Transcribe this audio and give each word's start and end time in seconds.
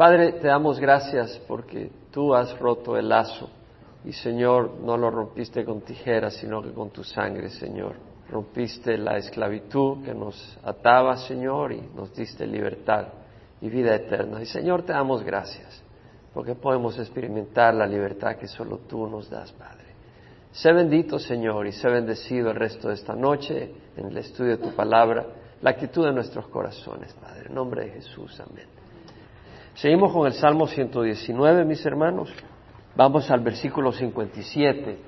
Padre, 0.00 0.32
te 0.32 0.48
damos 0.48 0.80
gracias 0.80 1.38
porque 1.46 1.90
tú 2.10 2.34
has 2.34 2.58
roto 2.58 2.96
el 2.96 3.10
lazo 3.10 3.50
y 4.02 4.14
Señor, 4.14 4.78
no 4.82 4.96
lo 4.96 5.10
rompiste 5.10 5.62
con 5.62 5.82
tijeras, 5.82 6.36
sino 6.36 6.62
que 6.62 6.72
con 6.72 6.88
tu 6.88 7.04
sangre, 7.04 7.50
Señor. 7.50 7.96
Rompiste 8.30 8.96
la 8.96 9.18
esclavitud 9.18 10.02
que 10.02 10.14
nos 10.14 10.58
ataba, 10.64 11.18
Señor, 11.18 11.74
y 11.74 11.82
nos 11.94 12.14
diste 12.14 12.46
libertad 12.46 13.08
y 13.60 13.68
vida 13.68 13.94
eterna. 13.94 14.40
Y 14.40 14.46
Señor, 14.46 14.84
te 14.84 14.94
damos 14.94 15.22
gracias 15.22 15.82
porque 16.32 16.54
podemos 16.54 16.98
experimentar 16.98 17.74
la 17.74 17.86
libertad 17.86 18.36
que 18.36 18.48
solo 18.48 18.78
tú 18.88 19.06
nos 19.06 19.28
das, 19.28 19.52
Padre. 19.52 19.84
Sé 20.50 20.72
bendito, 20.72 21.18
Señor, 21.18 21.66
y 21.66 21.72
sé 21.72 21.90
bendecido 21.90 22.48
el 22.48 22.56
resto 22.56 22.88
de 22.88 22.94
esta 22.94 23.14
noche 23.14 23.70
en 23.98 24.06
el 24.06 24.16
estudio 24.16 24.56
de 24.56 24.64
tu 24.64 24.74
palabra, 24.74 25.26
la 25.60 25.68
actitud 25.68 26.06
de 26.06 26.12
nuestros 26.14 26.48
corazones, 26.48 27.12
Padre. 27.20 27.48
En 27.48 27.54
nombre 27.54 27.84
de 27.84 27.90
Jesús, 27.90 28.40
amén. 28.40 28.79
Seguimos 29.80 30.12
con 30.12 30.26
el 30.26 30.34
Salmo 30.34 30.66
119, 30.66 31.64
mis 31.64 31.86
hermanos. 31.86 32.30
Vamos 32.94 33.30
al 33.30 33.40
versículo 33.40 33.92
57. 33.92 34.98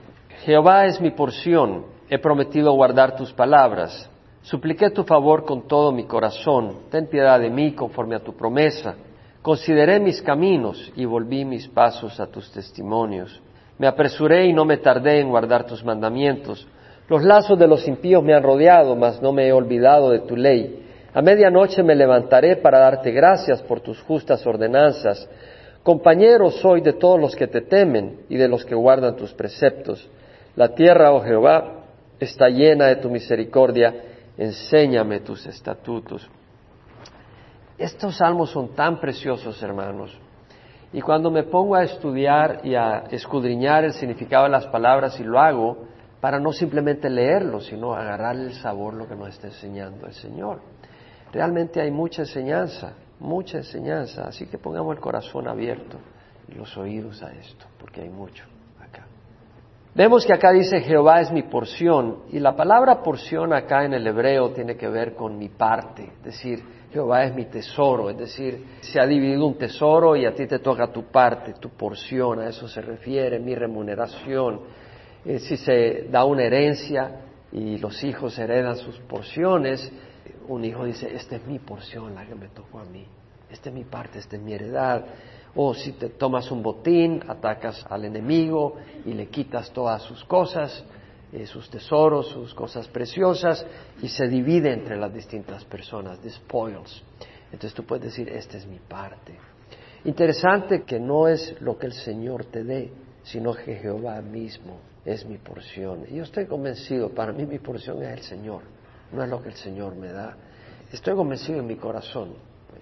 Jehová 0.46 0.86
es 0.86 0.98
mi 0.98 1.10
porción, 1.10 1.84
he 2.08 2.18
prometido 2.18 2.72
guardar 2.72 3.14
tus 3.14 3.34
palabras. 3.34 4.08
Supliqué 4.40 4.88
tu 4.88 5.04
favor 5.04 5.44
con 5.44 5.68
todo 5.68 5.92
mi 5.92 6.04
corazón, 6.04 6.84
ten 6.90 7.06
piedad 7.06 7.38
de 7.38 7.50
mí 7.50 7.74
conforme 7.74 8.16
a 8.16 8.20
tu 8.20 8.34
promesa. 8.34 8.94
Consideré 9.42 10.00
mis 10.00 10.22
caminos 10.22 10.90
y 10.96 11.04
volví 11.04 11.44
mis 11.44 11.68
pasos 11.68 12.18
a 12.18 12.28
tus 12.28 12.50
testimonios. 12.50 13.42
Me 13.76 13.86
apresuré 13.86 14.46
y 14.46 14.54
no 14.54 14.64
me 14.64 14.78
tardé 14.78 15.20
en 15.20 15.28
guardar 15.28 15.66
tus 15.66 15.84
mandamientos. 15.84 16.66
Los 17.08 17.22
lazos 17.22 17.58
de 17.58 17.68
los 17.68 17.86
impíos 17.86 18.24
me 18.24 18.32
han 18.32 18.42
rodeado, 18.42 18.96
mas 18.96 19.20
no 19.20 19.34
me 19.34 19.46
he 19.48 19.52
olvidado 19.52 20.08
de 20.08 20.20
tu 20.20 20.34
ley. 20.34 20.82
A 21.14 21.20
medianoche 21.20 21.82
me 21.82 21.94
levantaré 21.94 22.56
para 22.56 22.78
darte 22.78 23.10
gracias 23.10 23.60
por 23.62 23.80
tus 23.80 24.00
justas 24.02 24.46
ordenanzas. 24.46 25.28
Compañero 25.82 26.50
soy 26.50 26.80
de 26.80 26.94
todos 26.94 27.20
los 27.20 27.36
que 27.36 27.48
te 27.48 27.60
temen 27.60 28.20
y 28.30 28.36
de 28.36 28.48
los 28.48 28.64
que 28.64 28.74
guardan 28.74 29.16
tus 29.16 29.34
preceptos. 29.34 30.08
La 30.56 30.74
tierra, 30.74 31.12
oh 31.12 31.20
Jehová, 31.20 31.84
está 32.18 32.48
llena 32.48 32.86
de 32.86 32.96
tu 32.96 33.10
misericordia. 33.10 33.94
Enséñame 34.38 35.20
tus 35.20 35.44
estatutos. 35.46 36.30
Estos 37.76 38.16
salmos 38.16 38.50
son 38.50 38.74
tan 38.74 38.98
preciosos, 38.98 39.62
hermanos. 39.62 40.18
Y 40.94 41.00
cuando 41.02 41.30
me 41.30 41.42
pongo 41.42 41.74
a 41.74 41.84
estudiar 41.84 42.60
y 42.64 42.74
a 42.74 43.04
escudriñar 43.10 43.84
el 43.84 43.92
significado 43.92 44.44
de 44.44 44.50
las 44.50 44.66
palabras, 44.66 45.18
y 45.20 45.24
lo 45.24 45.38
hago 45.38 45.88
para 46.20 46.38
no 46.38 46.52
simplemente 46.52 47.10
leerlo, 47.10 47.60
sino 47.60 47.94
agarrar 47.94 48.36
el 48.36 48.52
sabor 48.54 48.94
lo 48.94 49.08
que 49.08 49.16
nos 49.16 49.28
está 49.28 49.48
enseñando 49.48 50.06
el 50.06 50.14
Señor. 50.14 50.71
Realmente 51.32 51.80
hay 51.80 51.90
mucha 51.90 52.22
enseñanza, 52.22 52.92
mucha 53.18 53.58
enseñanza, 53.58 54.24
así 54.24 54.46
que 54.46 54.58
pongamos 54.58 54.94
el 54.94 55.00
corazón 55.00 55.48
abierto 55.48 55.96
y 56.48 56.54
los 56.54 56.76
oídos 56.76 57.22
a 57.22 57.32
esto, 57.32 57.66
porque 57.78 58.02
hay 58.02 58.10
mucho 58.10 58.44
acá. 58.80 59.06
Vemos 59.94 60.26
que 60.26 60.34
acá 60.34 60.52
dice 60.52 60.80
Jehová 60.80 61.20
es 61.20 61.32
mi 61.32 61.42
porción, 61.44 62.24
y 62.30 62.38
la 62.38 62.54
palabra 62.54 63.02
porción 63.02 63.54
acá 63.54 63.84
en 63.84 63.94
el 63.94 64.06
hebreo 64.06 64.50
tiene 64.50 64.76
que 64.76 64.88
ver 64.88 65.14
con 65.14 65.38
mi 65.38 65.48
parte, 65.48 66.12
es 66.18 66.24
decir, 66.24 66.62
Jehová 66.92 67.24
es 67.24 67.34
mi 67.34 67.46
tesoro, 67.46 68.10
es 68.10 68.18
decir, 68.18 68.66
se 68.82 69.00
ha 69.00 69.06
dividido 69.06 69.46
un 69.46 69.56
tesoro 69.56 70.14
y 70.14 70.26
a 70.26 70.34
ti 70.34 70.46
te 70.46 70.58
toca 70.58 70.92
tu 70.92 71.04
parte, 71.04 71.54
tu 71.54 71.70
porción, 71.70 72.40
a 72.40 72.48
eso 72.48 72.68
se 72.68 72.82
refiere, 72.82 73.38
mi 73.38 73.54
remuneración. 73.54 74.60
Eh, 75.24 75.38
si 75.38 75.56
se 75.56 76.08
da 76.10 76.26
una 76.26 76.42
herencia 76.42 77.20
y 77.50 77.78
los 77.78 78.04
hijos 78.04 78.38
heredan 78.38 78.76
sus 78.76 78.98
porciones, 79.00 79.90
un 80.48 80.64
hijo 80.64 80.84
dice, 80.84 81.14
esta 81.14 81.36
es 81.36 81.46
mi 81.46 81.58
porción, 81.58 82.14
la 82.14 82.26
que 82.26 82.34
me 82.34 82.48
tocó 82.48 82.80
a 82.80 82.84
mí, 82.84 83.06
esta 83.50 83.68
es 83.68 83.74
mi 83.74 83.84
parte, 83.84 84.18
esta 84.18 84.36
es 84.36 84.42
mi 84.42 84.54
heredad. 84.54 85.04
O 85.54 85.74
si 85.74 85.92
te 85.92 86.08
tomas 86.08 86.50
un 86.50 86.62
botín, 86.62 87.22
atacas 87.28 87.84
al 87.90 88.06
enemigo 88.06 88.76
y 89.04 89.12
le 89.12 89.26
quitas 89.26 89.70
todas 89.70 90.02
sus 90.02 90.24
cosas, 90.24 90.82
eh, 91.32 91.46
sus 91.46 91.68
tesoros, 91.68 92.28
sus 92.28 92.54
cosas 92.54 92.88
preciosas, 92.88 93.64
y 94.00 94.08
se 94.08 94.26
divide 94.28 94.72
entre 94.72 94.96
las 94.96 95.12
distintas 95.12 95.64
personas, 95.66 96.18
the. 96.20 96.30
Entonces 97.52 97.74
tú 97.74 97.84
puedes 97.84 98.06
decir, 98.06 98.30
esta 98.30 98.56
es 98.56 98.66
mi 98.66 98.78
parte. 98.78 99.38
Interesante 100.04 100.84
que 100.84 100.98
no 100.98 101.28
es 101.28 101.60
lo 101.60 101.76
que 101.76 101.86
el 101.86 101.92
Señor 101.92 102.46
te 102.46 102.64
dé, 102.64 102.90
sino 103.22 103.54
que 103.54 103.76
Jehová 103.76 104.20
mismo 104.22 104.80
es 105.04 105.26
mi 105.26 105.36
porción. 105.36 106.06
Y 106.08 106.16
yo 106.16 106.22
estoy 106.24 106.46
convencido, 106.46 107.10
para 107.10 107.32
mí 107.32 107.44
mi 107.44 107.58
porción 107.58 108.02
es 108.02 108.12
el 108.12 108.22
Señor 108.22 108.62
no 109.12 109.22
es 109.22 109.28
lo 109.28 109.42
que 109.42 109.48
el 109.50 109.54
Señor 109.54 109.94
me 109.96 110.08
da. 110.08 110.36
Estoy 110.90 111.14
convencido 111.14 111.60
en 111.60 111.66
mi 111.66 111.76
corazón. 111.76 112.34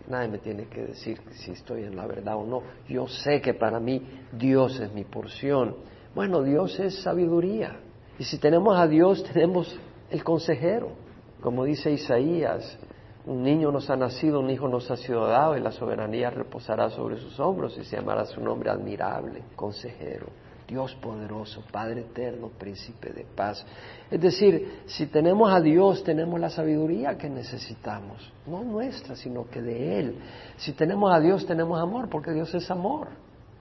Nadie 0.08 0.28
me 0.28 0.38
tiene 0.38 0.66
que 0.66 0.82
decir 0.82 1.20
si 1.30 1.52
estoy 1.52 1.84
en 1.84 1.96
la 1.96 2.06
verdad 2.06 2.36
o 2.36 2.46
no. 2.46 2.62
Yo 2.88 3.06
sé 3.06 3.40
que 3.40 3.54
para 3.54 3.78
mí 3.78 4.02
Dios 4.32 4.80
es 4.80 4.92
mi 4.92 5.04
porción. 5.04 5.76
Bueno, 6.14 6.42
Dios 6.42 6.78
es 6.80 7.02
sabiduría. 7.02 7.76
Y 8.18 8.24
si 8.24 8.38
tenemos 8.38 8.78
a 8.78 8.86
Dios, 8.86 9.22
tenemos 9.32 9.78
el 10.10 10.24
consejero. 10.24 10.92
Como 11.40 11.64
dice 11.64 11.90
Isaías, 11.90 12.78
un 13.26 13.42
niño 13.42 13.70
nos 13.70 13.88
ha 13.90 13.96
nacido, 13.96 14.40
un 14.40 14.50
hijo 14.50 14.68
nos 14.68 14.90
ha 14.90 14.96
sido 14.96 15.26
dado 15.26 15.56
y 15.56 15.60
la 15.60 15.72
soberanía 15.72 16.30
reposará 16.30 16.90
sobre 16.90 17.16
sus 17.16 17.38
hombros 17.38 17.76
y 17.78 17.84
se 17.84 17.96
llamará 17.96 18.24
su 18.26 18.40
nombre 18.40 18.70
admirable, 18.70 19.42
consejero. 19.54 20.26
Dios 20.70 20.94
poderoso, 21.02 21.64
Padre 21.72 22.02
eterno, 22.02 22.48
príncipe 22.56 23.12
de 23.12 23.24
paz. 23.24 23.66
Es 24.08 24.20
decir, 24.20 24.82
si 24.86 25.06
tenemos 25.06 25.52
a 25.52 25.60
Dios, 25.60 26.04
tenemos 26.04 26.38
la 26.38 26.48
sabiduría 26.48 27.18
que 27.18 27.28
necesitamos, 27.28 28.32
no 28.46 28.62
nuestra, 28.62 29.16
sino 29.16 29.50
que 29.50 29.60
de 29.60 29.98
Él. 29.98 30.18
Si 30.58 30.72
tenemos 30.72 31.12
a 31.12 31.18
Dios, 31.18 31.44
tenemos 31.44 31.80
amor, 31.80 32.08
porque 32.08 32.30
Dios 32.30 32.54
es 32.54 32.70
amor. 32.70 33.08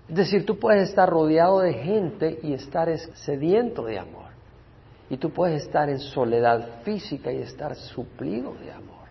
Es 0.08 0.16
decir, 0.16 0.46
tú 0.46 0.60
puedes 0.60 0.90
estar 0.90 1.10
rodeado 1.10 1.62
de 1.62 1.74
gente 1.74 2.40
y 2.44 2.54
estar 2.54 2.96
sediento 3.16 3.86
de 3.86 3.98
amor. 3.98 4.30
Y 5.10 5.18
tú 5.18 5.32
puedes 5.32 5.64
estar 5.64 5.90
en 5.90 5.98
soledad 5.98 6.84
física 6.84 7.32
y 7.32 7.38
estar 7.38 7.76
suplido 7.76 8.54
de 8.54 8.72
amor. 8.72 9.10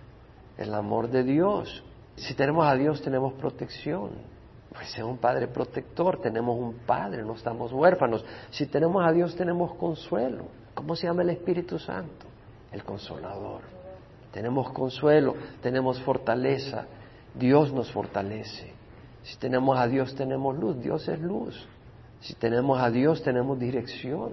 El 0.56 0.72
amor 0.72 1.10
de 1.10 1.24
Dios. 1.24 1.82
Si 2.14 2.34
tenemos 2.34 2.64
a 2.64 2.74
Dios, 2.74 3.02
tenemos 3.02 3.32
protección 3.32 4.37
pues 4.78 4.92
sea 4.92 5.04
un 5.04 5.18
padre 5.18 5.48
protector, 5.48 6.20
tenemos 6.20 6.56
un 6.56 6.72
padre, 6.86 7.24
no 7.24 7.34
estamos 7.34 7.72
huérfanos. 7.72 8.24
Si 8.50 8.66
tenemos 8.66 9.04
a 9.04 9.10
Dios, 9.10 9.34
tenemos 9.34 9.74
consuelo. 9.74 10.44
¿Cómo 10.72 10.94
se 10.94 11.08
llama 11.08 11.22
el 11.22 11.30
Espíritu 11.30 11.80
Santo? 11.80 12.26
El 12.70 12.84
consolador. 12.84 13.62
Tenemos 14.30 14.70
consuelo, 14.70 15.34
tenemos 15.60 16.00
fortaleza. 16.02 16.86
Dios 17.34 17.72
nos 17.72 17.90
fortalece. 17.90 18.72
Si 19.24 19.36
tenemos 19.38 19.76
a 19.76 19.88
Dios, 19.88 20.14
tenemos 20.14 20.56
luz. 20.56 20.80
Dios 20.80 21.08
es 21.08 21.20
luz. 21.20 21.66
Si 22.20 22.34
tenemos 22.34 22.80
a 22.80 22.88
Dios, 22.88 23.20
tenemos 23.24 23.58
dirección. 23.58 24.30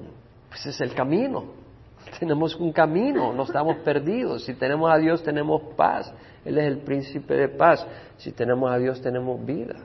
Pues 0.49 0.63
es 0.67 0.79
el 0.79 0.93
camino. 0.93 1.65
Tenemos 2.19 2.55
un 2.57 2.71
camino, 2.71 3.33
no 3.33 3.43
estamos 3.45 3.77
perdidos. 3.77 4.45
Si 4.45 4.53
tenemos 4.53 4.93
a 4.93 4.97
Dios, 4.97 5.23
tenemos 5.23 5.73
paz. 5.75 6.13
Él 6.45 6.59
es 6.59 6.65
el 6.65 6.77
príncipe 6.77 7.33
de 7.33 7.49
paz. 7.49 7.83
Si 8.17 8.31
tenemos 8.31 8.71
a 8.71 8.77
Dios, 8.77 9.01
tenemos 9.01 9.43
vida. 9.43 9.75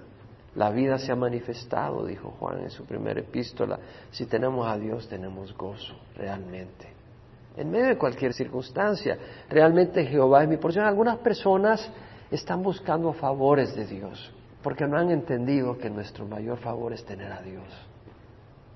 La 0.57 0.71
vida 0.71 0.99
se 0.99 1.13
ha 1.13 1.17
manifestado, 1.17 2.05
dijo 2.05 2.35
Juan 2.41 2.63
en 2.63 2.71
su 2.71 2.85
primera 2.85 3.21
epístola. 3.21 3.79
Si 4.11 4.27
tenemos 4.27 4.67
a 4.67 4.77
Dios, 4.77 5.09
tenemos 5.09 5.57
gozo, 5.57 5.95
realmente. 6.17 6.89
En 7.57 7.71
medio 7.71 7.87
de 7.87 7.99
cualquier 7.99 8.33
circunstancia, 8.33 9.17
realmente 9.49 10.05
Jehová 10.07 10.43
es 10.43 10.49
mi 10.49 10.57
porción. 10.57 10.85
Algunas 10.85 11.19
personas 11.19 11.89
están 12.31 12.63
buscando 12.63 13.13
favores 13.13 13.75
de 13.77 13.87
Dios, 13.87 14.33
porque 14.63 14.87
no 14.87 14.97
han 14.97 15.11
entendido 15.11 15.79
que 15.79 15.89
nuestro 15.89 16.27
mayor 16.27 16.59
favor 16.59 16.93
es 16.93 17.05
tener 17.05 17.33
a 17.33 17.43
Dios. 17.43 17.65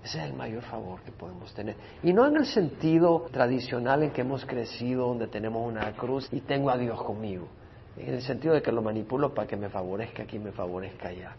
Ese 0.04 0.18
es 0.18 0.24
el 0.26 0.34
mayor 0.34 0.62
favor 0.62 1.00
que 1.00 1.12
podemos 1.12 1.52
tener. 1.54 1.76
Y 2.02 2.12
no 2.12 2.26
en 2.26 2.36
el 2.36 2.46
sentido 2.46 3.26
tradicional 3.32 4.02
en 4.02 4.10
que 4.10 4.20
hemos 4.20 4.44
crecido, 4.44 5.08
donde 5.08 5.28
tenemos 5.28 5.66
una 5.66 5.90
cruz 5.92 6.28
y 6.30 6.40
tengo 6.40 6.70
a 6.70 6.76
Dios 6.76 7.02
conmigo. 7.02 7.48
En 7.96 8.14
el 8.14 8.22
sentido 8.22 8.54
de 8.54 8.60
que 8.60 8.70
lo 8.70 8.82
manipulo 8.82 9.32
para 9.32 9.48
que 9.48 9.56
me 9.56 9.70
favorezca 9.70 10.24
aquí, 10.24 10.38
me 10.38 10.52
favorezca 10.52 11.08
allá. 11.08 11.34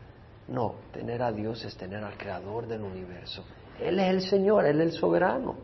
No, 0.48 0.76
tener 0.92 1.22
a 1.24 1.32
Dios 1.32 1.64
es 1.66 1.76
tener 1.76 2.04
al 2.04 2.18
Creador 2.18 2.68
del 2.68 2.82
universo. 2.82 3.44
Él 3.80 4.00
es 4.00 4.10
el 4.10 4.22
Señor, 4.22 4.66
Él 4.66 4.82
es 4.82 4.94
el 4.94 5.00
soberano. 5.00 5.56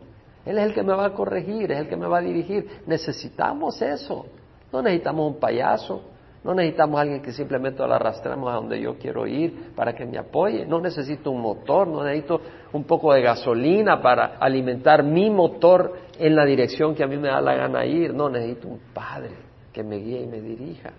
Él 0.44 0.58
es 0.58 0.64
el 0.64 0.74
que 0.74 0.82
me 0.82 0.92
va 0.92 1.06
a 1.06 1.14
corregir, 1.14 1.70
es 1.70 1.78
el 1.78 1.88
que 1.88 1.96
me 1.96 2.06
va 2.06 2.18
a 2.18 2.22
dirigir. 2.22 2.82
Necesitamos 2.86 3.80
eso. 3.80 4.26
No 4.72 4.82
necesitamos 4.82 5.34
un 5.34 5.38
payaso, 5.38 6.02
no 6.44 6.54
necesitamos 6.54 7.00
alguien 7.00 7.22
que 7.22 7.32
simplemente 7.32 7.86
lo 7.86 7.94
arrastremos 7.94 8.50
a 8.50 8.56
donde 8.56 8.80
yo 8.80 8.98
quiero 8.98 9.26
ir 9.26 9.72
para 9.76 9.94
que 9.94 10.04
me 10.04 10.18
apoye. 10.18 10.66
No 10.66 10.80
necesito 10.80 11.30
un 11.30 11.40
motor, 11.40 11.86
no 11.86 12.02
necesito 12.02 12.40
un 12.72 12.82
poco 12.84 13.12
de 13.12 13.22
gasolina 13.22 14.02
para 14.02 14.38
alimentar 14.38 15.04
mi 15.04 15.30
motor 15.30 15.92
en 16.18 16.34
la 16.34 16.44
dirección 16.44 16.94
que 16.94 17.04
a 17.04 17.06
mí 17.06 17.16
me 17.16 17.28
da 17.28 17.40
la 17.40 17.54
gana 17.54 17.84
ir. 17.84 18.12
No, 18.12 18.28
necesito 18.28 18.66
un 18.66 18.80
Padre 18.92 19.30
que 19.72 19.84
me 19.84 19.96
guíe 19.96 20.22
y 20.22 20.26
me 20.26 20.40
dirija. 20.40 20.90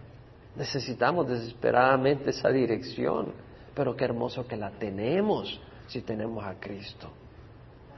Necesitamos 0.56 1.28
desesperadamente 1.28 2.30
esa 2.30 2.50
dirección. 2.50 3.34
Pero 3.76 3.96
qué 3.96 4.06
hermoso 4.06 4.48
que 4.48 4.56
la 4.56 4.72
tenemos 4.72 5.60
si 5.88 6.02
tenemos 6.02 6.44
a 6.44 6.60
Cristo. 6.60 7.10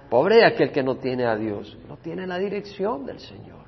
Pobre 0.10 0.45
aquel 0.45 0.72
que 0.72 0.83
no 0.83 0.98
tiene 0.98 1.25
a 1.25 1.36
Dios, 1.36 1.77
no 1.88 1.98
tiene 1.98 2.27
la 2.27 2.38
dirección 2.38 3.06
del 3.06 3.19
Señor. 3.19 3.66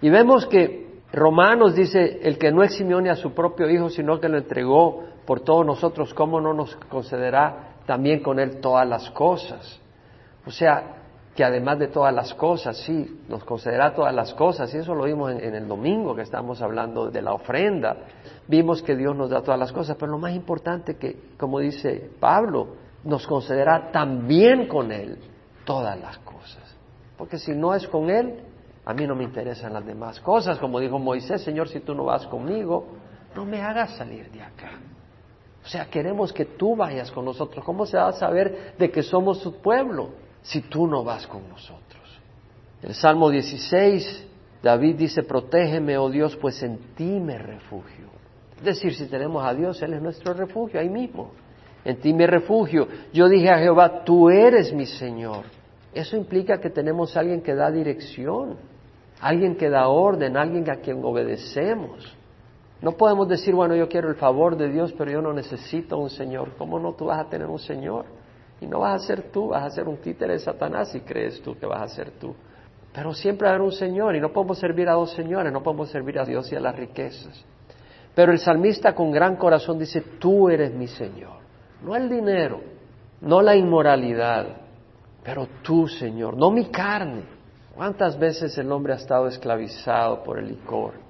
Y 0.00 0.10
vemos 0.10 0.46
que 0.46 1.00
Romanos 1.12 1.74
dice, 1.74 2.20
el 2.22 2.38
que 2.38 2.50
no 2.50 2.62
eximió 2.62 2.98
a 3.10 3.16
su 3.16 3.32
propio 3.32 3.68
Hijo, 3.70 3.88
sino 3.88 4.20
que 4.20 4.28
lo 4.28 4.38
entregó 4.38 5.04
por 5.26 5.40
todos 5.40 5.64
nosotros, 5.64 6.12
¿cómo 6.14 6.40
no 6.40 6.52
nos 6.52 6.74
concederá 6.88 7.74
también 7.86 8.22
con 8.22 8.38
Él 8.38 8.60
todas 8.60 8.88
las 8.88 9.10
cosas? 9.10 9.80
O 10.46 10.50
sea, 10.50 11.01
que 11.34 11.44
además 11.44 11.78
de 11.78 11.88
todas 11.88 12.14
las 12.14 12.34
cosas, 12.34 12.76
sí, 12.78 13.22
nos 13.28 13.42
concederá 13.44 13.94
todas 13.94 14.14
las 14.14 14.34
cosas, 14.34 14.72
y 14.74 14.78
eso 14.78 14.94
lo 14.94 15.04
vimos 15.04 15.32
en, 15.32 15.54
el 15.54 15.66
domingo 15.66 16.14
que 16.14 16.22
estamos 16.22 16.60
hablando 16.60 17.10
de 17.10 17.22
la 17.22 17.32
ofrenda, 17.32 17.96
vimos 18.46 18.82
que 18.82 18.94
Dios 18.94 19.16
nos 19.16 19.30
da 19.30 19.40
todas 19.42 19.58
las 19.58 19.72
cosas, 19.72 19.96
pero 19.98 20.12
lo 20.12 20.18
más 20.18 20.34
importante 20.34 20.96
que, 20.96 21.30
como 21.38 21.58
dice 21.58 22.10
Pablo, 22.20 22.74
nos 23.04 23.26
concederá 23.26 23.90
también 23.90 24.68
con 24.68 24.92
Él 24.92 25.18
todas 25.64 25.98
las 25.98 26.18
cosas. 26.18 26.76
Porque 27.16 27.38
si 27.38 27.52
no 27.52 27.74
es 27.74 27.86
con 27.88 28.10
Él, 28.10 28.40
a 28.84 28.92
mí 28.92 29.06
no 29.06 29.14
me 29.14 29.24
interesan 29.24 29.72
las 29.72 29.86
demás 29.86 30.20
cosas. 30.20 30.58
Como 30.58 30.80
dijo 30.80 30.98
Moisés, 30.98 31.42
Señor, 31.42 31.68
si 31.68 31.80
tú 31.80 31.94
no 31.94 32.04
vas 32.04 32.26
conmigo, 32.26 32.86
no 33.34 33.44
me 33.44 33.62
hagas 33.62 33.96
salir 33.96 34.30
de 34.30 34.42
acá. 34.42 34.72
O 35.64 35.68
sea, 35.68 35.86
queremos 35.86 36.32
que 36.32 36.44
tú 36.44 36.74
vayas 36.74 37.10
con 37.12 37.24
nosotros. 37.24 37.64
¿Cómo 37.64 37.86
se 37.86 37.96
va 37.96 38.08
a 38.08 38.12
saber 38.12 38.74
de 38.76 38.90
que 38.90 39.02
somos 39.02 39.38
su 39.38 39.54
pueblo 39.60 40.10
si 40.42 40.62
tú 40.62 40.86
no 40.86 41.04
vas 41.04 41.26
con 41.26 41.48
nosotros? 41.48 42.02
El 42.82 42.94
Salmo 42.94 43.30
16, 43.30 44.28
David 44.62 44.96
dice, 44.96 45.22
protégeme, 45.22 45.96
oh 45.98 46.10
Dios, 46.10 46.36
pues 46.36 46.62
en 46.62 46.78
ti 46.94 47.20
me 47.20 47.38
refugio. 47.38 48.06
Es 48.58 48.64
decir, 48.64 48.94
si 48.94 49.06
tenemos 49.06 49.44
a 49.44 49.54
Dios, 49.54 49.80
Él 49.82 49.94
es 49.94 50.02
nuestro 50.02 50.34
refugio, 50.34 50.80
ahí 50.80 50.88
mismo. 50.88 51.32
En 51.84 51.96
ti 51.98 52.12
me 52.12 52.26
refugio. 52.26 52.86
Yo 53.12 53.28
dije 53.28 53.50
a 53.50 53.58
Jehová, 53.58 54.04
tú 54.04 54.30
eres 54.30 54.72
mi 54.72 54.86
Señor. 54.86 55.44
Eso 55.92 56.16
implica 56.16 56.58
que 56.58 56.70
tenemos 56.70 57.16
alguien 57.16 57.42
que 57.42 57.54
da 57.54 57.70
dirección, 57.70 58.56
alguien 59.20 59.56
que 59.56 59.68
da 59.68 59.88
orden, 59.88 60.36
alguien 60.36 60.68
a 60.70 60.76
quien 60.76 61.04
obedecemos. 61.04 62.16
No 62.80 62.92
podemos 62.92 63.28
decir, 63.28 63.54
bueno, 63.54 63.76
yo 63.76 63.88
quiero 63.88 64.08
el 64.08 64.16
favor 64.16 64.56
de 64.56 64.68
Dios, 64.68 64.92
pero 64.96 65.10
yo 65.10 65.20
no 65.20 65.32
necesito 65.32 65.98
un 65.98 66.10
Señor. 66.10 66.54
¿Cómo 66.56 66.78
no 66.78 66.94
tú 66.94 67.06
vas 67.06 67.20
a 67.20 67.28
tener 67.28 67.48
un 67.48 67.58
Señor? 67.58 68.06
Y 68.62 68.66
no 68.66 68.80
vas 68.80 69.02
a 69.02 69.06
ser 69.06 69.30
tú, 69.30 69.48
vas 69.48 69.64
a 69.64 69.70
ser 69.70 69.86
un 69.86 69.98
títere 69.98 70.32
de 70.32 70.38
Satanás 70.38 70.90
si 70.90 71.00
crees 71.00 71.42
tú 71.42 71.58
que 71.58 71.66
vas 71.66 71.82
a 71.82 71.88
ser 71.88 72.12
tú. 72.12 72.34
Pero 72.94 73.12
siempre 73.12 73.48
haber 73.48 73.60
un 73.60 73.72
Señor 73.72 74.16
y 74.16 74.20
no 74.20 74.32
podemos 74.32 74.58
servir 74.58 74.88
a 74.88 74.92
dos 74.92 75.12
señores, 75.12 75.52
no 75.52 75.62
podemos 75.62 75.90
servir 75.90 76.18
a 76.18 76.24
Dios 76.24 76.50
y 76.52 76.56
a 76.56 76.60
las 76.60 76.74
riquezas. 76.74 77.44
Pero 78.14 78.32
el 78.32 78.38
salmista 78.38 78.94
con 78.94 79.10
gran 79.10 79.36
corazón 79.36 79.78
dice, 79.78 80.00
tú 80.18 80.48
eres 80.48 80.72
mi 80.72 80.86
Señor. 80.86 81.42
No 81.82 81.96
el 81.96 82.08
dinero, 82.08 82.60
no 83.20 83.42
la 83.42 83.56
inmoralidad, 83.56 84.46
pero 85.22 85.48
tú, 85.62 85.88
Señor, 85.88 86.36
no 86.36 86.50
mi 86.50 86.66
carne. 86.66 87.24
¿Cuántas 87.74 88.18
veces 88.18 88.56
el 88.58 88.70
hombre 88.70 88.92
ha 88.92 88.96
estado 88.96 89.26
esclavizado 89.26 90.22
por 90.22 90.38
el 90.38 90.48
licor? 90.48 91.02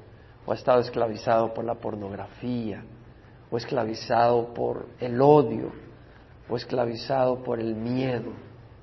o 0.45 0.53
ha 0.53 0.55
estado 0.55 0.81
esclavizado 0.81 1.55
por 1.55 1.65
la 1.65 1.75
pornografía, 1.75 2.83
o 3.51 3.57
esclavizado 3.57 4.53
por 4.55 4.87
el 4.99 5.21
odio, 5.21 5.73
o 6.49 6.57
esclavizado 6.57 7.43
por 7.43 7.61
el 7.61 7.75
miedo, 7.75 8.33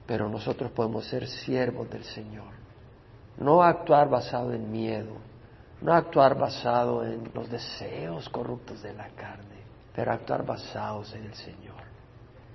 pero 0.06 0.30
nosotros 0.30 0.72
podemos 0.72 1.06
ser 1.06 1.28
siervos 1.28 1.90
del 1.90 2.04
Señor. 2.04 2.54
No 3.38 3.62
actuar 3.64 4.10
basado 4.10 4.54
en 4.54 4.72
miedo, 4.72 5.14
no 5.82 5.94
actuar 5.94 6.38
basado 6.38 7.06
en 7.06 7.30
los 7.34 7.50
deseos 7.50 8.28
corruptos 8.30 8.82
de 8.84 8.94
la 8.94 9.08
carne, 9.10 9.64
pero 9.96 10.12
actuar 10.12 10.46
basados 10.46 11.14
en 11.16 11.26
el 11.26 11.34
Señor. 11.34 11.76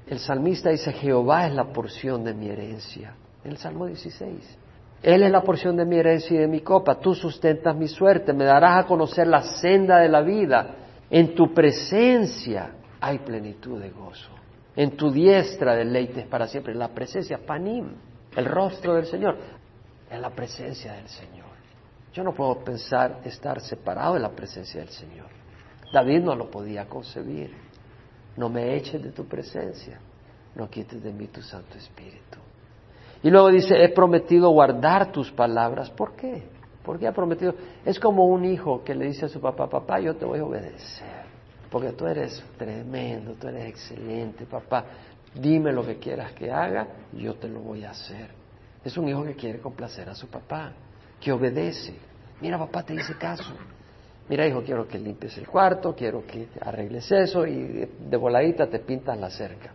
El 0.06 0.18
salmista 0.18 0.70
dice, 0.70 0.92
Jehová 0.92 1.46
es 1.46 1.54
la 1.54 1.72
porción 1.72 2.24
de 2.24 2.34
mi 2.34 2.48
herencia, 2.48 3.14
en 3.42 3.52
el 3.52 3.56
Salmo 3.56 3.86
16. 3.86 4.58
Él 5.04 5.22
es 5.22 5.30
la 5.30 5.42
porción 5.42 5.76
de 5.76 5.84
mi 5.84 5.98
herencia 5.98 6.34
y 6.34 6.40
de 6.40 6.48
mi 6.48 6.60
copa. 6.60 6.98
Tú 6.98 7.14
sustentas 7.14 7.76
mi 7.76 7.88
suerte. 7.88 8.32
Me 8.32 8.44
darás 8.44 8.84
a 8.84 8.86
conocer 8.86 9.26
la 9.26 9.42
senda 9.42 9.98
de 9.98 10.08
la 10.08 10.22
vida. 10.22 10.76
En 11.10 11.34
tu 11.34 11.52
presencia 11.52 12.70
hay 13.02 13.18
plenitud 13.18 13.78
de 13.78 13.90
gozo. 13.90 14.30
En 14.76 14.96
tu 14.96 15.10
diestra 15.10 15.74
deleites 15.74 16.26
para 16.26 16.46
siempre. 16.46 16.74
La 16.74 16.88
presencia, 16.88 17.38
panim, 17.44 17.92
el 18.36 18.44
rostro 18.44 18.94
del 18.94 19.06
Señor. 19.06 19.36
En 20.10 20.20
la 20.20 20.30
presencia 20.30 20.92
del 20.94 21.08
Señor. 21.08 21.44
Yo 22.12 22.22
no 22.22 22.32
puedo 22.32 22.62
pensar 22.62 23.20
estar 23.24 23.60
separado 23.60 24.14
de 24.14 24.20
la 24.20 24.30
presencia 24.30 24.80
del 24.80 24.90
Señor. 24.90 25.26
David 25.92 26.20
no 26.22 26.34
lo 26.34 26.50
podía 26.50 26.86
concebir. 26.88 27.52
No 28.36 28.48
me 28.48 28.74
eches 28.76 29.02
de 29.02 29.10
tu 29.10 29.26
presencia. 29.26 29.98
No 30.54 30.68
quites 30.68 31.02
de 31.02 31.12
mí 31.12 31.26
tu 31.28 31.42
Santo 31.42 31.76
Espíritu. 31.76 32.38
Y 33.22 33.30
luego 33.30 33.48
dice, 33.48 33.82
he 33.82 33.88
prometido 33.88 34.50
guardar 34.50 35.10
tus 35.10 35.32
palabras. 35.32 35.90
¿Por 35.90 36.14
qué? 36.14 36.42
¿Por 36.84 36.98
qué 36.98 37.08
ha 37.08 37.12
prometido? 37.12 37.54
Es 37.84 37.98
como 37.98 38.26
un 38.26 38.44
hijo 38.44 38.84
que 38.84 38.94
le 38.94 39.06
dice 39.06 39.24
a 39.24 39.28
su 39.28 39.40
papá, 39.40 39.68
papá, 39.68 39.98
yo 39.98 40.14
te 40.14 40.26
voy 40.26 40.40
a 40.40 40.44
obedecer, 40.44 41.23
porque 41.74 41.90
tú 41.90 42.06
eres 42.06 42.40
tremendo, 42.56 43.32
tú 43.32 43.48
eres 43.48 43.66
excelente, 43.66 44.46
papá, 44.46 44.84
dime 45.34 45.72
lo 45.72 45.84
que 45.84 45.96
quieras 45.98 46.30
que 46.30 46.48
haga, 46.48 46.86
yo 47.12 47.34
te 47.34 47.48
lo 47.48 47.62
voy 47.62 47.82
a 47.82 47.90
hacer. 47.90 48.30
Es 48.84 48.96
un 48.96 49.08
hijo 49.08 49.24
que 49.24 49.34
quiere 49.34 49.58
complacer 49.58 50.08
a 50.08 50.14
su 50.14 50.28
papá, 50.28 50.70
que 51.20 51.32
obedece. 51.32 51.96
Mira, 52.40 52.60
papá, 52.60 52.84
te 52.84 52.94
hice 52.94 53.16
caso. 53.16 53.52
Mira, 54.28 54.46
hijo, 54.46 54.62
quiero 54.62 54.86
que 54.86 55.00
limpies 55.00 55.36
el 55.36 55.48
cuarto, 55.48 55.96
quiero 55.96 56.24
que 56.24 56.46
arregles 56.60 57.10
eso 57.10 57.44
y 57.44 57.90
de 58.08 58.16
voladita 58.16 58.68
te 58.68 58.78
pintas 58.78 59.18
la 59.18 59.30
cerca. 59.30 59.72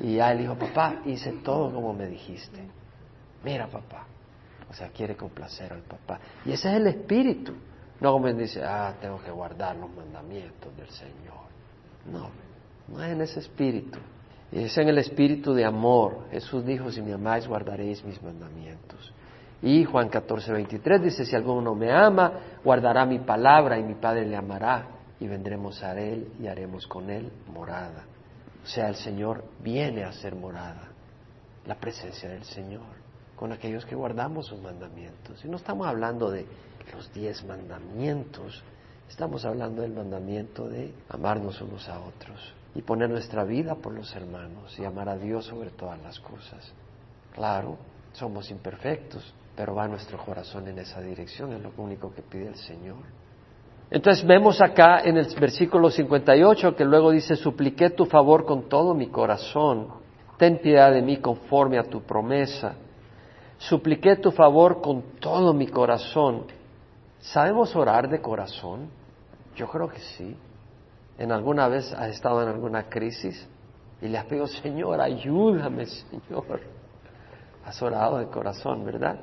Y 0.00 0.14
ya 0.14 0.30
él 0.30 0.38
dijo, 0.38 0.54
papá, 0.54 1.02
hice 1.06 1.32
todo 1.42 1.74
como 1.74 1.92
me 1.92 2.06
dijiste. 2.06 2.60
Mira, 3.42 3.66
papá. 3.66 4.06
O 4.70 4.74
sea, 4.74 4.90
quiere 4.90 5.16
complacer 5.16 5.72
al 5.72 5.82
papá. 5.82 6.20
Y 6.44 6.52
ese 6.52 6.68
es 6.70 6.76
el 6.76 6.86
espíritu. 6.86 7.52
No 8.00 8.12
como 8.12 8.32
dice, 8.32 8.62
ah, 8.64 8.94
tengo 9.00 9.20
que 9.22 9.30
guardar 9.30 9.76
los 9.76 9.90
mandamientos 9.90 10.76
del 10.76 10.88
Señor. 10.90 11.48
No, 12.10 12.30
no 12.88 13.02
es 13.02 13.12
en 13.12 13.20
ese 13.20 13.40
espíritu. 13.40 13.98
Es 14.52 14.78
en 14.78 14.88
el 14.88 14.98
espíritu 14.98 15.52
de 15.52 15.64
amor. 15.64 16.26
Jesús 16.30 16.64
dijo, 16.64 16.90
si 16.90 17.02
me 17.02 17.12
amáis, 17.12 17.46
guardaréis 17.46 18.02
mis 18.04 18.22
mandamientos. 18.22 19.12
Y 19.60 19.84
Juan 19.84 20.08
14, 20.08 20.52
23 20.52 21.02
dice, 21.02 21.24
si 21.24 21.34
alguno 21.34 21.74
me 21.74 21.90
ama, 21.90 22.32
guardará 22.64 23.04
mi 23.04 23.18
palabra 23.18 23.78
y 23.78 23.82
mi 23.82 23.94
Padre 23.94 24.24
le 24.24 24.36
amará 24.36 24.86
y 25.18 25.26
vendremos 25.26 25.82
a 25.82 25.98
él 25.98 26.32
y 26.40 26.46
haremos 26.46 26.86
con 26.86 27.10
él 27.10 27.30
morada. 27.52 28.04
O 28.62 28.66
sea, 28.66 28.88
el 28.88 28.94
Señor 28.94 29.44
viene 29.60 30.04
a 30.04 30.12
ser 30.12 30.36
morada, 30.36 30.88
la 31.66 31.74
presencia 31.74 32.28
del 32.28 32.44
Señor, 32.44 32.86
con 33.34 33.52
aquellos 33.52 33.84
que 33.84 33.96
guardamos 33.96 34.46
sus 34.46 34.60
mandamientos. 34.60 35.44
Y 35.44 35.48
no 35.48 35.56
estamos 35.56 35.86
hablando 35.88 36.30
de 36.30 36.46
los 36.92 37.12
diez 37.12 37.44
mandamientos, 37.44 38.62
estamos 39.08 39.44
hablando 39.44 39.82
del 39.82 39.92
mandamiento 39.92 40.68
de 40.68 40.92
amarnos 41.08 41.60
unos 41.60 41.88
a 41.88 42.00
otros 42.00 42.54
y 42.74 42.82
poner 42.82 43.10
nuestra 43.10 43.44
vida 43.44 43.74
por 43.74 43.92
los 43.92 44.14
hermanos 44.14 44.78
y 44.78 44.84
amar 44.84 45.08
a 45.08 45.16
Dios 45.16 45.46
sobre 45.46 45.70
todas 45.70 46.00
las 46.02 46.20
cosas. 46.20 46.72
Claro, 47.34 47.76
somos 48.12 48.50
imperfectos, 48.50 49.32
pero 49.56 49.74
va 49.74 49.88
nuestro 49.88 50.18
corazón 50.18 50.68
en 50.68 50.78
esa 50.78 51.00
dirección, 51.00 51.52
es 51.52 51.62
lo 51.62 51.72
único 51.76 52.12
que 52.14 52.22
pide 52.22 52.48
el 52.48 52.56
Señor. 52.56 52.96
Entonces 53.90 54.26
vemos 54.26 54.60
acá 54.60 55.00
en 55.00 55.16
el 55.16 55.26
versículo 55.40 55.90
58 55.90 56.76
que 56.76 56.84
luego 56.84 57.10
dice, 57.10 57.36
supliqué 57.36 57.90
tu 57.90 58.04
favor 58.04 58.44
con 58.44 58.68
todo 58.68 58.94
mi 58.94 59.08
corazón, 59.08 59.88
ten 60.36 60.58
piedad 60.58 60.92
de 60.92 61.02
mí 61.02 61.16
conforme 61.18 61.78
a 61.78 61.84
tu 61.84 62.02
promesa. 62.02 62.74
Supliqué 63.58 64.16
tu 64.16 64.30
favor 64.30 64.80
con 64.80 65.02
todo 65.18 65.52
mi 65.52 65.66
corazón. 65.66 66.44
¿Sabemos 67.20 67.74
orar 67.74 68.08
de 68.08 68.20
corazón? 68.20 68.90
Yo 69.56 69.68
creo 69.68 69.88
que 69.88 69.98
sí. 69.98 70.36
¿En 71.18 71.32
alguna 71.32 71.68
vez 71.68 71.92
has 71.92 72.10
estado 72.10 72.42
en 72.42 72.48
alguna 72.48 72.88
crisis 72.88 73.48
y 74.00 74.06
le 74.06 74.18
has 74.18 74.26
pedido, 74.26 74.46
Señor, 74.46 75.00
ayúdame, 75.00 75.86
Señor? 75.86 76.60
Has 77.64 77.82
orado 77.82 78.18
de 78.18 78.28
corazón, 78.28 78.84
¿verdad? 78.84 79.18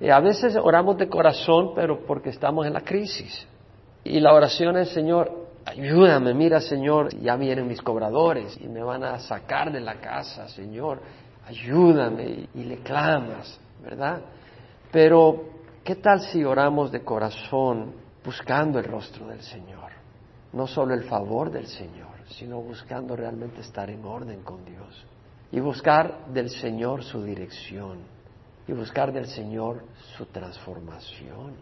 Y 0.00 0.10
a 0.10 0.20
veces 0.20 0.56
oramos 0.56 0.98
de 0.98 1.08
corazón, 1.08 1.72
pero 1.74 2.04
porque 2.04 2.30
estamos 2.30 2.66
en 2.66 2.74
la 2.74 2.82
crisis. 2.82 3.46
Y 4.02 4.20
la 4.20 4.34
oración 4.34 4.76
es, 4.76 4.90
Señor, 4.90 5.32
ayúdame, 5.64 6.34
mira, 6.34 6.60
Señor, 6.60 7.14
ya 7.20 7.36
vienen 7.36 7.66
mis 7.66 7.80
cobradores 7.80 8.58
y 8.60 8.68
me 8.68 8.82
van 8.82 9.04
a 9.04 9.18
sacar 9.18 9.72
de 9.72 9.80
la 9.80 9.94
casa, 9.94 10.48
Señor, 10.48 11.00
ayúdame. 11.46 12.48
Y, 12.54 12.64
le 12.64 12.78
clamas, 12.78 13.58
¿verdad? 13.82 14.20
Pero, 14.92 15.53
¿qué 15.84 15.96
tal 15.96 16.20
si 16.20 16.42
oramos 16.42 16.90
de 16.90 17.04
corazón 17.04 17.92
buscando 18.24 18.78
el 18.78 18.86
rostro 18.86 19.26
del 19.26 19.42
Señor? 19.42 19.92
No 20.54 20.66
solo 20.66 20.94
el 20.94 21.04
favor 21.04 21.50
del 21.50 21.66
Señor, 21.66 22.14
sino 22.26 22.60
buscando 22.60 23.14
realmente 23.14 23.60
estar 23.60 23.90
en 23.90 24.02
orden 24.04 24.42
con 24.42 24.64
Dios 24.64 25.04
y 25.52 25.60
buscar 25.60 26.26
del 26.28 26.48
Señor 26.48 27.04
su 27.04 27.22
dirección 27.22 27.98
y 28.66 28.72
buscar 28.72 29.12
del 29.12 29.26
Señor 29.26 29.84
su 30.16 30.24
transformación, 30.26 31.52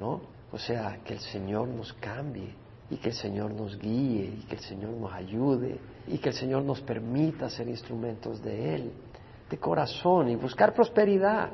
¿no? 0.00 0.22
O 0.50 0.58
sea, 0.58 1.00
que 1.04 1.12
el 1.12 1.20
Señor 1.20 1.68
nos 1.68 1.92
cambie 1.94 2.54
y 2.88 2.96
que 2.96 3.10
el 3.10 3.14
Señor 3.14 3.52
nos 3.52 3.78
guíe 3.78 4.34
y 4.40 4.46
que 4.48 4.54
el 4.54 4.62
Señor 4.62 4.92
nos 4.92 5.12
ayude 5.12 5.78
y 6.06 6.16
que 6.16 6.30
el 6.30 6.34
Señor 6.34 6.62
nos 6.62 6.80
permita 6.80 7.50
ser 7.50 7.68
instrumentos 7.68 8.42
de 8.42 8.76
Él, 8.76 8.92
de 9.50 9.58
corazón 9.58 10.30
y 10.30 10.36
buscar 10.36 10.72
prosperidad. 10.72 11.50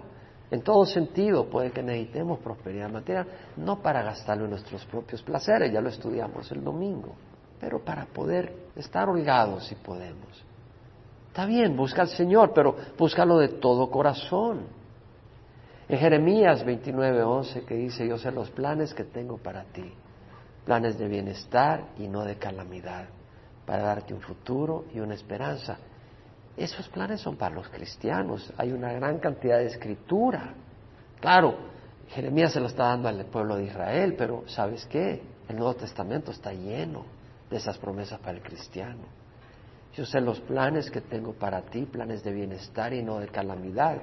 En 0.50 0.62
todo 0.62 0.84
sentido, 0.84 1.48
puede 1.48 1.70
que 1.70 1.82
necesitemos 1.82 2.38
prosperidad 2.38 2.90
material, 2.90 3.26
no 3.56 3.80
para 3.80 4.02
gastarlo 4.02 4.44
en 4.44 4.50
nuestros 4.50 4.84
propios 4.86 5.22
placeres, 5.22 5.72
ya 5.72 5.80
lo 5.80 5.88
estudiamos 5.88 6.50
el 6.52 6.62
domingo, 6.62 7.14
pero 7.60 7.82
para 7.82 8.04
poder 8.06 8.52
estar 8.76 9.08
holgados 9.08 9.66
si 9.66 9.74
podemos. 9.74 10.44
Está 11.28 11.46
bien, 11.46 11.76
busca 11.76 12.02
al 12.02 12.08
Señor, 12.08 12.52
pero 12.54 12.76
búscalo 12.96 13.38
de 13.38 13.48
todo 13.48 13.90
corazón. 13.90 14.66
En 15.88 15.98
Jeremías 15.98 16.64
29:11 16.64 17.64
que 17.64 17.74
dice, 17.74 18.06
yo 18.06 18.18
sé 18.18 18.30
los 18.30 18.50
planes 18.50 18.94
que 18.94 19.04
tengo 19.04 19.38
para 19.38 19.64
ti, 19.64 19.92
planes 20.64 20.98
de 20.98 21.08
bienestar 21.08 21.88
y 21.98 22.06
no 22.06 22.22
de 22.24 22.36
calamidad, 22.36 23.06
para 23.66 23.82
darte 23.82 24.14
un 24.14 24.20
futuro 24.20 24.84
y 24.94 25.00
una 25.00 25.14
esperanza. 25.14 25.78
Esos 26.56 26.88
planes 26.88 27.20
son 27.20 27.36
para 27.36 27.54
los 27.54 27.68
cristianos, 27.68 28.52
hay 28.56 28.72
una 28.72 28.92
gran 28.92 29.18
cantidad 29.18 29.58
de 29.58 29.66
escritura. 29.66 30.54
Claro, 31.20 31.56
Jeremías 32.08 32.52
se 32.52 32.60
lo 32.60 32.66
está 32.66 32.84
dando 32.84 33.08
al 33.08 33.24
pueblo 33.26 33.56
de 33.56 33.64
Israel, 33.64 34.14
pero 34.16 34.44
¿sabes 34.46 34.86
qué? 34.86 35.22
El 35.48 35.56
Nuevo 35.56 35.74
Testamento 35.74 36.30
está 36.30 36.52
lleno 36.52 37.04
de 37.50 37.56
esas 37.56 37.76
promesas 37.78 38.20
para 38.20 38.36
el 38.36 38.42
cristiano. 38.42 39.02
Yo 39.94 40.04
sé 40.04 40.20
los 40.20 40.40
planes 40.40 40.90
que 40.90 41.00
tengo 41.00 41.32
para 41.32 41.62
ti, 41.62 41.86
planes 41.86 42.22
de 42.22 42.32
bienestar 42.32 42.92
y 42.92 43.02
no 43.02 43.18
de 43.18 43.28
calamidad. 43.28 43.98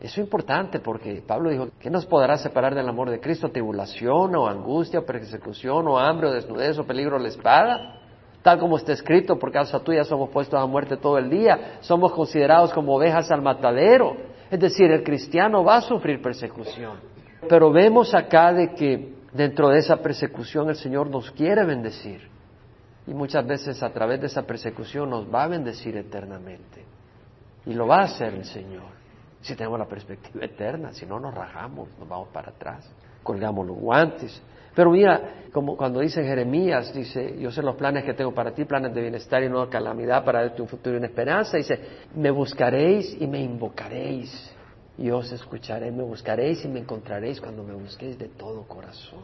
Eso 0.00 0.20
es 0.20 0.26
importante 0.26 0.80
porque 0.80 1.22
Pablo 1.26 1.50
dijo, 1.50 1.68
¿qué 1.80 1.88
nos 1.88 2.04
podrá 2.04 2.36
separar 2.36 2.74
del 2.74 2.88
amor 2.88 3.10
de 3.10 3.20
Cristo? 3.20 3.50
¿Tribulación 3.50 4.34
o 4.36 4.46
angustia 4.46 5.00
o 5.00 5.06
persecución 5.06 5.86
o 5.88 5.98
hambre 5.98 6.28
o 6.28 6.32
desnudez 6.32 6.78
o 6.78 6.84
peligro 6.84 7.16
o 7.16 7.18
la 7.18 7.28
espada? 7.28 8.00
Tal 8.44 8.58
como 8.58 8.76
está 8.76 8.92
escrito, 8.92 9.38
por 9.38 9.50
causa 9.50 9.80
tuya 9.80 10.04
somos 10.04 10.28
puestos 10.28 10.60
a 10.60 10.66
muerte 10.66 10.98
todo 10.98 11.16
el 11.16 11.30
día, 11.30 11.78
somos 11.80 12.12
considerados 12.12 12.74
como 12.74 12.94
ovejas 12.94 13.30
al 13.30 13.40
matadero. 13.40 14.18
Es 14.50 14.60
decir, 14.60 14.90
el 14.90 15.02
cristiano 15.02 15.64
va 15.64 15.76
a 15.76 15.80
sufrir 15.80 16.20
persecución. 16.20 16.98
Pero 17.48 17.72
vemos 17.72 18.12
acá 18.12 18.52
de 18.52 18.74
que 18.74 19.14
dentro 19.32 19.70
de 19.70 19.78
esa 19.78 19.96
persecución 19.96 20.68
el 20.68 20.76
Señor 20.76 21.08
nos 21.08 21.30
quiere 21.30 21.64
bendecir. 21.64 22.28
Y 23.06 23.14
muchas 23.14 23.46
veces 23.46 23.82
a 23.82 23.88
través 23.88 24.20
de 24.20 24.26
esa 24.26 24.42
persecución 24.42 25.08
nos 25.08 25.26
va 25.34 25.44
a 25.44 25.48
bendecir 25.48 25.96
eternamente. 25.96 26.84
Y 27.64 27.72
lo 27.72 27.86
va 27.86 28.00
a 28.00 28.04
hacer 28.04 28.34
el 28.34 28.44
Señor. 28.44 28.92
Si 29.40 29.56
tenemos 29.56 29.78
la 29.78 29.88
perspectiva 29.88 30.44
eterna, 30.44 30.92
si 30.92 31.06
no 31.06 31.18
nos 31.18 31.34
rajamos, 31.34 31.88
nos 31.98 32.06
vamos 32.06 32.28
para 32.28 32.50
atrás, 32.50 32.86
colgamos 33.22 33.66
los 33.66 33.78
guantes. 33.78 34.42
Pero 34.74 34.90
mira, 34.90 35.44
como 35.52 35.76
cuando 35.76 36.00
dice 36.00 36.24
Jeremías, 36.24 36.92
dice, 36.92 37.36
yo 37.38 37.50
sé 37.50 37.62
los 37.62 37.76
planes 37.76 38.04
que 38.04 38.14
tengo 38.14 38.34
para 38.34 38.52
ti, 38.52 38.64
planes 38.64 38.92
de 38.92 39.00
bienestar 39.00 39.42
y 39.44 39.48
no 39.48 39.68
calamidad, 39.70 40.24
para 40.24 40.40
darte 40.40 40.60
un 40.60 40.68
futuro 40.68 40.96
y 40.96 40.98
una 40.98 41.06
esperanza. 41.06 41.56
Dice, 41.56 41.78
me 42.14 42.30
buscaréis 42.30 43.16
y 43.20 43.26
me 43.26 43.40
invocaréis. 43.40 44.52
Y 44.98 45.10
os 45.10 45.30
escucharé, 45.32 45.90
me 45.90 46.02
buscaréis 46.02 46.64
y 46.64 46.68
me 46.68 46.80
encontraréis 46.80 47.40
cuando 47.40 47.62
me 47.62 47.74
busquéis 47.74 48.18
de 48.18 48.28
todo 48.28 48.62
corazón. 48.62 49.22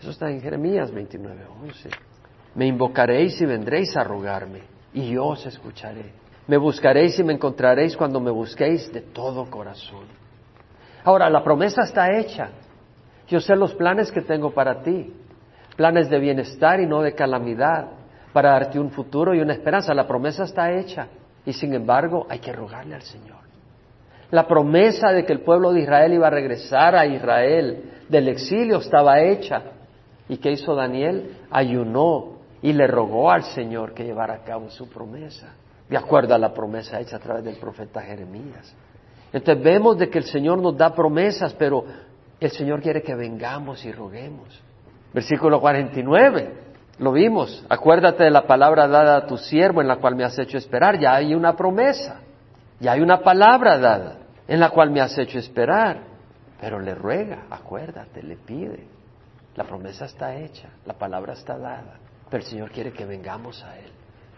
Eso 0.00 0.10
está 0.10 0.30
en 0.30 0.40
Jeremías 0.40 0.90
29, 0.92 1.40
11. 1.62 1.90
Me 2.54 2.66
invocaréis 2.66 3.40
y 3.40 3.46
vendréis 3.46 3.96
a 3.96 4.02
rogarme, 4.02 4.62
y 4.92 5.10
yo 5.10 5.26
os 5.26 5.46
escucharé. 5.46 6.12
Me 6.48 6.56
buscaréis 6.56 7.16
y 7.18 7.22
me 7.22 7.34
encontraréis 7.34 7.96
cuando 7.96 8.18
me 8.18 8.30
busquéis 8.30 8.92
de 8.92 9.02
todo 9.02 9.48
corazón. 9.48 10.06
Ahora, 11.04 11.30
la 11.30 11.44
promesa 11.44 11.82
está 11.82 12.12
hecha. 12.18 12.50
Yo 13.30 13.40
sé 13.40 13.54
los 13.54 13.74
planes 13.74 14.10
que 14.10 14.22
tengo 14.22 14.50
para 14.50 14.82
ti, 14.82 15.14
planes 15.76 16.10
de 16.10 16.18
bienestar 16.18 16.80
y 16.80 16.86
no 16.86 17.00
de 17.00 17.14
calamidad, 17.14 17.86
para 18.32 18.50
darte 18.50 18.78
un 18.78 18.90
futuro 18.90 19.34
y 19.34 19.40
una 19.40 19.52
esperanza. 19.52 19.94
La 19.94 20.06
promesa 20.06 20.44
está 20.44 20.72
hecha 20.72 21.06
y 21.46 21.52
sin 21.52 21.72
embargo 21.72 22.26
hay 22.28 22.40
que 22.40 22.52
rogarle 22.52 22.96
al 22.96 23.02
Señor. 23.02 23.38
La 24.32 24.46
promesa 24.46 25.12
de 25.12 25.24
que 25.24 25.32
el 25.32 25.40
pueblo 25.40 25.72
de 25.72 25.80
Israel 25.80 26.12
iba 26.12 26.26
a 26.26 26.30
regresar 26.30 26.96
a 26.96 27.06
Israel 27.06 27.84
del 28.08 28.28
exilio 28.28 28.78
estaba 28.78 29.20
hecha. 29.20 29.62
¿Y 30.28 30.36
qué 30.38 30.50
hizo 30.50 30.74
Daniel? 30.74 31.36
Ayunó 31.50 32.40
y 32.62 32.72
le 32.72 32.88
rogó 32.88 33.30
al 33.30 33.44
Señor 33.44 33.94
que 33.94 34.04
llevara 34.04 34.34
a 34.34 34.44
cabo 34.44 34.70
su 34.70 34.88
promesa, 34.88 35.54
de 35.88 35.96
acuerdo 35.96 36.34
a 36.34 36.38
la 36.38 36.52
promesa 36.52 37.00
hecha 37.00 37.16
a 37.16 37.20
través 37.20 37.44
del 37.44 37.56
profeta 37.56 38.00
Jeremías. 38.00 38.74
Entonces 39.32 39.62
vemos 39.62 39.98
de 39.98 40.10
que 40.10 40.18
el 40.18 40.24
Señor 40.24 40.58
nos 40.58 40.76
da 40.76 40.92
promesas, 40.92 41.54
pero 41.54 41.84
el 42.40 42.50
Señor 42.50 42.80
quiere 42.80 43.02
que 43.02 43.14
vengamos 43.14 43.84
y 43.84 43.92
roguemos. 43.92 44.62
Versículo 45.12 45.60
49, 45.60 46.54
lo 46.98 47.12
vimos. 47.12 47.64
Acuérdate 47.68 48.24
de 48.24 48.30
la 48.30 48.46
palabra 48.46 48.88
dada 48.88 49.16
a 49.16 49.26
tu 49.26 49.36
siervo 49.36 49.82
en 49.82 49.88
la 49.88 49.96
cual 49.96 50.16
me 50.16 50.24
has 50.24 50.38
hecho 50.38 50.56
esperar. 50.56 50.98
Ya 50.98 51.14
hay 51.14 51.34
una 51.34 51.54
promesa, 51.54 52.20
ya 52.78 52.92
hay 52.92 53.00
una 53.00 53.20
palabra 53.20 53.78
dada 53.78 54.18
en 54.48 54.58
la 54.58 54.70
cual 54.70 54.90
me 54.90 55.00
has 55.00 55.16
hecho 55.18 55.38
esperar. 55.38 56.02
Pero 56.60 56.78
le 56.80 56.94
ruega, 56.94 57.44
acuérdate, 57.50 58.22
le 58.22 58.36
pide. 58.36 58.86
La 59.56 59.64
promesa 59.64 60.06
está 60.06 60.36
hecha, 60.36 60.68
la 60.86 60.94
palabra 60.94 61.34
está 61.34 61.58
dada. 61.58 61.98
Pero 62.30 62.42
el 62.42 62.48
Señor 62.48 62.70
quiere 62.70 62.92
que 62.92 63.04
vengamos 63.04 63.62
a 63.64 63.78
Él 63.78 63.89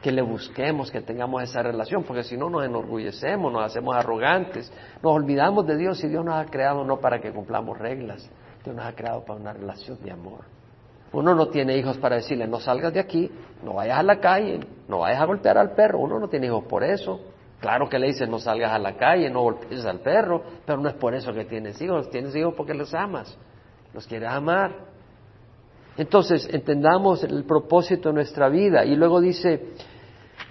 que 0.02 0.10
le 0.10 0.20
busquemos, 0.20 0.90
que 0.90 1.00
tengamos 1.00 1.42
esa 1.44 1.62
relación, 1.62 2.02
porque 2.02 2.24
si 2.24 2.36
no 2.36 2.50
nos 2.50 2.64
enorgullecemos, 2.64 3.52
nos 3.52 3.64
hacemos 3.64 3.94
arrogantes, 3.96 4.70
nos 5.02 5.12
olvidamos 5.12 5.66
de 5.66 5.76
Dios 5.76 6.02
y 6.02 6.08
Dios 6.08 6.24
nos 6.24 6.34
ha 6.34 6.44
creado 6.46 6.84
no 6.84 6.98
para 6.98 7.20
que 7.20 7.32
cumplamos 7.32 7.78
reglas, 7.78 8.28
Dios 8.64 8.76
nos 8.76 8.84
ha 8.84 8.94
creado 8.94 9.24
para 9.24 9.40
una 9.40 9.52
relación 9.52 10.02
de 10.02 10.10
amor. 10.10 10.40
Uno 11.12 11.34
no 11.34 11.48
tiene 11.48 11.76
hijos 11.76 11.98
para 11.98 12.16
decirle, 12.16 12.48
no 12.48 12.58
salgas 12.58 12.92
de 12.92 13.00
aquí, 13.00 13.30
no 13.62 13.74
vayas 13.74 13.98
a 13.98 14.02
la 14.02 14.18
calle, 14.18 14.60
no 14.88 15.00
vayas 15.00 15.20
a 15.20 15.26
golpear 15.26 15.58
al 15.58 15.72
perro, 15.72 16.00
uno 16.00 16.18
no 16.18 16.28
tiene 16.28 16.46
hijos 16.46 16.64
por 16.64 16.82
eso. 16.82 17.20
Claro 17.60 17.88
que 17.88 17.98
le 17.98 18.08
dice, 18.08 18.26
no 18.26 18.38
salgas 18.40 18.72
a 18.72 18.78
la 18.78 18.96
calle, 18.96 19.30
no 19.30 19.42
golpees 19.42 19.84
al 19.84 20.00
perro, 20.00 20.42
pero 20.66 20.80
no 20.80 20.88
es 20.88 20.94
por 20.94 21.14
eso 21.14 21.32
que 21.32 21.44
tienes 21.44 21.80
hijos, 21.80 22.10
tienes 22.10 22.34
hijos 22.34 22.54
porque 22.56 22.74
los 22.74 22.92
amas, 22.92 23.38
los 23.94 24.06
quieres 24.06 24.30
amar. 24.30 24.92
Entonces, 25.96 26.48
entendamos 26.50 27.22
el 27.22 27.44
propósito 27.44 28.08
de 28.08 28.14
nuestra 28.14 28.48
vida. 28.48 28.84
Y 28.84 28.96
luego 28.96 29.20
dice, 29.20 29.74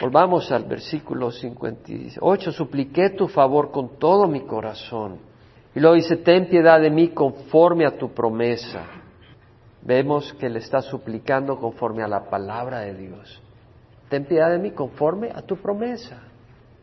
Volvamos 0.01 0.51
al 0.51 0.63
versículo 0.63 1.29
58. 1.29 2.51
Supliqué 2.51 3.11
tu 3.11 3.27
favor 3.27 3.69
con 3.69 3.99
todo 3.99 4.27
mi 4.27 4.41
corazón. 4.41 5.19
Y 5.75 5.79
luego 5.79 5.95
dice, 5.95 6.17
ten 6.17 6.49
piedad 6.49 6.81
de 6.81 6.89
mí 6.89 7.09
conforme 7.09 7.85
a 7.85 7.95
tu 7.95 8.11
promesa. 8.11 8.83
Vemos 9.83 10.33
que 10.33 10.49
le 10.49 10.57
está 10.57 10.81
suplicando 10.81 11.59
conforme 11.59 12.01
a 12.01 12.07
la 12.07 12.23
palabra 12.31 12.79
de 12.79 12.95
Dios. 12.95 13.43
Ten 14.09 14.25
piedad 14.25 14.49
de 14.49 14.57
mí 14.57 14.71
conforme 14.71 15.29
a 15.29 15.43
tu 15.43 15.57
promesa. 15.57 16.17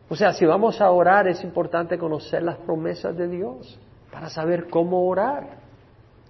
O 0.07 0.15
sea, 0.15 0.31
si 0.31 0.45
vamos 0.45 0.79
a 0.79 0.89
orar 0.89 1.27
es 1.27 1.43
importante 1.43 1.97
conocer 1.97 2.41
las 2.41 2.55
promesas 2.59 3.17
de 3.17 3.27
Dios 3.27 3.77
para 4.13 4.29
saber 4.29 4.69
cómo 4.69 5.05
orar. 5.05 5.57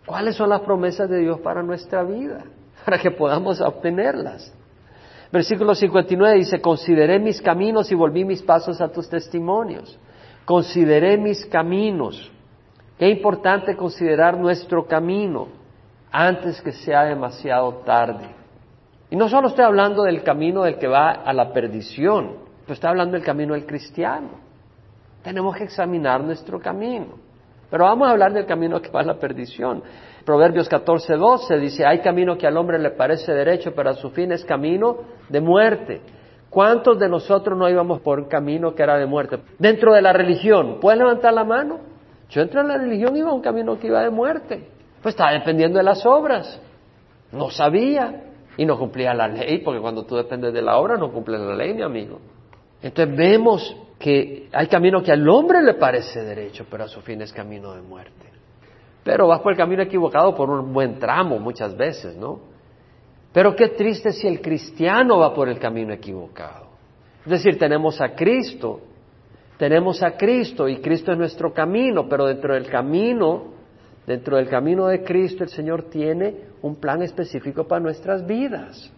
¿Cuáles 0.08 0.36
son 0.36 0.50
las 0.50 0.62
promesas 0.62 1.08
de 1.08 1.20
Dios 1.20 1.40
para 1.42 1.62
nuestra 1.62 2.02
vida? 2.02 2.46
Para 2.84 2.98
que 2.98 3.12
podamos 3.12 3.62
obtenerlas. 3.62 4.52
Versículo 5.32 5.76
59 5.76 6.38
dice, 6.38 6.60
consideré 6.60 7.20
mis 7.20 7.42
caminos 7.42 7.92
y 7.92 7.96
volví 7.96 8.26
mis 8.26 8.42
pasos 8.42 8.82
a 8.82 8.92
tus 8.92 9.08
testimonios. 9.08 10.00
Consideré 10.44 11.18
mis 11.18 11.46
caminos. 11.46 12.32
Qué 12.98 13.08
importante 13.10 13.76
considerar 13.76 14.38
nuestro 14.38 14.88
camino 14.88 15.48
antes 16.12 16.60
que 16.62 16.72
sea 16.72 17.04
demasiado 17.04 17.72
tarde. 17.86 18.26
Y 19.12 19.16
no 19.16 19.30
solo 19.30 19.50
estoy 19.50 19.66
hablando 19.66 20.04
del 20.04 20.24
camino 20.24 20.64
del 20.64 20.78
que 20.78 20.88
va 20.88 21.12
a 21.12 21.34
la 21.34 21.54
perdición, 21.54 22.34
pero 22.64 22.74
estoy 22.74 22.90
hablando 22.90 23.14
del 23.14 23.24
camino 23.24 23.54
del 23.54 23.66
cristiano. 23.66 24.30
Tenemos 25.24 25.56
que 25.56 25.64
examinar 25.64 26.24
nuestro 26.24 26.60
camino. 26.60 27.08
Pero 27.70 27.86
vamos 27.86 28.08
a 28.08 28.12
hablar 28.12 28.34
del 28.34 28.48
camino 28.48 28.82
que 28.82 28.90
va 28.90 29.02
a 29.02 29.06
la 29.06 29.20
perdición. 29.20 29.84
Proverbios 30.26 30.68
14, 30.70 31.16
12 31.16 31.58
dice, 31.58 31.86
hay 31.86 32.00
camino 32.00 32.38
que 32.38 32.48
al 32.48 32.58
hombre 32.58 32.80
le 32.80 32.92
parece 32.92 33.34
derecho, 33.34 33.74
pero 33.76 33.92
a 33.92 33.94
su 33.94 34.10
fin 34.12 34.32
es 34.32 34.44
camino 34.46 34.98
de 35.30 35.42
muerte. 35.42 36.02
¿Cuántos 36.50 36.98
de 37.00 37.08
nosotros 37.08 37.58
no 37.58 37.70
íbamos 37.70 38.02
por 38.02 38.20
un 38.20 38.26
camino 38.26 38.74
que 38.74 38.84
era 38.84 38.98
de 38.98 39.06
muerte? 39.06 39.40
Dentro 39.60 39.94
de 39.94 40.02
la 40.02 40.14
religión, 40.14 40.80
¿puedes 40.82 41.00
levantar 41.00 41.34
la 41.34 41.44
mano? 41.44 41.80
Yo 42.30 42.42
entré 42.42 42.62
en 42.62 42.68
la 42.68 42.78
religión 42.78 43.16
iba 43.16 43.30
a 43.30 43.34
un 43.34 43.42
camino 43.42 43.80
que 43.80 43.88
iba 43.88 44.02
de 44.02 44.10
muerte. 44.10 44.68
Pues 45.02 45.14
estaba 45.14 45.32
dependiendo 45.32 45.78
de 45.78 45.84
las 45.84 46.06
obras. 46.06 46.60
No 47.32 47.50
sabía 47.50 48.24
y 48.58 48.66
no 48.66 48.78
cumplía 48.78 49.14
la 49.14 49.28
ley, 49.28 49.60
porque 49.60 49.80
cuando 49.80 50.04
tú 50.04 50.16
dependes 50.16 50.54
de 50.54 50.62
la 50.62 50.78
obra 50.78 50.98
no 50.98 51.12
cumples 51.12 51.40
la 51.40 51.56
ley, 51.56 51.74
mi 51.74 51.84
amigo. 51.84 52.20
Entonces 52.82 53.16
vemos 53.16 53.76
que 54.00 54.50
hay 54.52 54.68
camino 54.68 55.04
que 55.04 55.12
al 55.12 55.28
hombre 55.30 55.62
le 55.62 55.76
parece 55.76 56.24
derecho, 56.24 56.66
pero 56.70 56.86
a 56.86 56.88
su 56.88 57.02
fin 57.02 57.22
es 57.22 57.32
camino 57.32 57.74
de 57.74 57.82
muerte. 57.82 58.29
Pero 59.04 59.28
vas 59.28 59.42
por 59.42 59.54
el 59.54 59.58
camino 59.58 59.82
equivocado 59.82 60.36
por 60.36 60.50
un 60.50 60.74
buen 60.74 61.00
tramo 61.00 61.40
muchas 61.40 61.76
veces, 61.76 62.16
¿no? 62.18 62.40
Pero 63.32 63.56
qué 63.56 63.70
triste 63.70 64.12
si 64.12 64.28
el 64.28 64.42
cristiano 64.42 65.20
va 65.20 65.34
por 65.34 65.50
el 65.50 65.60
camino 65.60 65.94
equivocado. 65.94 66.68
Es 67.26 67.32
decir, 67.32 67.60
tenemos 67.60 68.02
a 68.02 68.16
Cristo, 68.16 68.82
tenemos 69.58 70.02
a 70.02 70.18
Cristo 70.18 70.68
y 70.68 70.78
Cristo 70.78 71.12
es 71.12 71.18
nuestro 71.18 71.54
camino, 71.54 72.08
pero 72.10 72.26
dentro 72.26 72.54
del 72.54 72.68
camino, 72.68 73.44
dentro 74.08 74.38
del 74.38 74.50
camino 74.50 74.88
de 74.88 75.04
Cristo 75.04 75.44
el 75.44 75.50
Señor 75.50 75.84
tiene 75.84 76.50
un 76.62 76.76
plan 76.78 77.02
específico 77.02 77.66
para 77.66 77.82
nuestras 77.82 78.26
vidas. 78.26 78.92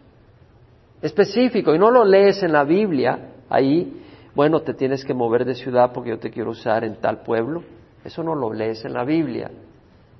Específico, 1.01 1.73
y 1.73 1.79
no 1.79 1.89
lo 1.89 2.05
lees 2.05 2.43
en 2.43 2.53
la 2.53 2.63
Biblia, 2.63 3.33
ahí, 3.49 4.01
bueno, 4.35 4.61
te 4.61 4.73
tienes 4.73 5.03
que 5.03 5.13
mover 5.13 5.45
de 5.45 5.55
ciudad 5.55 5.91
porque 5.91 6.11
yo 6.11 6.19
te 6.19 6.29
quiero 6.29 6.51
usar 6.51 6.83
en 6.83 6.95
tal 6.97 7.23
pueblo. 7.23 7.63
Eso 8.05 8.23
no 8.23 8.35
lo 8.35 8.53
lees 8.53 8.85
en 8.85 8.93
la 8.93 9.03
Biblia. 9.03 9.51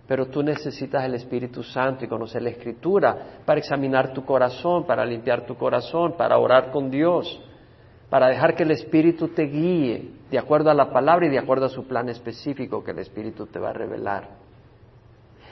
Pero 0.07 0.27
tú 0.27 0.43
necesitas 0.43 1.03
el 1.05 1.15
Espíritu 1.15 1.63
Santo 1.63 2.03
y 2.03 2.07
conocer 2.07 2.41
la 2.41 2.49
Escritura 2.49 3.41
para 3.45 3.59
examinar 3.59 4.13
tu 4.13 4.25
corazón, 4.25 4.85
para 4.85 5.05
limpiar 5.05 5.45
tu 5.45 5.55
corazón, 5.55 6.15
para 6.17 6.37
orar 6.37 6.71
con 6.71 6.89
Dios, 6.89 7.41
para 8.09 8.27
dejar 8.27 8.55
que 8.55 8.63
el 8.63 8.71
Espíritu 8.71 9.29
te 9.29 9.43
guíe 9.43 10.11
de 10.29 10.37
acuerdo 10.37 10.69
a 10.69 10.73
la 10.73 10.91
palabra 10.91 11.25
y 11.27 11.29
de 11.29 11.39
acuerdo 11.39 11.65
a 11.65 11.69
su 11.69 11.87
plan 11.87 12.09
específico 12.09 12.83
que 12.83 12.91
el 12.91 12.99
Espíritu 12.99 13.45
te 13.45 13.59
va 13.59 13.69
a 13.69 13.73
revelar. 13.73 14.29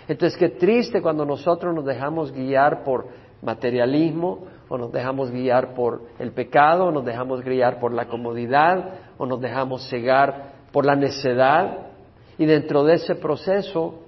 Entonces, 0.08 0.38
qué 0.38 0.50
triste 0.50 1.02
cuando 1.02 1.24
nosotros 1.24 1.74
nos 1.74 1.86
dejamos 1.86 2.32
guiar 2.32 2.84
por 2.84 3.08
materialismo, 3.42 4.48
o 4.68 4.78
nos 4.78 4.92
dejamos 4.92 5.32
guiar 5.32 5.74
por 5.74 6.02
el 6.20 6.32
pecado, 6.32 6.86
o 6.86 6.92
nos 6.92 7.06
dejamos 7.06 7.42
guiar 7.44 7.80
por 7.80 7.94
la 7.94 8.06
comodidad, 8.06 8.94
o 9.18 9.26
nos 9.26 9.40
dejamos 9.42 9.88
cegar 9.90 10.54
por 10.72 10.86
la 10.86 10.96
necedad. 10.96 11.88
Y 12.38 12.46
dentro 12.46 12.84
de 12.84 12.96
ese 12.96 13.16
proceso 13.16 14.04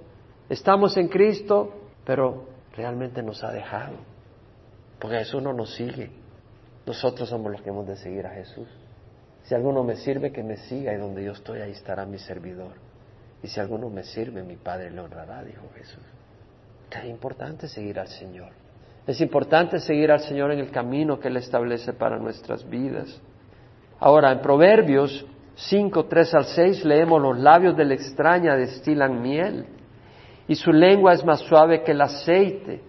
estamos 0.52 0.96
en 0.96 1.08
Cristo, 1.08 1.72
pero 2.04 2.46
realmente 2.76 3.22
nos 3.22 3.42
ha 3.42 3.52
dejado. 3.52 3.96
Porque 4.98 5.18
Jesús 5.18 5.42
no 5.42 5.52
nos 5.52 5.74
sigue. 5.74 6.10
Nosotros 6.86 7.28
somos 7.28 7.50
los 7.52 7.62
que 7.62 7.70
hemos 7.70 7.86
de 7.86 7.96
seguir 7.96 8.26
a 8.26 8.30
Jesús. 8.30 8.68
Si 9.44 9.54
alguno 9.54 9.82
me 9.82 9.96
sirve, 9.96 10.30
que 10.30 10.42
me 10.42 10.56
siga 10.56 10.92
y 10.92 10.98
donde 10.98 11.24
yo 11.24 11.32
estoy, 11.32 11.60
ahí 11.60 11.72
estará 11.72 12.06
mi 12.06 12.18
servidor. 12.18 12.72
Y 13.42 13.48
si 13.48 13.58
alguno 13.58 13.88
me 13.88 14.04
sirve, 14.04 14.42
mi 14.42 14.56
Padre 14.56 14.90
le 14.90 15.00
honrará, 15.00 15.42
dijo 15.42 15.68
Jesús. 15.74 16.04
Es 16.90 17.04
importante 17.06 17.66
seguir 17.66 17.98
al 17.98 18.08
Señor. 18.08 18.50
Es 19.06 19.20
importante 19.20 19.80
seguir 19.80 20.12
al 20.12 20.20
Señor 20.20 20.52
en 20.52 20.60
el 20.60 20.70
camino 20.70 21.18
que 21.18 21.28
Él 21.28 21.38
establece 21.38 21.92
para 21.92 22.18
nuestras 22.18 22.68
vidas. 22.68 23.20
Ahora, 23.98 24.30
en 24.30 24.40
Proverbios 24.40 25.26
5, 25.56 26.04
3 26.04 26.34
al 26.34 26.44
6 26.44 26.84
leemos 26.84 27.20
los 27.20 27.38
labios 27.38 27.76
de 27.76 27.84
la 27.84 27.94
extraña 27.94 28.54
destilan 28.54 29.20
miel 29.20 29.66
y 30.48 30.54
su 30.54 30.72
lengua 30.72 31.12
es 31.12 31.24
más 31.24 31.40
suave 31.40 31.82
que 31.82 31.92
el 31.92 32.00
aceite. 32.00 32.80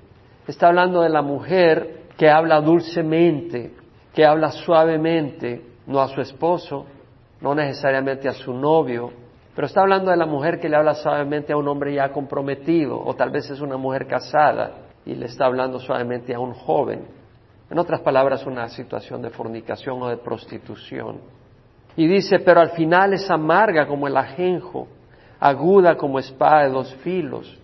Está 0.48 0.68
hablando 0.68 1.02
de 1.02 1.10
la 1.10 1.22
mujer 1.22 2.04
que 2.18 2.30
habla 2.30 2.62
dulcemente, 2.62 3.74
que 4.14 4.26
habla 4.26 4.52
suavemente, 4.52 5.62
no 5.88 6.02
a 6.02 6.08
su 6.08 6.22
esposo, 6.22 6.86
no 7.42 7.56
necesariamente 7.56 8.28
a 8.28 8.34
su 8.34 8.54
novio, 8.54 9.12
pero 9.56 9.68
está 9.68 9.82
hablando 9.82 10.10
de 10.10 10.18
la 10.18 10.26
mujer 10.26 10.60
que 10.60 10.70
le 10.70 10.76
habla 10.76 10.96
suavemente 10.96 11.54
a 11.54 11.58
un 11.58 11.68
hombre 11.68 11.94
ya 11.94 12.12
comprometido, 12.12 13.00
o 13.00 13.14
tal 13.16 13.30
vez 13.30 13.50
es 13.50 13.62
una 13.62 13.78
mujer 13.78 14.08
casada 14.08 14.72
y 15.06 15.16
le 15.16 15.26
está 15.26 15.46
hablando 15.46 15.80
suavemente 15.80 16.34
a 16.34 16.40
un 16.40 16.54
joven. 16.54 17.06
En 17.70 17.80
otras 17.80 18.02
palabras, 18.02 18.46
una 18.46 18.68
situación 18.70 19.22
de 19.22 19.30
fornicación 19.30 20.02
o 20.02 20.10
de 20.10 20.18
prostitución. 20.18 21.20
Y 21.96 22.08
dice, 22.08 22.40
pero 22.40 22.62
al 22.62 22.72
final 22.72 23.14
es 23.14 23.30
amarga 23.30 23.86
como 23.86 24.08
el 24.08 24.18
ajenjo, 24.18 24.88
aguda 25.44 25.98
como 25.98 26.20
espada 26.20 26.64
de 26.64 26.70
dos 26.70 26.96
filos. 27.04 27.60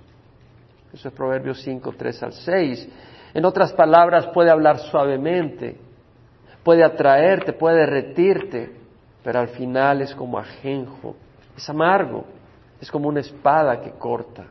Eso 0.92 1.08
es 1.08 1.14
Proverbios 1.14 1.62
5, 1.62 1.94
3 1.98 2.24
al 2.24 2.34
6. 2.34 2.90
En 3.34 3.46
otras 3.46 3.72
palabras, 3.72 4.28
puede 4.34 4.52
hablar 4.52 4.80
suavemente, 4.80 5.78
puede 6.62 6.84
atraerte, 6.84 7.54
puede 7.54 7.78
derretirte, 7.78 8.76
pero 9.24 9.40
al 9.40 9.48
final 9.50 10.02
es 10.02 10.14
como 10.14 10.38
ajenjo, 10.38 11.16
es 11.56 11.70
amargo, 11.70 12.26
es 12.82 12.92
como 12.92 13.08
una 13.08 13.22
espada 13.22 13.80
que 13.80 13.92
corta. 13.92 14.48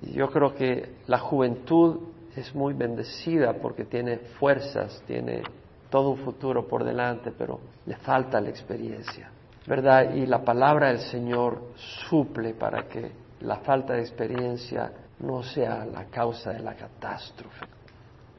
Y 0.00 0.14
yo 0.14 0.30
creo 0.30 0.54
que 0.54 0.94
la 1.08 1.18
juventud 1.18 2.00
es 2.34 2.54
muy 2.54 2.72
bendecida 2.72 3.52
porque 3.52 3.84
tiene 3.84 4.16
fuerzas, 4.16 5.02
tiene 5.06 5.42
todo 5.90 6.08
un 6.08 6.18
futuro 6.18 6.66
por 6.66 6.84
delante, 6.84 7.32
pero 7.36 7.60
le 7.84 7.96
falta 7.96 8.40
la 8.40 8.48
experiencia, 8.48 9.30
¿verdad? 9.66 10.14
Y 10.14 10.26
la 10.26 10.44
palabra 10.44 10.88
del 10.88 11.00
Señor 11.00 11.72
suple 12.08 12.54
para 12.54 12.88
que 12.88 13.12
la 13.40 13.58
falta 13.58 13.94
de 13.94 14.00
experiencia 14.00 14.92
no 15.20 15.42
sea 15.42 15.84
la 15.84 16.06
causa 16.06 16.52
de 16.52 16.60
la 16.60 16.74
catástrofe. 16.74 17.66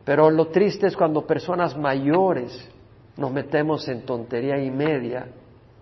Pero 0.03 0.29
lo 0.29 0.47
triste 0.47 0.87
es 0.87 0.97
cuando 0.97 1.25
personas 1.25 1.77
mayores 1.77 2.69
nos 3.15 3.31
metemos 3.31 3.87
en 3.87 4.05
tontería 4.05 4.57
y 4.57 4.69
media, 4.69 5.27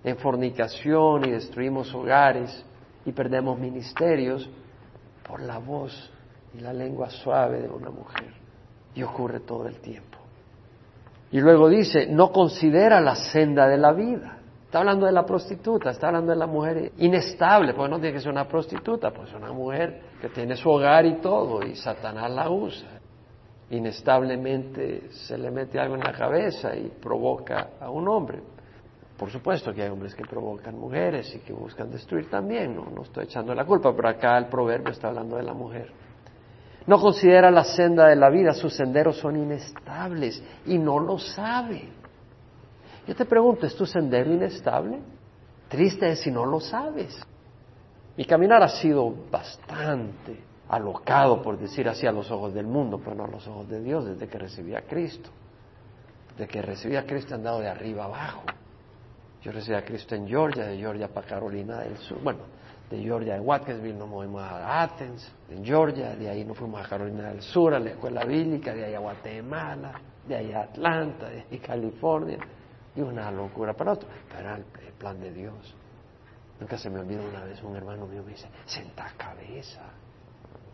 en 0.03 0.17
fornicación 0.17 1.25
y 1.27 1.31
destruimos 1.31 1.93
hogares 1.93 2.63
y 3.05 3.11
perdemos 3.11 3.57
ministerios 3.57 4.47
por 5.27 5.41
la 5.41 5.57
voz 5.57 6.11
y 6.53 6.59
la 6.59 6.73
lengua 6.73 7.09
suave 7.09 7.61
de 7.61 7.69
una 7.69 7.89
mujer. 7.89 8.33
Y 8.93 9.03
ocurre 9.03 9.39
todo 9.39 9.67
el 9.67 9.79
tiempo. 9.79 10.17
Y 11.31 11.39
luego 11.39 11.69
dice, 11.69 12.07
no 12.07 12.31
considera 12.31 12.99
la 12.99 13.15
senda 13.15 13.67
de 13.67 13.77
la 13.77 13.93
vida. 13.93 14.40
Está 14.71 14.79
hablando 14.79 15.05
de 15.05 15.11
la 15.11 15.25
prostituta, 15.25 15.89
está 15.89 16.07
hablando 16.07 16.31
de 16.31 16.37
la 16.37 16.47
mujer 16.47 16.93
inestable, 16.99 17.73
porque 17.73 17.89
no 17.89 17.99
tiene 17.99 18.13
que 18.13 18.21
ser 18.21 18.31
una 18.31 18.47
prostituta, 18.47 19.11
pues 19.11 19.27
es 19.27 19.35
una 19.35 19.51
mujer 19.51 19.99
que 20.21 20.29
tiene 20.29 20.55
su 20.55 20.69
hogar 20.69 21.05
y 21.05 21.15
todo, 21.15 21.61
y 21.61 21.75
Satanás 21.75 22.31
la 22.31 22.49
usa. 22.49 22.87
Inestablemente 23.69 25.09
se 25.11 25.37
le 25.37 25.51
mete 25.51 25.77
algo 25.77 25.95
en 25.95 25.99
la 26.05 26.13
cabeza 26.13 26.73
y 26.73 26.87
provoca 26.87 27.71
a 27.81 27.89
un 27.89 28.07
hombre. 28.07 28.39
Por 29.17 29.29
supuesto 29.29 29.73
que 29.73 29.83
hay 29.83 29.89
hombres 29.89 30.15
que 30.15 30.23
provocan 30.23 30.79
mujeres 30.79 31.35
y 31.35 31.39
que 31.39 31.51
buscan 31.51 31.91
destruir 31.91 32.29
también, 32.29 32.73
no, 32.73 32.85
no 32.95 33.01
estoy 33.01 33.25
echando 33.25 33.53
la 33.53 33.65
culpa, 33.65 33.93
pero 33.93 34.07
acá 34.07 34.37
el 34.37 34.45
proverbio 34.45 34.93
está 34.93 35.09
hablando 35.09 35.35
de 35.35 35.43
la 35.43 35.53
mujer. 35.53 35.91
No 36.87 36.97
considera 36.97 37.51
la 37.51 37.65
senda 37.65 38.07
de 38.07 38.15
la 38.15 38.29
vida, 38.29 38.53
sus 38.53 38.73
senderos 38.73 39.17
son 39.17 39.35
inestables 39.35 40.41
y 40.65 40.77
no 40.77 40.97
lo 40.97 41.19
sabe. 41.19 41.89
Yo 43.07 43.15
te 43.15 43.25
pregunto, 43.25 43.65
¿es 43.65 43.75
tu 43.75 43.85
sendero 43.85 44.31
inestable? 44.31 44.99
Triste 45.67 46.11
es 46.11 46.19
si 46.19 46.31
no 46.31 46.45
lo 46.45 46.59
sabes. 46.59 47.21
Mi 48.17 48.25
caminar 48.25 48.61
ha 48.61 48.69
sido 48.69 49.13
bastante 49.31 50.43
alocado, 50.69 51.41
por 51.41 51.57
decir 51.57 51.87
así, 51.89 52.05
a 52.05 52.11
los 52.11 52.29
ojos 52.29 52.53
del 52.53 52.67
mundo, 52.67 52.99
pero 53.03 53.15
no 53.15 53.25
a 53.25 53.27
los 53.27 53.47
ojos 53.47 53.67
de 53.67 53.81
Dios, 53.81 54.05
desde 54.05 54.27
que 54.27 54.37
recibí 54.37 54.75
a 54.75 54.81
Cristo. 54.81 55.29
Desde 56.37 56.47
que 56.47 56.61
recibí 56.61 56.95
a 56.95 57.05
Cristo 57.05 57.33
he 57.33 57.37
andado 57.37 57.59
de 57.59 57.69
arriba 57.69 58.05
abajo. 58.05 58.43
Yo 59.41 59.51
recibí 59.51 59.75
a 59.75 59.83
Cristo 59.83 60.13
en 60.13 60.27
Georgia, 60.27 60.65
de 60.65 60.77
Georgia 60.77 61.07
para 61.07 61.25
Carolina 61.25 61.79
del 61.79 61.97
Sur. 61.97 62.21
Bueno, 62.21 62.39
de 62.89 63.01
Georgia 63.01 63.37
en 63.37 63.47
Watkinsville 63.47 63.97
nos 63.97 64.09
movimos 64.09 64.41
a 64.43 64.83
Athens, 64.83 65.31
en 65.49 65.63
Georgia, 65.65 66.15
de 66.15 66.29
ahí 66.29 66.43
nos 66.43 66.57
fuimos 66.57 66.85
a 66.85 66.87
Carolina 66.87 67.29
del 67.29 67.41
Sur, 67.41 67.73
a 67.73 67.79
la 67.79 67.91
escuela 67.91 68.25
bíblica, 68.25 68.73
de 68.73 68.85
ahí 68.85 68.93
a 68.93 68.99
Guatemala, 68.99 69.93
de 70.27 70.35
ahí 70.35 70.51
a 70.51 70.63
Atlanta, 70.63 71.29
de 71.29 71.45
ahí 71.49 71.57
a 71.57 71.67
California, 71.67 72.37
y 72.95 73.01
una 73.01 73.31
locura 73.31 73.73
para 73.73 73.93
otro, 73.93 74.09
pero 74.29 74.39
era 74.41 74.55
el, 74.57 74.63
plan 74.97 75.19
de 75.19 75.31
Dios. 75.31 75.75
Nunca 76.59 76.77
se 76.77 76.89
me 76.89 76.99
olvida 76.99 77.21
una 77.21 77.43
vez 77.43 77.63
un 77.63 77.75
hermano 77.75 78.05
mío 78.05 78.21
me 78.23 78.33
dice, 78.33 78.47
senta 78.65 79.11
cabeza. 79.17 79.81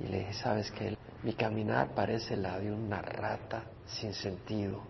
Y 0.02 0.08
le 0.08 0.20
dije, 0.20 0.34
¿sabes 0.34 0.70
qué? 0.72 0.98
Mi 1.24 1.34
caminar 1.34 1.90
parece 1.96 2.36
la 2.36 2.60
de 2.60 2.72
una 2.72 3.02
rata 3.02 3.64
sin 3.86 4.14
sentido, 4.14 4.82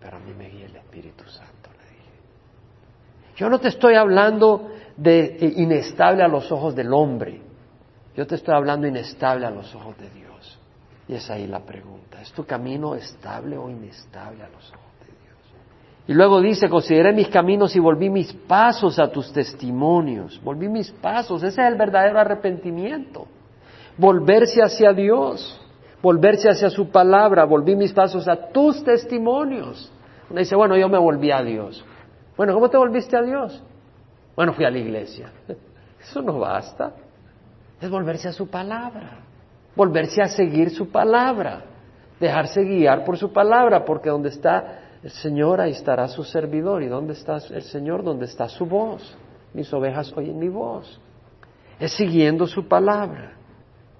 pero 0.00 0.16
a 0.16 0.20
mí 0.20 0.32
me 0.32 0.48
guía 0.48 0.66
el 0.66 0.76
Espíritu 0.76 1.24
Santo, 1.28 1.70
le 1.78 1.90
dije. 1.90 2.12
Yo 3.36 3.50
no 3.50 3.60
te 3.60 3.68
estoy 3.68 3.94
hablando 3.94 4.70
de 4.96 5.36
inestable 5.56 6.22
a 6.22 6.28
los 6.28 6.50
ojos 6.50 6.74
del 6.74 6.92
hombre. 6.94 7.42
Yo 8.16 8.26
te 8.26 8.36
estoy 8.36 8.54
hablando 8.54 8.86
inestable 8.86 9.46
a 9.46 9.50
los 9.50 9.74
ojos 9.74 9.96
de 9.98 10.08
Dios. 10.10 10.58
Y 11.06 11.14
es 11.14 11.30
ahí 11.30 11.46
la 11.46 11.60
pregunta. 11.60 12.20
¿Es 12.20 12.32
tu 12.32 12.44
camino 12.44 12.94
estable 12.94 13.56
o 13.56 13.68
inestable 13.68 14.42
a 14.42 14.48
los 14.48 14.72
ojos? 14.72 14.77
Y 16.08 16.14
luego 16.14 16.40
dice, 16.40 16.70
consideré 16.70 17.12
mis 17.12 17.28
caminos 17.28 17.76
y 17.76 17.80
volví 17.80 18.08
mis 18.08 18.32
pasos 18.32 18.98
a 18.98 19.12
tus 19.12 19.30
testimonios. 19.30 20.40
Volví 20.42 20.66
mis 20.66 20.90
pasos. 20.90 21.42
Ese 21.42 21.60
es 21.60 21.68
el 21.68 21.76
verdadero 21.76 22.18
arrepentimiento. 22.18 23.26
Volverse 23.98 24.62
hacia 24.62 24.94
Dios. 24.94 25.60
Volverse 26.00 26.48
hacia 26.48 26.70
su 26.70 26.88
palabra. 26.88 27.44
Volví 27.44 27.76
mis 27.76 27.92
pasos 27.92 28.26
a 28.26 28.48
tus 28.48 28.82
testimonios. 28.82 29.92
Uno 30.30 30.40
dice, 30.40 30.56
bueno, 30.56 30.78
yo 30.78 30.88
me 30.88 30.96
volví 30.96 31.30
a 31.30 31.42
Dios. 31.42 31.84
Bueno, 32.38 32.54
¿cómo 32.54 32.70
te 32.70 32.78
volviste 32.78 33.14
a 33.14 33.20
Dios? 33.20 33.62
Bueno, 34.34 34.54
fui 34.54 34.64
a 34.64 34.70
la 34.70 34.78
iglesia. 34.78 35.30
Eso 36.00 36.22
no 36.22 36.38
basta. 36.38 36.94
Es 37.82 37.90
volverse 37.90 38.28
a 38.28 38.32
su 38.32 38.48
palabra. 38.48 39.18
Volverse 39.76 40.22
a 40.22 40.28
seguir 40.28 40.70
su 40.70 40.88
palabra. 40.88 41.64
Dejarse 42.18 42.62
guiar 42.62 43.04
por 43.04 43.18
su 43.18 43.30
palabra, 43.30 43.84
porque 43.84 44.08
donde 44.08 44.30
está 44.30 44.87
el 45.02 45.10
Señor, 45.10 45.60
ahí 45.60 45.72
estará 45.72 46.08
su 46.08 46.24
servidor. 46.24 46.82
¿Y 46.82 46.88
dónde 46.88 47.12
está 47.12 47.38
el 47.50 47.62
Señor? 47.62 48.02
Donde 48.02 48.26
está 48.26 48.48
su 48.48 48.66
voz. 48.66 49.16
Mis 49.54 49.72
ovejas 49.72 50.12
oyen 50.16 50.38
mi 50.38 50.48
voz. 50.48 51.00
Es 51.78 51.92
siguiendo 51.92 52.46
su 52.46 52.66
palabra. 52.66 53.34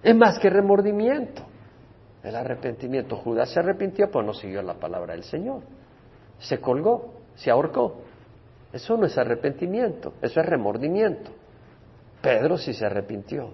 Es 0.03 0.15
más 0.15 0.39
que 0.39 0.51
remordimiento. 0.51 1.43
El 2.23 2.35
arrepentimiento. 2.35 3.17
Judas 3.17 3.51
se 3.51 3.61
arrepintió, 3.61 4.11
pero 4.11 4.25
no 4.25 4.35
siguió 4.35 4.63
la 4.63 4.75
palabra 4.75 5.15
del 5.15 5.23
Señor. 5.23 5.63
Se 6.39 6.61
colgó, 6.61 7.15
se 7.37 7.51
ahorcó. 7.51 8.03
Eso 8.73 8.97
no 8.97 9.07
es 9.07 9.17
arrepentimiento, 9.17 10.15
eso 10.21 10.41
es 10.41 10.47
remordimiento. 10.47 11.31
Pedro 12.21 12.59
sí 12.59 12.75
se 12.75 12.85
arrepintió, 12.85 13.51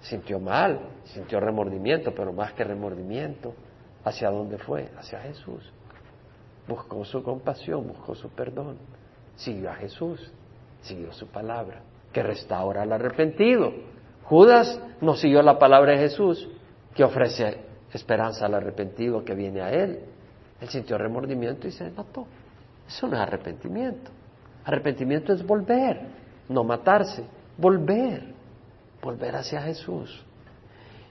sintió 0.00 0.40
mal, 0.40 0.80
sintió 1.04 1.40
remordimiento, 1.40 2.14
pero 2.14 2.32
más 2.32 2.52
que 2.54 2.64
remordimiento, 2.64 3.54
¿hacia 4.04 4.30
dónde 4.30 4.56
fue? 4.58 4.88
Hacia 4.96 5.20
Jesús. 5.20 5.72
Buscó 6.68 7.04
su 7.04 7.22
compasión, 7.22 7.86
buscó 7.86 8.14
su 8.14 8.28
perdón, 8.30 8.76
siguió 9.36 9.70
a 9.70 9.74
Jesús, 9.74 10.32
siguió 10.80 11.12
su 11.12 11.28
palabra, 11.28 11.82
que 12.12 12.22
restaura 12.22 12.82
al 12.82 12.92
arrepentido. 12.92 13.72
Judas 14.24 14.80
no 15.00 15.14
siguió 15.14 15.42
la 15.42 15.58
palabra 15.58 15.92
de 15.92 15.98
Jesús, 15.98 16.48
que 16.94 17.04
ofrece 17.04 17.60
esperanza 17.92 18.46
al 18.46 18.54
arrepentido 18.54 19.24
que 19.24 19.34
viene 19.34 19.60
a 19.60 19.70
él. 19.70 20.00
Él 20.60 20.68
sintió 20.68 20.98
remordimiento 20.98 21.68
y 21.68 21.70
se 21.70 21.90
mató. 21.90 22.26
Eso 22.88 23.06
no 23.06 23.14
es 23.14 23.22
arrepentimiento. 23.22 24.10
Arrepentimiento 24.64 25.32
es 25.32 25.46
volver, 25.46 26.00
no 26.48 26.64
matarse, 26.64 27.24
volver, 27.56 28.34
volver 29.00 29.36
hacia 29.36 29.62
Jesús. 29.62 30.25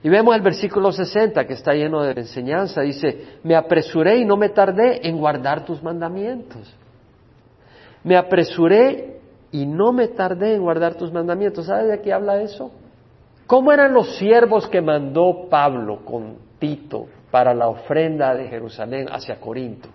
Y 0.06 0.08
vemos 0.08 0.36
el 0.36 0.40
versículo 0.40 0.92
60 0.92 1.48
que 1.48 1.54
está 1.54 1.74
lleno 1.74 2.00
de 2.00 2.12
enseñanza. 2.12 2.82
Dice, 2.82 3.40
me 3.42 3.56
apresuré 3.56 4.18
y 4.18 4.24
no 4.24 4.36
me 4.36 4.50
tardé 4.50 5.04
en 5.04 5.18
guardar 5.18 5.64
tus 5.64 5.82
mandamientos. 5.82 6.72
Me 8.04 8.16
apresuré 8.16 9.18
y 9.50 9.66
no 9.66 9.92
me 9.92 10.06
tardé 10.06 10.54
en 10.54 10.62
guardar 10.62 10.94
tus 10.94 11.12
mandamientos. 11.12 11.66
¿Sabes 11.66 11.88
de 11.88 12.00
qué 12.02 12.12
habla 12.12 12.40
eso? 12.40 12.70
¿Cómo 13.48 13.72
eran 13.72 13.92
los 13.92 14.16
siervos 14.16 14.68
que 14.68 14.80
mandó 14.80 15.48
Pablo 15.50 16.04
con 16.04 16.36
Tito 16.60 17.08
para 17.32 17.52
la 17.52 17.66
ofrenda 17.66 18.32
de 18.32 18.46
Jerusalén 18.46 19.08
hacia 19.10 19.40
Corinto? 19.40 19.88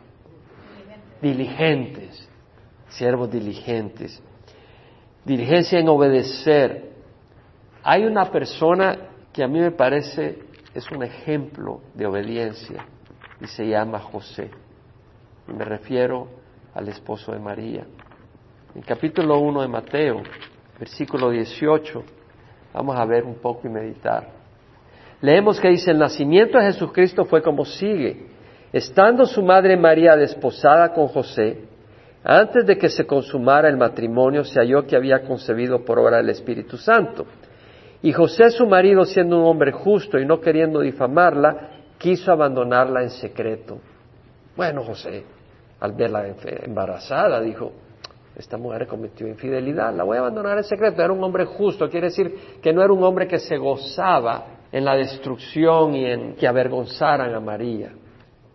Diligentes, 1.21 2.27
siervos 2.89 3.31
diligentes. 3.31 4.21
Diligencia 5.23 5.79
en 5.79 5.87
obedecer. 5.87 6.91
Hay 7.81 8.03
una 8.03 8.25
persona 8.25 9.10
que 9.33 9.43
a 9.43 9.47
mí 9.47 9.59
me 9.59 9.71
parece 9.71 10.39
es 10.73 10.89
un 10.91 11.03
ejemplo 11.03 11.81
de 11.93 12.05
obediencia 12.05 12.85
y 13.39 13.47
se 13.47 13.67
llama 13.67 13.99
José. 13.99 14.49
Y 15.47 15.53
me 15.53 15.65
refiero 15.65 16.27
al 16.73 16.87
esposo 16.87 17.31
de 17.31 17.39
María. 17.39 17.85
En 18.75 18.81
capítulo 18.81 19.39
1 19.39 19.61
de 19.61 19.67
Mateo, 19.67 20.21
versículo 20.79 21.29
18, 21.29 22.03
vamos 22.73 22.97
a 22.97 23.05
ver 23.05 23.23
un 23.23 23.35
poco 23.35 23.67
y 23.67 23.69
meditar. 23.69 24.29
Leemos 25.21 25.59
que 25.59 25.69
dice, 25.69 25.91
el 25.91 25.99
nacimiento 25.99 26.57
de 26.57 26.65
Jesucristo 26.65 27.25
fue 27.25 27.41
como 27.41 27.65
sigue. 27.65 28.27
Estando 28.73 29.25
su 29.25 29.43
madre 29.43 29.77
María 29.77 30.15
desposada 30.15 30.93
con 30.93 31.07
José, 31.07 31.65
antes 32.23 32.65
de 32.65 32.77
que 32.77 32.89
se 32.89 33.05
consumara 33.05 33.67
el 33.67 33.77
matrimonio, 33.77 34.43
se 34.43 34.59
halló 34.59 34.85
que 34.85 34.95
había 34.95 35.21
concebido 35.23 35.83
por 35.83 35.99
obra 35.99 36.17
del 36.17 36.29
Espíritu 36.29 36.77
Santo. 36.77 37.25
Y 38.03 38.13
José, 38.13 38.49
su 38.49 38.65
marido, 38.65 39.05
siendo 39.05 39.37
un 39.37 39.45
hombre 39.45 39.71
justo 39.71 40.17
y 40.17 40.25
no 40.25 40.39
queriendo 40.39 40.79
difamarla, 40.79 41.69
quiso 41.97 42.31
abandonarla 42.31 43.03
en 43.03 43.11
secreto. 43.11 43.79
Bueno, 44.55 44.83
José, 44.83 45.23
al 45.79 45.93
verla 45.93 46.25
embarazada, 46.63 47.39
dijo, 47.39 47.71
esta 48.35 48.57
mujer 48.57 48.87
cometió 48.87 49.27
infidelidad, 49.27 49.93
la 49.93 50.03
voy 50.03 50.17
a 50.17 50.21
abandonar 50.21 50.57
en 50.57 50.63
secreto. 50.63 51.01
Era 51.01 51.13
un 51.13 51.23
hombre 51.23 51.45
justo, 51.45 51.89
quiere 51.89 52.07
decir 52.07 52.59
que 52.61 52.73
no 52.73 52.81
era 52.81 52.91
un 52.91 53.03
hombre 53.03 53.27
que 53.27 53.37
se 53.37 53.57
gozaba 53.57 54.45
en 54.71 54.85
la 54.85 54.95
destrucción 54.95 55.93
y 55.93 56.05
en 56.05 56.35
que 56.35 56.47
avergonzaran 56.47 57.35
a 57.35 57.39
María, 57.39 57.91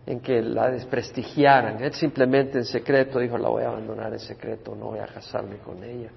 en 0.05 0.19
que 0.19 0.41
la 0.41 0.69
desprestigiaran. 0.71 1.81
Él 1.81 1.93
simplemente 1.93 2.57
en 2.57 2.65
secreto 2.65 3.19
dijo, 3.19 3.37
la 3.37 3.49
voy 3.49 3.63
a 3.63 3.69
abandonar 3.69 4.11
en 4.11 4.19
secreto, 4.19 4.75
no 4.75 4.87
voy 4.87 4.99
a 4.99 5.05
casarme 5.05 5.57
con 5.57 5.83
ella. 5.83 6.09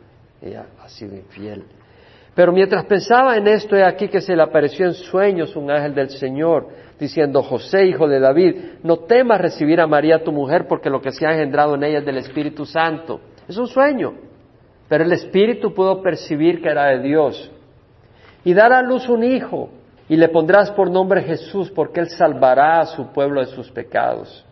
Ella 0.43 0.67
ha 0.83 0.89
sido 0.89 1.15
infiel. 1.15 1.65
Pero 2.35 2.53
mientras 2.53 2.85
pensaba 2.85 3.37
en 3.37 3.49
esto, 3.49 3.77
he 3.77 3.85
aquí 3.85 4.09
que 4.09 4.21
se 4.21 4.37
le 4.37 4.43
apareció 4.43 4.87
en 4.87 4.95
sueños 4.95 5.57
un 5.57 5.71
ángel 5.71 5.95
del 5.95 6.11
Señor, 6.11 6.69
diciendo, 6.99 7.43
José, 7.43 7.87
hijo 7.87 8.07
de 8.07 8.21
David, 8.21 8.57
no 8.83 8.99
temas 8.99 9.41
recibir 9.41 9.81
a 9.81 9.87
María 9.87 10.23
tu 10.23 10.33
mujer, 10.33 10.67
porque 10.69 10.91
lo 10.91 11.01
que 11.01 11.13
se 11.13 11.27
ha 11.27 11.33
engendrado 11.33 11.75
en 11.75 11.85
ella 11.85 11.99
es 11.99 12.07
del 12.07 12.19
Espíritu 12.19 12.65
Santo. 12.65 13.21
Es 13.49 13.57
un 13.57 13.67
sueño. 13.67 14.15
Pero 14.89 15.05
el 15.05 15.13
Espíritu 15.13 15.73
pudo 15.75 16.03
percibir 16.03 16.63
que 16.63 16.69
era 16.69 16.87
de 16.87 17.01
Dios. 17.01 17.51
Y 18.45 18.55
dará 18.55 18.79
a 18.79 18.83
luz 18.83 19.09
un 19.09 19.25
hijo, 19.25 19.71
y 20.09 20.17
le 20.17 20.29
pondrás 20.29 20.71
por 20.73 20.91
nombre 20.91 21.23
Jesús, 21.23 21.71
porque 21.71 22.01
él 22.01 22.09
salvará 22.11 22.81
a 22.81 22.87
su 22.87 23.13
pueblo 23.13 23.41
de 23.41 23.47
sus 23.47 23.71
pecados. 23.71 24.45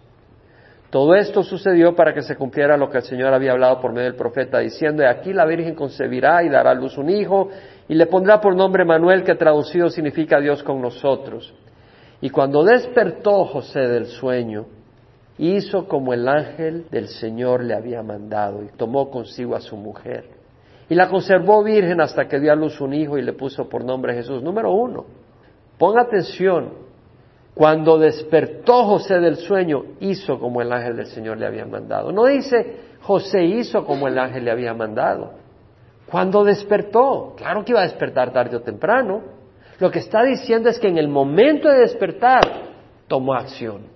Todo 0.91 1.15
esto 1.15 1.43
sucedió 1.43 1.95
para 1.95 2.15
que 2.15 2.23
se 2.23 2.37
cumpliera 2.37 2.77
lo 2.79 2.89
que 2.89 2.99
el 2.99 3.05
Señor 3.05 3.35
había 3.35 3.53
hablado 3.53 3.79
por 3.81 3.93
medio 3.93 4.07
del 4.07 4.17
profeta, 4.17 4.59
diciendo, 4.59 5.07
aquí 5.07 5.35
la 5.35 5.45
Virgen 5.45 5.75
concebirá 5.75 6.43
y 6.43 6.49
dará 6.49 6.71
a 6.71 6.75
luz 6.75 6.97
un 6.97 7.11
hijo, 7.11 7.51
y 7.89 7.95
le 7.95 8.07
pondrá 8.07 8.41
por 8.41 8.57
nombre 8.57 8.87
Manuel, 8.87 9.23
que 9.23 9.35
traducido 9.35 9.91
significa 9.91 10.41
Dios 10.41 10.63
con 10.63 10.81
nosotros. 10.81 11.55
Y 12.23 12.31
cuando 12.31 12.65
despertó 12.65 13.45
José 13.45 13.81
del 13.81 14.07
sueño, 14.07 14.65
hizo 15.37 15.87
como 15.87 16.15
el 16.15 16.27
ángel 16.27 16.87
del 16.91 17.09
Señor 17.09 17.65
le 17.65 17.75
había 17.75 18.03
mandado, 18.03 18.65
y 18.65 18.69
tomó 18.69 19.11
consigo 19.11 19.55
a 19.57 19.61
su 19.61 19.77
mujer. 19.77 20.25
Y 20.89 20.95
la 20.95 21.11
conservó 21.11 21.63
virgen 21.63 22.01
hasta 22.01 22.27
que 22.27 22.41
dio 22.41 22.51
a 22.51 22.57
luz 22.57 22.81
un 22.81 22.95
hijo 22.95 23.19
y 23.19 23.23
le 23.23 23.35
puso 23.35 23.69
por 23.69 23.85
nombre 23.85 24.15
Jesús. 24.15 24.43
Número 24.43 24.73
uno, 24.73 25.05
ponga 25.77 26.01
atención, 26.01 26.88
cuando 27.59 27.99
despertó 27.99 28.85
José 28.85 29.19
del 29.19 29.35
sueño, 29.35 29.83
hizo 29.99 30.39
como 30.39 30.63
el 30.63 30.73
ángel 30.73 30.95
del 30.95 31.07
Señor 31.07 31.39
le 31.39 31.47
había 31.47 31.67
mandado. 31.67 32.13
No 32.13 32.27
dice 32.27 32.77
José 33.01 33.47
hizo 33.47 33.85
como 33.85 34.07
el 34.07 34.17
ángel 34.17 34.45
le 34.45 34.53
había 34.53 34.75
mandado. 34.75 35.33
Cuando 36.09 36.45
despertó, 36.45 37.35
claro 37.37 37.65
que 37.65 37.73
iba 37.73 37.81
a 37.81 37.89
despertar 37.89 38.33
tarde 38.33 38.55
o 38.55 38.61
temprano. 38.61 39.23
Lo 39.81 39.91
que 39.91 39.99
está 39.99 40.23
diciendo 40.23 40.69
es 40.69 40.79
que 40.79 40.87
en 40.87 40.99
el 40.99 41.09
momento 41.09 41.69
de 41.69 41.81
despertar, 41.81 42.43
tomó 43.09 43.35
acción. 43.35 43.87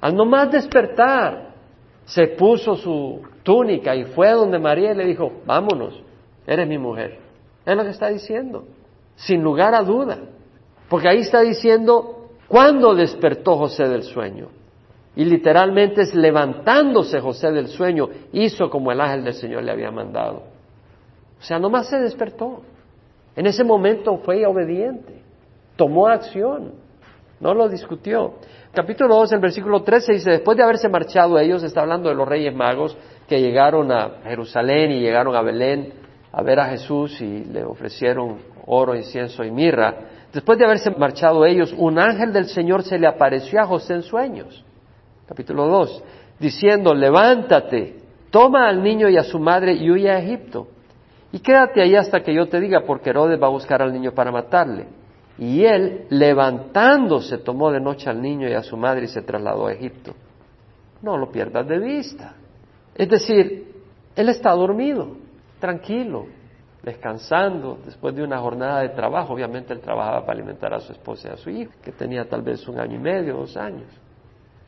Al 0.00 0.14
nomás 0.14 0.52
despertar, 0.52 1.48
se 2.04 2.28
puso 2.28 2.76
su 2.76 3.22
túnica 3.42 3.96
y 3.96 4.04
fue 4.04 4.30
donde 4.30 4.60
María 4.60 4.92
y 4.92 4.96
le 4.96 5.06
dijo, 5.06 5.32
vámonos, 5.46 6.00
eres 6.46 6.68
mi 6.68 6.78
mujer. 6.78 7.18
Es 7.66 7.76
lo 7.76 7.82
que 7.82 7.90
está 7.90 8.06
diciendo, 8.06 8.66
sin 9.16 9.42
lugar 9.42 9.74
a 9.74 9.82
duda. 9.82 10.16
Porque 10.88 11.08
ahí 11.08 11.18
está 11.18 11.40
diciendo, 11.40 12.19
¿Cuándo 12.50 12.96
despertó 12.96 13.56
José 13.56 13.88
del 13.88 14.02
sueño? 14.02 14.48
Y 15.14 15.24
literalmente 15.24 16.02
es 16.02 16.16
levantándose 16.16 17.20
José 17.20 17.52
del 17.52 17.68
sueño, 17.68 18.08
hizo 18.32 18.68
como 18.68 18.90
el 18.90 19.00
ángel 19.00 19.22
del 19.22 19.34
Señor 19.34 19.62
le 19.62 19.70
había 19.70 19.92
mandado. 19.92 20.42
O 21.38 21.42
sea, 21.44 21.60
nomás 21.60 21.88
se 21.88 22.00
despertó. 22.00 22.62
En 23.36 23.46
ese 23.46 23.62
momento 23.62 24.16
fue 24.24 24.44
obediente, 24.44 25.22
tomó 25.76 26.08
acción, 26.08 26.72
no 27.38 27.54
lo 27.54 27.68
discutió. 27.68 28.34
Capítulo 28.74 29.14
2, 29.14 29.30
el 29.30 29.40
versículo 29.40 29.84
13 29.84 30.14
dice, 30.14 30.30
después 30.32 30.56
de 30.56 30.64
haberse 30.64 30.88
marchado 30.88 31.38
ellos, 31.38 31.62
está 31.62 31.82
hablando 31.82 32.08
de 32.08 32.16
los 32.16 32.26
reyes 32.26 32.52
magos 32.52 32.96
que 33.28 33.40
llegaron 33.40 33.92
a 33.92 34.22
Jerusalén 34.24 34.90
y 34.90 34.98
llegaron 34.98 35.36
a 35.36 35.42
Belén 35.42 35.92
a 36.32 36.42
ver 36.42 36.58
a 36.58 36.64
Jesús 36.66 37.20
y 37.20 37.44
le 37.44 37.62
ofrecieron 37.62 38.38
oro, 38.66 38.96
incienso 38.96 39.44
y 39.44 39.52
mirra. 39.52 39.94
Después 40.32 40.58
de 40.58 40.64
haberse 40.64 40.90
marchado 40.92 41.44
ellos, 41.44 41.74
un 41.76 41.98
ángel 41.98 42.32
del 42.32 42.46
Señor 42.46 42.84
se 42.84 42.98
le 42.98 43.06
apareció 43.06 43.60
a 43.60 43.66
José 43.66 43.94
en 43.94 44.02
sueños. 44.02 44.64
Capítulo 45.26 45.66
2. 45.66 46.04
Diciendo, 46.38 46.94
levántate, 46.94 47.96
toma 48.30 48.68
al 48.68 48.82
niño 48.82 49.08
y 49.08 49.16
a 49.16 49.24
su 49.24 49.38
madre 49.38 49.72
y 49.74 49.90
huye 49.90 50.10
a 50.10 50.18
Egipto. 50.18 50.68
Y 51.32 51.40
quédate 51.40 51.82
ahí 51.82 51.96
hasta 51.96 52.22
que 52.22 52.34
yo 52.34 52.48
te 52.48 52.60
diga, 52.60 52.82
porque 52.86 53.10
Herodes 53.10 53.40
va 53.40 53.46
a 53.46 53.50
buscar 53.50 53.82
al 53.82 53.92
niño 53.92 54.12
para 54.12 54.32
matarle. 54.32 54.86
Y 55.38 55.64
él, 55.64 56.06
levantándose, 56.10 57.38
tomó 57.38 57.70
de 57.70 57.80
noche 57.80 58.10
al 58.10 58.20
niño 58.20 58.48
y 58.48 58.52
a 58.52 58.62
su 58.62 58.76
madre 58.76 59.04
y 59.04 59.08
se 59.08 59.22
trasladó 59.22 59.66
a 59.66 59.72
Egipto. 59.72 60.14
No 61.02 61.16
lo 61.16 61.30
pierdas 61.30 61.66
de 61.66 61.78
vista. 61.78 62.34
Es 62.94 63.08
decir, 63.08 63.72
él 64.14 64.28
está 64.28 64.50
dormido, 64.50 65.16
tranquilo, 65.58 66.26
descansando 66.82 67.78
después 67.84 68.14
de 68.14 68.22
una 68.22 68.38
jornada 68.38 68.80
de 68.80 68.90
trabajo. 68.90 69.34
Obviamente 69.34 69.72
él 69.72 69.80
trabajaba 69.80 70.20
para 70.20 70.38
alimentar 70.38 70.72
a 70.72 70.80
su 70.80 70.92
esposa 70.92 71.28
y 71.28 71.32
a 71.32 71.36
su 71.36 71.50
hijo, 71.50 71.72
que 71.82 71.92
tenía 71.92 72.28
tal 72.28 72.42
vez 72.42 72.66
un 72.68 72.78
año 72.78 72.96
y 72.96 73.00
medio, 73.00 73.36
dos 73.36 73.56
años. 73.56 73.88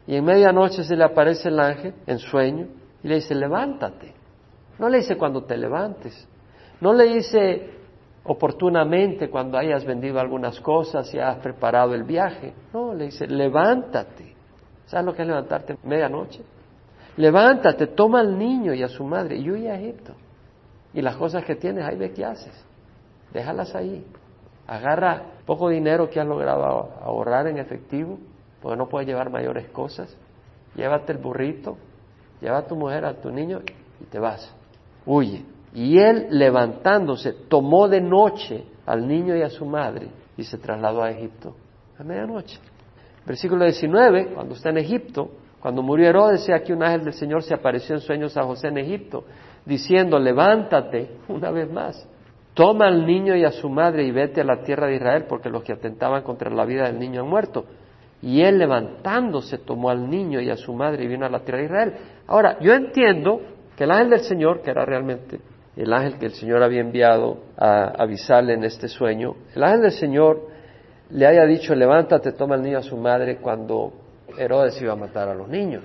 Y 0.07 0.17
en 0.17 0.25
medianoche 0.25 0.85
se 0.85 0.97
le 0.97 1.05
aparece 1.05 1.49
el 1.49 1.61
ángel 1.61 1.95
en 2.07 2.19
sueño 2.19 2.67
y 3.03 3.09
le 3.09 3.17
dice, 3.17 3.35
levántate. 3.35 4.15
No 4.79 4.89
le 4.89 4.99
dice 4.99 5.17
cuando 5.17 5.45
te 5.45 5.57
levantes. 5.57 6.29
No 6.81 6.93
le 6.93 7.05
dice 7.05 7.71
oportunamente 8.25 9.31
cuando 9.31 9.59
hayas 9.59 9.85
vendido 9.85 10.21
algunas 10.21 10.61
cosas 10.61 11.13
y 11.15 11.19
has 11.19 11.39
preparado 11.39 11.95
el 11.95 12.05
viaje. 12.05 12.53
No, 12.73 12.93
le 12.95 13.07
dice, 13.07 13.27
levántate. 13.27 14.35
¿Sabes 14.87 15.07
lo 15.07 15.15
que 15.15 15.23
es 15.23 15.29
levantarte 15.29 15.79
medianoche? 15.85 16.43
Levántate, 17.17 17.89
toma 17.89 18.21
al 18.21 18.39
niño 18.39 18.75
y 18.75 18.83
a 18.83 18.89
su 18.89 19.05
madre 19.05 19.37
y 19.37 19.51
huye 19.51 19.71
a 19.71 19.79
Egipto. 19.79 20.15
Y 20.95 21.03
las 21.03 21.17
cosas 21.17 21.45
que 21.45 21.57
tienes, 21.57 21.85
ahí 21.85 21.97
ve 21.97 22.13
qué 22.13 22.25
haces. 22.25 22.53
Déjalas 23.33 23.75
ahí. 23.75 24.05
Agarra 24.67 25.23
poco 25.47 25.69
dinero 25.69 26.09
que 26.09 26.21
has 26.21 26.27
logrado 26.27 26.65
ahorrar 27.03 27.47
en 27.47 27.59
efectivo, 27.59 28.19
porque 28.61 28.77
no 28.77 28.89
puedes 28.89 29.09
llevar 29.09 29.31
mayores 29.31 29.69
cosas. 29.71 30.17
Llévate 30.75 31.13
el 31.13 31.19
burrito, 31.19 31.77
lleva 32.41 32.59
a 32.59 32.67
tu 32.67 32.77
mujer, 32.77 33.05
a 33.05 33.21
tu 33.21 33.31
niño 33.31 33.61
y 34.01 34.05
te 34.05 34.19
vas. 34.19 34.55
Huye. 35.05 35.45
Y 35.75 35.99
él 35.99 36.27
levantándose, 36.31 37.33
tomó 37.33 37.89
de 37.89 38.01
noche 38.01 38.65
al 38.85 39.07
niño 39.07 39.35
y 39.35 39.43
a 39.43 39.49
su 39.49 39.65
madre 39.65 40.09
y 40.37 40.45
se 40.45 40.59
trasladó 40.59 41.03
a 41.03 41.11
Egipto 41.11 41.57
a 41.99 42.05
medianoche. 42.05 42.59
Versículo 43.27 43.65
19, 43.65 44.35
cuando 44.35 44.55
está 44.55 44.71
en 44.71 44.79
Egipto, 44.79 45.31
cuando 45.61 45.83
murió 45.83 46.09
Herodes, 46.09 46.49
aquí 46.51 46.73
un 46.73 46.83
ángel 46.83 47.05
del 47.05 47.15
Señor 47.15 47.43
se 47.43 47.55
apareció 47.55 47.95
en 47.95 48.01
sueños 48.01 48.37
a 48.37 48.43
José 48.43 48.69
en 48.69 48.79
Egipto 48.79 49.25
diciendo, 49.65 50.19
levántate 50.19 51.11
una 51.29 51.51
vez 51.51 51.71
más. 51.71 52.09
toma 52.55 52.87
al 52.87 53.07
niño 53.07 53.35
y 53.35 53.45
a 53.45 53.51
su 53.51 53.71
madre 53.71 54.05
y 54.05 54.11
vete 54.11 54.43
a 54.43 54.45
la 54.45 54.63
tierra 54.63 54.87
de 54.87 54.97
Israel, 54.97 55.25
porque 55.27 55.49
los 55.49 55.63
que 55.63 55.73
atentaban 55.73 56.23
contra 56.23 56.51
la 56.51 56.67
vida 56.67 56.85
del 56.85 56.99
niño 56.99 57.23
han 57.23 57.29
muerto. 57.29 57.65
Y 58.21 58.43
él 58.43 58.59
levantándose 58.59 59.59
tomó 59.59 59.91
al 59.91 60.09
niño 60.09 60.41
y 60.41 60.51
a 60.51 60.57
su 60.57 60.75
madre 60.75 61.05
y 61.05 61.09
vino 61.09 61.25
a 61.25 61.31
la 61.31 61.41
tierra 61.41 61.59
de 61.59 61.65
Israel. 61.65 61.93
Ahora, 62.27 62.59
yo 62.61 62.75
entiendo 62.75 63.41
que 63.77 63.85
el 63.85 63.91
ángel 63.91 64.11
del 64.11 64.21
Señor, 64.21 64.61
que 64.61 64.71
era 64.71 64.85
realmente 64.85 65.41
el 65.75 65.93
ángel 65.93 66.19
que 66.19 66.27
el 66.27 66.33
Señor 66.33 66.63
había 66.63 66.83
enviado 66.83 67.39
a 67.57 67.85
avisarle 68.03 68.53
en 68.53 68.65
este 68.65 68.89
sueño, 68.89 69.35
el 69.55 69.63
ángel 69.65 69.81
del 69.81 69.93
Señor 69.93 70.49
le 71.11 71.27
haya 71.27 71.45
dicho, 71.47 71.75
levántate, 71.75 72.33
toma 72.33 72.55
al 72.55 72.63
niño 72.63 72.79
a 72.79 72.83
su 72.83 72.97
madre 72.97 73.39
cuando 73.39 73.93
Herodes 74.37 74.81
iba 74.81 74.93
a 74.93 74.97
matar 74.97 75.29
a 75.29 75.35
los 75.35 75.49
niños, 75.49 75.85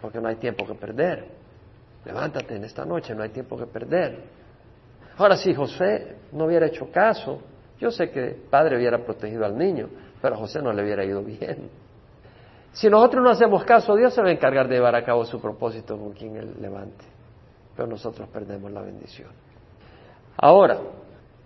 porque 0.00 0.20
no 0.20 0.28
hay 0.28 0.36
tiempo 0.36 0.66
que 0.66 0.74
perder. 0.74 1.37
Levántate 2.04 2.56
en 2.56 2.64
esta 2.64 2.84
noche, 2.84 3.14
no 3.14 3.22
hay 3.22 3.30
tiempo 3.30 3.56
que 3.56 3.66
perder. 3.66 4.22
Ahora, 5.16 5.36
si 5.36 5.54
José 5.54 6.16
no 6.32 6.44
hubiera 6.44 6.66
hecho 6.66 6.90
caso, 6.90 7.40
yo 7.78 7.90
sé 7.90 8.10
que 8.10 8.28
el 8.28 8.34
padre 8.34 8.76
hubiera 8.76 8.98
protegido 9.04 9.44
al 9.44 9.56
niño, 9.56 9.88
pero 10.20 10.34
a 10.34 10.38
José 10.38 10.62
no 10.62 10.72
le 10.72 10.82
hubiera 10.82 11.04
ido 11.04 11.22
bien. 11.22 11.70
Si 12.72 12.88
nosotros 12.88 13.24
no 13.24 13.30
hacemos 13.30 13.64
caso, 13.64 13.96
Dios 13.96 14.14
se 14.14 14.22
va 14.22 14.28
a 14.28 14.32
encargar 14.32 14.68
de 14.68 14.76
llevar 14.76 14.94
a 14.94 15.04
cabo 15.04 15.24
su 15.24 15.40
propósito 15.40 15.96
con 15.98 16.12
quien 16.12 16.36
Él 16.36 16.54
levante, 16.60 17.04
pero 17.76 17.88
nosotros 17.88 18.28
perdemos 18.28 18.70
la 18.70 18.82
bendición. 18.82 19.30
Ahora, 20.36 20.78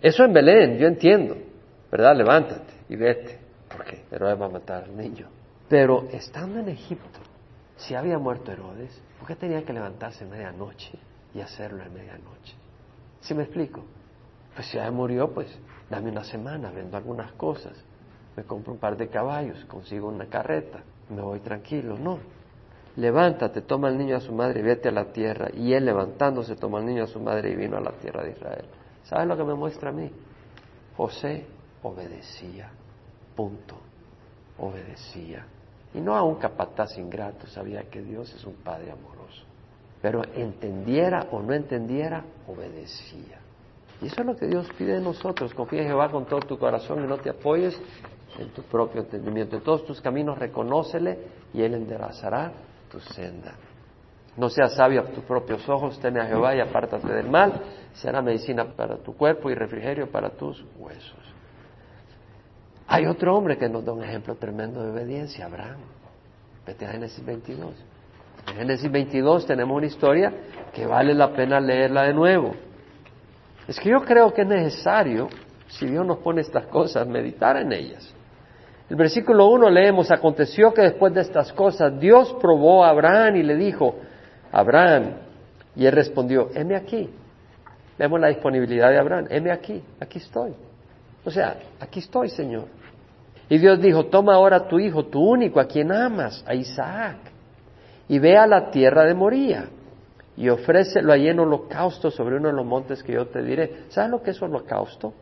eso 0.00 0.24
en 0.24 0.32
Belén, 0.32 0.78
yo 0.78 0.86
entiendo, 0.86 1.36
¿verdad? 1.90 2.16
Levántate 2.16 2.72
y 2.88 2.96
vete, 2.96 3.38
porque 3.74 4.04
Herodes 4.10 4.40
va 4.40 4.46
a 4.46 4.50
matar 4.50 4.84
al 4.84 4.96
niño. 4.96 5.28
Pero 5.68 6.08
estando 6.12 6.58
en 6.58 6.68
Egipto, 6.68 7.20
si 7.76 7.94
había 7.94 8.18
muerto 8.18 8.52
Herodes, 8.52 9.00
¿por 9.22 9.28
qué 9.28 9.36
tenía 9.36 9.64
que 9.64 9.72
levantarse 9.72 10.24
en 10.24 10.30
medianoche 10.30 10.98
y 11.32 11.40
hacerlo 11.40 11.80
en 11.84 11.94
medianoche? 11.94 12.56
¿Sí 13.20 13.34
me 13.34 13.44
explico? 13.44 13.84
Pues 14.52 14.66
si 14.66 14.78
ya 14.78 14.90
murió, 14.90 15.32
pues 15.32 15.46
dame 15.88 16.10
una 16.10 16.24
semana, 16.24 16.72
vendo 16.72 16.96
algunas 16.96 17.30
cosas, 17.34 17.72
me 18.36 18.42
compro 18.42 18.72
un 18.72 18.80
par 18.80 18.96
de 18.96 19.06
caballos, 19.06 19.64
consigo 19.66 20.08
una 20.08 20.26
carreta, 20.26 20.80
me 21.08 21.22
voy 21.22 21.38
tranquilo. 21.38 21.96
No. 21.96 22.18
Levántate, 22.96 23.62
toma 23.62 23.86
al 23.86 23.96
niño 23.96 24.16
a 24.16 24.20
su 24.20 24.32
madre 24.32 24.58
y 24.58 24.64
vete 24.64 24.88
a 24.88 24.92
la 24.92 25.12
tierra. 25.12 25.50
Y 25.54 25.72
él 25.72 25.84
levantándose 25.84 26.56
tomó 26.56 26.78
al 26.78 26.86
niño 26.86 27.04
a 27.04 27.06
su 27.06 27.20
madre 27.20 27.52
y 27.52 27.54
vino 27.54 27.76
a 27.76 27.80
la 27.80 27.92
tierra 27.92 28.24
de 28.24 28.32
Israel. 28.32 28.64
¿Sabes 29.04 29.28
lo 29.28 29.36
que 29.36 29.44
me 29.44 29.54
muestra 29.54 29.90
a 29.90 29.92
mí? 29.92 30.10
José 30.96 31.46
obedecía. 31.84 32.72
Punto. 33.36 33.76
Obedecía. 34.58 35.46
Y 35.94 36.00
no 36.00 36.16
a 36.16 36.22
un 36.22 36.36
capataz 36.36 36.96
ingrato, 36.96 37.46
sabía 37.46 37.82
que 37.90 38.00
Dios 38.00 38.32
es 38.34 38.44
un 38.44 38.54
Padre 38.54 38.90
amoroso. 38.90 39.11
Pero 40.02 40.22
entendiera 40.34 41.28
o 41.30 41.40
no 41.40 41.54
entendiera, 41.54 42.24
obedecía. 42.48 43.38
Y 44.02 44.06
eso 44.06 44.20
es 44.20 44.26
lo 44.26 44.36
que 44.36 44.48
Dios 44.48 44.68
pide 44.76 44.94
de 44.94 45.00
nosotros. 45.00 45.54
Confía 45.54 45.82
en 45.82 45.88
Jehová 45.88 46.10
con 46.10 46.26
todo 46.26 46.40
tu 46.40 46.58
corazón 46.58 47.04
y 47.04 47.06
no 47.06 47.18
te 47.18 47.30
apoyes 47.30 47.80
en 48.36 48.48
tu 48.48 48.62
propio 48.62 49.02
entendimiento. 49.02 49.56
En 49.56 49.62
todos 49.62 49.86
tus 49.86 50.00
caminos 50.00 50.38
reconócele 50.38 51.18
y 51.54 51.62
Él 51.62 51.74
enderezará 51.74 52.52
tu 52.90 52.98
senda. 52.98 53.54
No 54.36 54.48
seas 54.48 54.74
sabio 54.74 55.02
a 55.02 55.04
tus 55.04 55.22
propios 55.24 55.68
ojos, 55.68 56.00
teme 56.00 56.20
a 56.20 56.26
Jehová 56.26 56.56
y 56.56 56.60
apártate 56.60 57.06
del 57.06 57.28
mal. 57.28 57.52
Será 57.92 58.20
medicina 58.22 58.64
para 58.74 58.96
tu 58.96 59.14
cuerpo 59.14 59.50
y 59.50 59.54
refrigerio 59.54 60.10
para 60.10 60.30
tus 60.30 60.64
huesos. 60.78 61.20
Hay 62.88 63.06
otro 63.06 63.36
hombre 63.36 63.56
que 63.56 63.68
nos 63.68 63.84
da 63.84 63.92
un 63.92 64.02
ejemplo 64.02 64.34
tremendo 64.34 64.82
de 64.82 64.90
obediencia, 64.90 65.46
Abraham. 65.46 65.80
Vete 66.66 66.86
a 66.86 66.90
Génesis 66.90 67.24
22. 67.24 67.91
En 68.48 68.54
Génesis 68.56 68.90
22 68.90 69.46
tenemos 69.46 69.76
una 69.76 69.86
historia 69.86 70.32
que 70.72 70.86
vale 70.86 71.14
la 71.14 71.32
pena 71.32 71.60
leerla 71.60 72.04
de 72.04 72.14
nuevo. 72.14 72.54
Es 73.68 73.78
que 73.78 73.90
yo 73.90 74.00
creo 74.02 74.32
que 74.32 74.42
es 74.42 74.48
necesario, 74.48 75.28
si 75.68 75.86
Dios 75.86 76.04
nos 76.04 76.18
pone 76.18 76.40
estas 76.40 76.66
cosas, 76.66 77.06
meditar 77.06 77.56
en 77.56 77.72
ellas. 77.72 78.14
El 78.90 78.96
versículo 78.96 79.46
1 79.48 79.70
leemos, 79.70 80.10
aconteció 80.10 80.74
que 80.74 80.82
después 80.82 81.14
de 81.14 81.22
estas 81.22 81.52
cosas 81.52 81.98
Dios 81.98 82.36
probó 82.40 82.84
a 82.84 82.90
Abraham 82.90 83.36
y 83.36 83.42
le 83.42 83.56
dijo, 83.56 83.94
Abraham, 84.50 85.14
y 85.74 85.86
él 85.86 85.92
respondió, 85.92 86.50
heme 86.54 86.76
aquí. 86.76 87.08
Vemos 87.98 88.20
la 88.20 88.28
disponibilidad 88.28 88.90
de 88.90 88.98
Abraham, 88.98 89.26
heme 89.30 89.50
aquí, 89.50 89.82
aquí 90.00 90.18
estoy. 90.18 90.52
O 91.24 91.30
sea, 91.30 91.56
aquí 91.80 92.00
estoy, 92.00 92.28
Señor. 92.28 92.66
Y 93.48 93.58
Dios 93.58 93.80
dijo, 93.80 94.06
toma 94.06 94.34
ahora 94.34 94.66
tu 94.66 94.78
hijo, 94.78 95.06
tu 95.06 95.20
único, 95.20 95.60
a 95.60 95.66
quien 95.66 95.92
amas, 95.92 96.44
a 96.46 96.54
Isaac, 96.54 97.31
y 98.08 98.18
ve 98.18 98.36
a 98.36 98.46
la 98.46 98.70
tierra 98.70 99.04
de 99.04 99.14
Moría, 99.14 99.68
y 100.36 100.48
ofrécelo 100.48 101.12
allí 101.12 101.28
en 101.28 101.40
holocausto 101.40 102.10
sobre 102.10 102.36
uno 102.36 102.48
de 102.48 102.54
los 102.54 102.64
montes 102.64 103.02
que 103.02 103.12
yo 103.12 103.26
te 103.26 103.42
diré. 103.42 103.84
¿Sabes 103.88 104.10
lo 104.10 104.22
que 104.22 104.30
es 104.30 104.40
holocausto? 104.40 105.12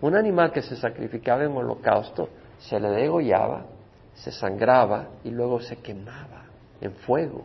Un 0.00 0.14
animal 0.14 0.52
que 0.52 0.62
se 0.62 0.76
sacrificaba 0.76 1.44
en 1.44 1.56
holocausto 1.56 2.28
se 2.58 2.78
le 2.78 2.90
degollaba, 2.90 3.66
se 4.14 4.30
sangraba 4.30 5.08
y 5.24 5.30
luego 5.30 5.60
se 5.60 5.76
quemaba 5.76 6.44
en 6.80 6.92
fuego. 6.92 7.44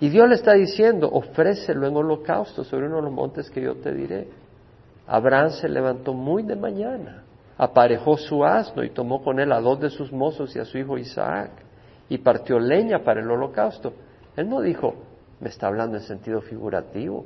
Y 0.00 0.08
Dios 0.08 0.28
le 0.28 0.34
está 0.34 0.54
diciendo, 0.54 1.08
ofrécelo 1.12 1.86
en 1.86 1.96
holocausto 1.96 2.64
sobre 2.64 2.86
uno 2.86 2.96
de 2.96 3.02
los 3.02 3.12
montes 3.12 3.50
que 3.50 3.62
yo 3.62 3.76
te 3.76 3.92
diré. 3.92 4.28
Abraham 5.06 5.50
se 5.50 5.68
levantó 5.68 6.12
muy 6.12 6.42
de 6.42 6.56
mañana 6.56 7.22
aparejó 7.60 8.16
su 8.16 8.42
asno 8.42 8.82
y 8.82 8.88
tomó 8.88 9.22
con 9.22 9.38
él 9.38 9.52
a 9.52 9.60
dos 9.60 9.78
de 9.80 9.90
sus 9.90 10.10
mozos 10.10 10.56
y 10.56 10.58
a 10.58 10.64
su 10.64 10.78
hijo 10.78 10.96
Isaac 10.96 11.50
y 12.10 12.18
partió 12.18 12.58
leña 12.58 12.98
para 12.98 13.20
el 13.20 13.30
holocausto. 13.30 13.94
Él 14.36 14.48
no 14.50 14.60
dijo, 14.60 14.94
me 15.38 15.48
está 15.48 15.68
hablando 15.68 15.96
en 15.96 16.02
sentido 16.02 16.42
figurativo. 16.42 17.24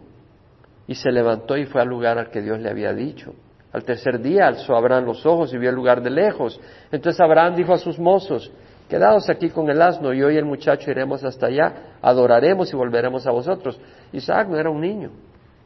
Y 0.86 0.94
se 0.94 1.10
levantó 1.10 1.56
y 1.56 1.64
fue 1.64 1.80
al 1.80 1.88
lugar 1.88 2.18
al 2.18 2.30
que 2.30 2.42
Dios 2.42 2.60
le 2.60 2.70
había 2.70 2.92
dicho. 2.92 3.32
Al 3.72 3.82
tercer 3.82 4.20
día 4.20 4.46
alzó 4.46 4.76
Abraham 4.76 5.06
los 5.06 5.24
ojos 5.24 5.52
y 5.52 5.58
vio 5.58 5.70
el 5.70 5.74
lugar 5.74 6.02
de 6.02 6.10
lejos. 6.10 6.60
Entonces 6.92 7.18
Abraham 7.20 7.56
dijo 7.56 7.72
a 7.72 7.78
sus 7.78 7.98
mozos, 7.98 8.52
quedaos 8.88 9.28
aquí 9.30 9.48
con 9.48 9.70
el 9.70 9.80
asno 9.80 10.12
y 10.12 10.22
hoy 10.22 10.36
el 10.36 10.44
muchacho 10.44 10.90
iremos 10.90 11.24
hasta 11.24 11.46
allá, 11.46 11.96
adoraremos 12.02 12.70
y 12.70 12.76
volveremos 12.76 13.26
a 13.26 13.30
vosotros. 13.30 13.80
Isaac 14.12 14.48
no 14.48 14.58
era 14.58 14.68
un 14.68 14.82
niño, 14.82 15.10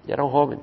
ya 0.07 0.15
era 0.15 0.23
un 0.23 0.31
joven. 0.31 0.61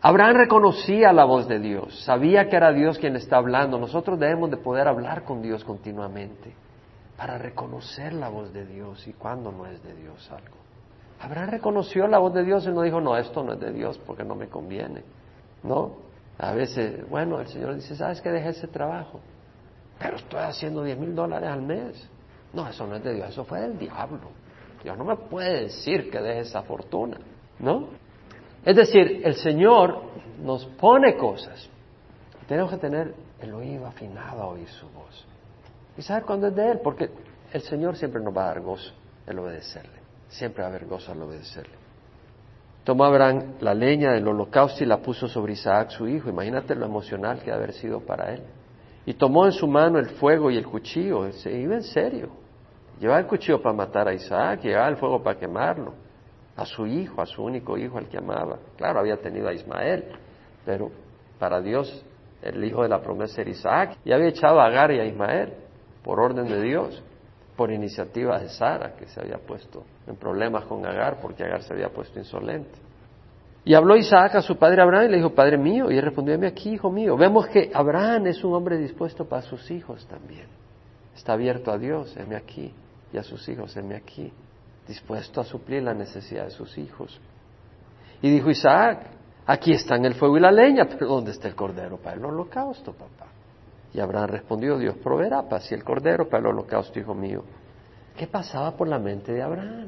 Abraham 0.00 0.36
reconocía 0.36 1.12
la 1.12 1.26
voz 1.26 1.46
de 1.46 1.58
Dios, 1.58 2.02
sabía 2.04 2.48
que 2.48 2.56
era 2.56 2.72
Dios 2.72 2.98
quien 2.98 3.14
está 3.16 3.36
hablando. 3.36 3.78
Nosotros 3.78 4.18
debemos 4.18 4.50
de 4.50 4.56
poder 4.56 4.88
hablar 4.88 5.24
con 5.24 5.42
Dios 5.42 5.62
continuamente 5.64 6.63
para 7.16 7.38
reconocer 7.38 8.12
la 8.12 8.28
voz 8.28 8.52
de 8.52 8.66
Dios 8.66 9.06
y 9.06 9.12
cuando 9.12 9.52
no 9.52 9.66
es 9.66 9.82
de 9.82 9.94
Dios 9.94 10.30
algo. 10.30 10.56
Abraham 11.20 11.50
reconoció 11.50 12.06
la 12.06 12.18
voz 12.18 12.34
de 12.34 12.44
Dios 12.44 12.66
y 12.66 12.70
no 12.70 12.82
dijo, 12.82 13.00
no, 13.00 13.16
esto 13.16 13.42
no 13.42 13.54
es 13.54 13.60
de 13.60 13.72
Dios 13.72 13.98
porque 14.06 14.24
no 14.24 14.34
me 14.34 14.48
conviene. 14.48 15.02
No, 15.62 15.96
a 16.38 16.52
veces, 16.52 17.08
bueno, 17.08 17.40
el 17.40 17.46
Señor 17.46 17.74
dice, 17.76 17.94
¿sabes 17.94 18.20
que 18.20 18.30
dejé 18.30 18.50
ese 18.50 18.66
trabajo? 18.66 19.20
Pero 19.98 20.16
estoy 20.16 20.40
haciendo 20.40 20.82
diez 20.82 20.98
mil 20.98 21.14
dólares 21.14 21.48
al 21.48 21.62
mes. 21.62 22.08
No, 22.52 22.68
eso 22.68 22.86
no 22.86 22.96
es 22.96 23.04
de 23.04 23.14
Dios, 23.14 23.30
eso 23.30 23.44
fue 23.44 23.60
del 23.60 23.78
diablo. 23.78 24.30
Dios 24.82 24.98
no 24.98 25.04
me 25.04 25.16
puede 25.16 25.62
decir 25.62 26.10
que 26.10 26.20
deje 26.20 26.40
esa 26.40 26.62
fortuna, 26.62 27.18
¿no? 27.58 27.88
Es 28.64 28.76
decir, 28.76 29.22
el 29.24 29.34
Señor 29.36 30.02
nos 30.42 30.66
pone 30.66 31.16
cosas. 31.16 31.68
Tenemos 32.46 32.70
que 32.70 32.78
tener 32.78 33.14
el 33.40 33.54
oído 33.54 33.86
afinado 33.86 34.42
a 34.42 34.46
oír 34.48 34.68
su 34.68 34.88
voz. 34.90 35.26
Y 35.96 36.02
saber 36.02 36.24
cuándo 36.24 36.48
es 36.48 36.54
de 36.54 36.72
Él, 36.72 36.80
porque 36.82 37.10
el 37.52 37.62
Señor 37.62 37.96
siempre 37.96 38.20
nos 38.22 38.36
va 38.36 38.44
a 38.44 38.46
dar 38.46 38.60
gozo 38.60 38.92
el 39.26 39.38
obedecerle. 39.38 40.00
Siempre 40.28 40.62
va 40.62 40.68
a 40.68 40.70
haber 40.70 40.86
gozo 40.86 41.12
al 41.12 41.22
obedecerle. 41.22 41.74
Tomó 42.82 43.04
Abraham 43.04 43.54
la 43.60 43.72
leña 43.72 44.12
del 44.12 44.28
holocausto 44.28 44.84
y 44.84 44.86
la 44.86 44.98
puso 44.98 45.28
sobre 45.28 45.54
Isaac 45.54 45.90
su 45.90 46.06
hijo. 46.06 46.28
Imagínate 46.28 46.74
lo 46.74 46.84
emocional 46.84 47.40
que 47.40 47.50
ha 47.50 47.54
haber 47.54 47.72
sido 47.72 48.00
para 48.00 48.34
él. 48.34 48.42
Y 49.06 49.14
tomó 49.14 49.46
en 49.46 49.52
su 49.52 49.66
mano 49.66 49.98
el 49.98 50.10
fuego 50.10 50.50
y 50.50 50.58
el 50.58 50.66
cuchillo. 50.66 51.30
Se 51.32 51.50
iba 51.52 51.74
en 51.74 51.82
serio. 51.82 52.28
Llevaba 53.00 53.20
el 53.20 53.26
cuchillo 53.26 53.62
para 53.62 53.74
matar 53.74 54.08
a 54.08 54.14
Isaac, 54.14 54.62
llevaba 54.62 54.88
el 54.88 54.96
fuego 54.96 55.22
para 55.22 55.38
quemarlo 55.38 55.94
a 56.56 56.64
su 56.64 56.86
hijo, 56.86 57.20
a 57.20 57.26
su 57.26 57.42
único 57.42 57.76
hijo, 57.78 57.98
al 57.98 58.08
que 58.08 58.18
amaba. 58.18 58.58
Claro, 58.76 59.00
había 59.00 59.16
tenido 59.16 59.48
a 59.48 59.52
Ismael, 59.52 60.04
pero 60.64 60.90
para 61.38 61.60
Dios 61.60 62.04
el 62.42 62.62
hijo 62.62 62.82
de 62.82 62.88
la 62.88 63.00
promesa 63.00 63.40
era 63.40 63.50
Isaac, 63.50 63.98
y 64.04 64.12
había 64.12 64.28
echado 64.28 64.60
a 64.60 64.66
Agar 64.66 64.92
y 64.92 65.00
a 65.00 65.04
Ismael 65.06 65.63
por 66.04 66.20
orden 66.20 66.46
de 66.46 66.62
Dios, 66.62 67.02
por 67.56 67.72
iniciativa 67.72 68.38
de 68.38 68.48
Sara, 68.48 68.94
que 68.94 69.06
se 69.06 69.20
había 69.20 69.38
puesto 69.38 69.84
en 70.06 70.16
problemas 70.16 70.64
con 70.66 70.84
Agar 70.86 71.18
porque 71.20 71.42
Agar 71.42 71.62
se 71.62 71.72
había 71.72 71.88
puesto 71.88 72.18
insolente. 72.18 72.78
Y 73.64 73.74
habló 73.74 73.96
Isaac 73.96 74.34
a 74.34 74.42
su 74.42 74.56
padre 74.56 74.82
Abraham 74.82 75.06
y 75.06 75.10
le 75.12 75.16
dijo, 75.16 75.30
Padre 75.30 75.56
mío, 75.56 75.90
y 75.90 75.96
él 75.96 76.02
respondió, 76.02 76.38
aquí, 76.46 76.74
hijo 76.74 76.90
mío. 76.90 77.16
Vemos 77.16 77.46
que 77.46 77.70
Abraham 77.72 78.26
es 78.26 78.44
un 78.44 78.52
hombre 78.52 78.76
dispuesto 78.76 79.26
para 79.26 79.40
sus 79.40 79.70
hijos 79.70 80.06
también. 80.06 80.46
Está 81.16 81.32
abierto 81.32 81.72
a 81.72 81.78
Dios, 81.78 82.14
heme 82.18 82.36
aquí, 82.36 82.74
y 83.10 83.16
a 83.16 83.22
sus 83.22 83.48
hijos, 83.48 83.74
heme 83.76 83.96
aquí 83.96 84.30
dispuesto 84.86 85.40
a 85.40 85.44
suplir 85.44 85.82
la 85.82 85.94
necesidad 85.94 86.44
de 86.44 86.50
sus 86.50 86.76
hijos. 86.76 87.18
Y 88.20 88.30
dijo 88.30 88.50
Isaac, 88.50 89.06
aquí 89.46 89.72
están 89.72 90.04
el 90.04 90.14
fuego 90.14 90.36
y 90.36 90.40
la 90.40 90.52
leña, 90.52 90.86
pero 90.86 91.06
¿dónde 91.06 91.30
está 91.30 91.48
el 91.48 91.54
cordero 91.54 91.96
para 91.96 92.16
el 92.16 92.24
holocausto, 92.24 92.92
papá? 92.92 93.33
Y 93.94 94.00
Abraham 94.00 94.28
respondió, 94.28 94.76
Dios 94.76 94.96
proveerá 94.96 95.48
para 95.48 95.62
si 95.62 95.72
el 95.72 95.84
cordero 95.84 96.28
para 96.28 96.40
el 96.40 96.46
holocausto, 96.48 96.98
hijo 96.98 97.14
mío. 97.14 97.44
¿Qué 98.16 98.26
pasaba 98.26 98.76
por 98.76 98.88
la 98.88 98.98
mente 98.98 99.32
de 99.32 99.40
Abraham? 99.40 99.86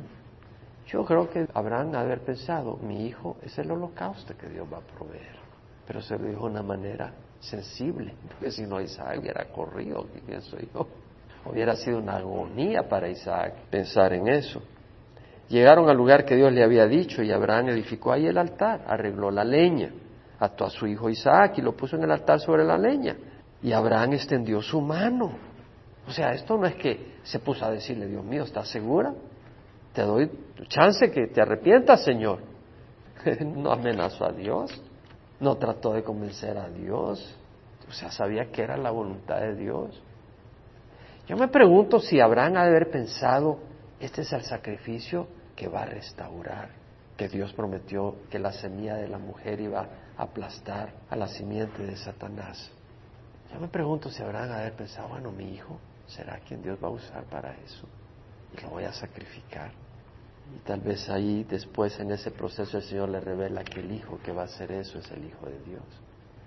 Yo 0.87 1.05
creo 1.05 1.29
que 1.29 1.49
Abraham 1.53 1.97
ha 1.97 2.01
haber 2.01 2.21
pensado, 2.21 2.77
mi 2.77 3.07
hijo 3.07 3.37
es 3.43 3.59
el 3.59 3.69
holocausto 3.71 4.37
que 4.37 4.49
Dios 4.49 4.67
va 4.73 4.79
a 4.79 4.81
proveer. 4.81 5.37
pero 5.87 6.01
se 6.01 6.19
lo 6.19 6.27
dijo 6.27 6.47
de 6.47 6.51
una 6.51 6.63
manera 6.63 7.13
sensible, 7.39 8.15
porque 8.29 8.51
si 8.51 8.63
no 8.63 8.81
Isaac 8.81 9.19
hubiera 9.21 9.45
corrido, 9.47 10.05
pienso 10.27 10.57
yo. 10.59 10.87
Hubiera 11.45 11.77
sido 11.77 11.99
una 11.99 12.17
agonía 12.17 12.89
para 12.89 13.09
Isaac 13.09 13.55
pensar 13.71 14.13
en 14.13 14.27
eso. 14.27 14.61
Llegaron 15.49 15.89
al 15.89 15.97
lugar 15.97 16.25
que 16.25 16.35
Dios 16.35 16.53
le 16.53 16.65
había 16.65 16.87
dicho 16.87 17.23
y 17.23 17.31
Abraham 17.31 17.69
edificó 17.69 18.13
ahí 18.13 18.27
el 18.27 18.37
altar, 18.37 18.85
arregló 18.89 19.31
la 19.31 19.45
leña, 19.45 19.91
ató 20.41 20.65
a 20.65 20.71
su 20.71 20.89
hijo 20.89 21.09
Isaac 21.09 21.59
y 21.59 21.63
lo 21.63 21.77
puso 21.77 21.95
en 21.95 22.03
el 22.03 22.11
altar 22.11 22.41
sobre 22.41 22.65
la 22.65 22.77
leña. 22.77 23.17
Y 23.67 23.73
Abraham 23.73 24.13
extendió 24.13 24.63
su 24.63 24.81
mano. 24.81 25.33
O 26.07 26.13
sea, 26.13 26.33
esto 26.35 26.57
no 26.57 26.67
es 26.67 26.77
que 26.77 27.17
se 27.25 27.41
puso 27.41 27.65
a 27.65 27.71
decirle, 27.73 28.07
Dios 28.07 28.25
mío, 28.25 28.45
¿estás 28.45 28.69
segura? 28.69 29.13
Te 29.93 30.03
doy 30.03 30.31
chance 30.69 31.11
que 31.11 31.27
te 31.27 31.43
arrepientas, 31.43 32.05
Señor. 32.05 32.39
no 33.41 33.73
amenazó 33.73 34.25
a 34.25 34.31
Dios, 34.31 34.71
no 35.41 35.57
trató 35.57 35.95
de 35.95 36.05
convencer 36.05 36.57
a 36.57 36.69
Dios, 36.69 37.37
o 37.89 37.93
sea, 37.93 38.13
sabía 38.13 38.53
que 38.53 38.63
era 38.63 38.77
la 38.77 38.93
voluntad 38.93 39.41
de 39.41 39.57
Dios. 39.57 40.01
Yo 41.27 41.37
me 41.37 41.49
pregunto 41.49 41.99
si 41.99 42.21
Abraham 42.21 42.59
ha 42.59 42.63
de 42.63 42.69
haber 42.69 42.89
pensado, 42.89 43.59
este 43.99 44.23
es 44.23 44.33
el 44.33 44.43
sacrificio 44.43 45.27
que 45.57 45.67
va 45.67 45.83
a 45.83 45.87
restaurar, 45.87 46.69
que 47.17 47.27
Dios 47.27 47.53
prometió 47.53 48.15
que 48.31 48.39
la 48.39 48.53
semilla 48.53 48.95
de 48.95 49.09
la 49.09 49.19
mujer 49.19 49.61
iba 49.61 49.89
a 50.17 50.23
aplastar 50.23 50.93
a 51.11 51.17
la 51.17 51.27
simiente 51.27 51.85
de 51.85 51.97
Satanás. 51.97 52.71
Yo 53.53 53.61
me 53.61 53.69
pregunto 53.69 54.11
si 54.11 54.23
Abraham 54.23 54.51
ha 54.51 54.55
de 54.55 54.61
haber 54.63 54.73
pensado, 54.75 55.09
bueno, 55.09 55.31
mi 55.31 55.55
hijo 55.55 55.79
será 56.07 56.39
quien 56.41 56.63
Dios 56.63 56.79
va 56.83 56.89
a 56.89 56.91
usar 56.91 57.25
para 57.25 57.55
eso 57.65 57.87
y 58.57 58.61
lo 58.61 58.71
voy 58.71 58.85
a 58.85 58.93
sacrificar. 58.93 59.73
Y 60.55 60.59
tal 60.61 60.81
vez 60.81 61.09
ahí 61.09 61.45
después 61.45 61.99
en 61.99 62.13
ese 62.13 62.31
proceso 62.31 62.79
el 62.79 62.85
Señor 62.85 63.09
le 63.09 63.21
revela 63.21 63.65
que 63.65 63.81
el 63.81 63.91
Hijo 63.93 64.19
que 64.23 64.33
va 64.33 64.43
a 64.43 64.45
hacer 64.45 64.71
eso 64.73 64.99
es 64.99 65.11
el 65.11 65.25
Hijo 65.25 65.47
de 65.47 65.59
Dios. 65.65 65.83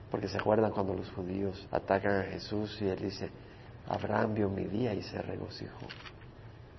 Porque 0.10 0.28
se 0.28 0.38
acuerdan 0.38 0.72
cuando 0.72 0.94
los 0.94 1.10
judíos 1.12 1.68
atacan 1.72 2.22
a 2.22 2.24
Jesús 2.24 2.82
y 2.82 2.88
él 2.88 3.00
dice, 3.00 3.30
Abraham 3.88 4.36
vio 4.36 4.50
mi 4.50 4.66
día 4.66 4.94
y 4.94 5.04
se 5.04 5.22
regocijó. 5.22 5.88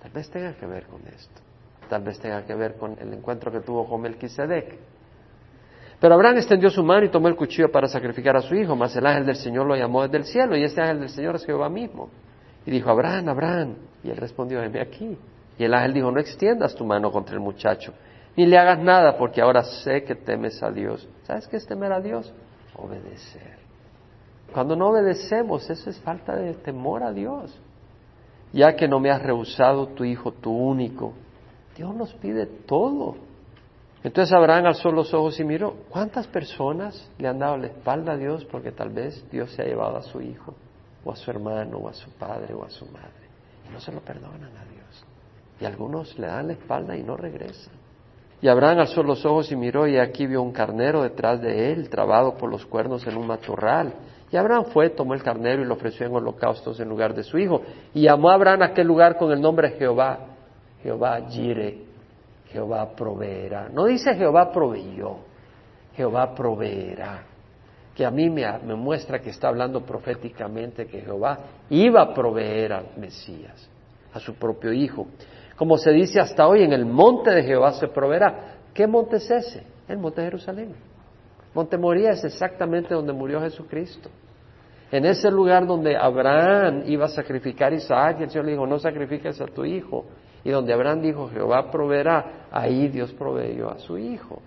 Tal 0.01 0.11
vez 0.11 0.29
tenga 0.29 0.55
que 0.55 0.65
ver 0.65 0.85
con 0.87 1.01
esto. 1.07 1.41
Tal 1.87 2.03
vez 2.03 2.19
tenga 2.19 2.45
que 2.45 2.55
ver 2.55 2.75
con 2.77 2.97
el 2.99 3.13
encuentro 3.13 3.51
que 3.51 3.59
tuvo 3.59 3.87
con 3.87 4.01
Melquisedec. 4.01 4.79
Pero 6.01 6.15
Abraham 6.15 6.37
extendió 6.37 6.71
su 6.71 6.83
mano 6.83 7.05
y 7.05 7.09
tomó 7.09 7.27
el 7.27 7.35
cuchillo 7.35 7.71
para 7.71 7.87
sacrificar 7.87 8.35
a 8.35 8.41
su 8.41 8.55
hijo, 8.55 8.75
mas 8.75 8.95
el 8.95 9.05
ángel 9.05 9.23
del 9.23 9.35
Señor 9.35 9.67
lo 9.67 9.75
llamó 9.75 10.01
desde 10.01 10.17
el 10.17 10.23
cielo 10.25 10.57
y 10.57 10.63
este 10.63 10.81
ángel 10.81 11.01
del 11.01 11.09
Señor 11.09 11.35
es 11.35 11.45
Jehová 11.45 11.69
mismo. 11.69 12.09
Y 12.65 12.71
dijo, 12.71 12.89
Abraham, 12.89 13.29
Abraham. 13.29 13.75
Y 14.03 14.09
él 14.09 14.17
respondió, 14.17 14.63
heme 14.63 14.81
aquí. 14.81 15.15
Y 15.59 15.63
el 15.63 15.71
ángel 15.75 15.93
dijo, 15.93 16.11
no 16.11 16.19
extiendas 16.19 16.73
tu 16.73 16.85
mano 16.85 17.11
contra 17.11 17.35
el 17.35 17.39
muchacho, 17.39 17.93
ni 18.35 18.47
le 18.47 18.57
hagas 18.57 18.79
nada, 18.79 19.15
porque 19.15 19.41
ahora 19.41 19.61
sé 19.61 20.03
que 20.03 20.15
temes 20.15 20.63
a 20.63 20.71
Dios. 20.71 21.07
¿Sabes 21.21 21.47
qué 21.47 21.57
es 21.57 21.67
temer 21.67 21.91
a 21.93 22.01
Dios? 22.01 22.33
Obedecer. 22.75 23.59
Cuando 24.51 24.75
no 24.75 24.89
obedecemos, 24.89 25.69
eso 25.69 25.87
es 25.91 25.99
falta 25.99 26.35
de 26.35 26.55
temor 26.55 27.03
a 27.03 27.11
Dios. 27.11 27.55
Ya 28.53 28.75
que 28.75 28.87
no 28.87 28.99
me 28.99 29.11
has 29.11 29.21
rehusado 29.21 29.89
tu 29.89 30.03
hijo, 30.03 30.31
tu 30.31 30.51
único. 30.51 31.13
Dios 31.77 31.93
nos 31.93 32.11
pide 32.15 32.47
todo. 32.47 33.17
Entonces 34.03 34.33
Abraham 34.33 34.65
alzó 34.65 34.91
los 34.91 35.13
ojos 35.13 35.39
y 35.39 35.43
miró, 35.43 35.75
¿cuántas 35.89 36.27
personas 36.27 37.09
le 37.19 37.27
han 37.27 37.39
dado 37.39 37.57
la 37.57 37.67
espalda 37.67 38.13
a 38.13 38.17
Dios 38.17 38.45
porque 38.45 38.71
tal 38.71 38.89
vez 38.89 39.23
Dios 39.29 39.51
se 39.51 39.61
ha 39.61 39.65
llevado 39.65 39.97
a 39.97 40.01
su 40.01 40.21
hijo, 40.21 40.55
o 41.03 41.11
a 41.11 41.15
su 41.15 41.29
hermano, 41.29 41.77
o 41.77 41.87
a 41.87 41.93
su 41.93 42.09
padre, 42.11 42.53
o 42.53 42.63
a 42.63 42.69
su 42.69 42.85
madre? 42.87 43.29
Y 43.69 43.73
no 43.73 43.79
se 43.79 43.91
lo 43.91 44.01
perdonan 44.01 44.57
a 44.57 44.65
Dios. 44.65 45.05
Y 45.59 45.65
algunos 45.65 46.17
le 46.17 46.27
dan 46.27 46.47
la 46.47 46.53
espalda 46.53 46.97
y 46.97 47.03
no 47.03 47.15
regresan. 47.15 47.73
Y 48.41 48.47
Abraham 48.47 48.79
alzó 48.79 49.03
los 49.03 49.23
ojos 49.23 49.51
y 49.51 49.55
miró 49.55 49.87
y 49.87 49.99
aquí 49.99 50.25
vio 50.25 50.41
un 50.41 50.51
carnero 50.51 51.03
detrás 51.03 51.39
de 51.39 51.71
él, 51.71 51.89
trabado 51.89 52.35
por 52.37 52.49
los 52.49 52.65
cuernos 52.65 53.05
en 53.05 53.15
un 53.15 53.27
matorral. 53.27 53.93
Y 54.31 54.37
Abraham 54.37 54.65
fue, 54.73 54.89
tomó 54.89 55.13
el 55.13 55.21
carnero 55.21 55.61
y 55.61 55.65
lo 55.65 55.75
ofreció 55.75 56.07
en 56.07 56.15
holocaustos 56.15 56.79
en 56.79 56.89
lugar 56.89 57.13
de 57.13 57.23
su 57.23 57.37
hijo. 57.37 57.61
Y 57.93 58.03
llamó 58.03 58.31
a 58.31 58.35
Abraham 58.35 58.63
a 58.63 58.65
aquel 58.67 58.87
lugar 58.87 59.17
con 59.17 59.31
el 59.31 59.39
nombre 59.39 59.69
de 59.69 59.77
Jehová. 59.77 60.17
Jehová 60.81 61.21
Jire, 61.29 61.90
Jehová 62.51 62.95
proveerá. 62.95 63.69
No 63.69 63.85
dice 63.85 64.13
Jehová 64.15 64.51
proveyó, 64.51 65.17
Jehová 65.95 66.33
proveerá. 66.35 67.23
Que 67.95 68.05
a 68.05 68.11
mí 68.11 68.29
me, 68.29 68.45
muestra 68.75 69.19
que 69.19 69.31
está 69.31 69.49
hablando 69.49 69.81
proféticamente 69.81 70.85
que 70.85 71.01
Jehová 71.01 71.37
iba 71.69 72.01
a 72.01 72.13
proveer 72.13 72.73
al 72.73 72.85
Mesías, 72.97 73.69
a 74.13 74.19
su 74.19 74.35
propio 74.35 74.71
hijo. 74.71 75.07
Como 75.57 75.77
se 75.77 75.91
dice 75.91 76.19
hasta 76.19 76.47
hoy, 76.47 76.63
en 76.63 76.71
el 76.73 76.85
monte 76.85 77.31
de 77.31 77.43
Jehová 77.43 77.73
se 77.73 77.87
proveerá. 77.89 78.55
¿Qué 78.73 78.87
monte 78.87 79.17
es 79.17 79.29
ese? 79.29 79.63
El 79.87 79.97
monte 79.97 80.21
de 80.21 80.27
Jerusalén. 80.27 80.73
Monte 81.53 81.77
Moría 81.77 82.11
es 82.11 82.23
exactamente 82.23 82.93
donde 82.93 83.11
murió 83.11 83.41
Jesucristo. 83.41 84.09
En 84.89 85.05
ese 85.05 85.29
lugar 85.29 85.67
donde 85.67 85.95
Abraham 85.95 86.83
iba 86.85 87.05
a 87.05 87.09
sacrificar 87.09 87.71
a 87.73 87.75
Isaac, 87.75 88.21
el 88.21 88.29
Señor 88.29 88.45
le 88.45 88.51
dijo, 88.51 88.65
no 88.65 88.79
sacrifiques 88.79 89.39
a 89.39 89.45
tu 89.45 89.65
hijo. 89.65 90.05
Y 90.43 90.49
donde 90.49 90.73
Abraham 90.73 91.01
dijo, 91.01 91.29
Jehová 91.29 91.69
proveerá, 91.69 92.47
ahí 92.51 92.87
Dios 92.87 93.11
proveyó 93.13 93.69
a 93.69 93.79
su 93.79 93.97
hijo. 93.97 94.41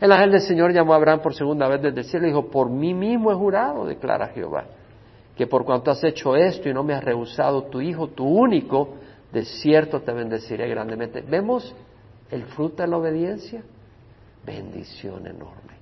El 0.00 0.12
ángel 0.12 0.32
del 0.32 0.40
Señor 0.40 0.72
llamó 0.72 0.92
a 0.92 0.96
Abraham 0.96 1.20
por 1.20 1.34
segunda 1.34 1.68
vez 1.68 1.82
desde 1.82 2.00
el 2.00 2.04
cielo 2.04 2.26
y 2.26 2.30
dijo, 2.30 2.50
por 2.50 2.70
mí 2.70 2.94
mismo 2.94 3.32
he 3.32 3.34
jurado, 3.34 3.84
declara 3.84 4.28
Jehová, 4.28 4.64
que 5.36 5.46
por 5.46 5.64
cuanto 5.64 5.90
has 5.90 6.02
hecho 6.04 6.36
esto 6.36 6.68
y 6.68 6.74
no 6.74 6.84
me 6.84 6.94
has 6.94 7.02
rehusado 7.02 7.64
tu 7.64 7.80
hijo, 7.80 8.08
tu 8.08 8.24
único, 8.24 8.96
de 9.32 9.44
cierto 9.44 10.00
te 10.00 10.12
bendeciré 10.12 10.68
grandemente. 10.68 11.22
¿Vemos 11.22 11.74
el 12.30 12.44
fruto 12.44 12.82
de 12.82 12.88
la 12.88 12.96
obediencia? 12.96 13.62
Bendición 14.44 15.26
enorme. 15.26 15.78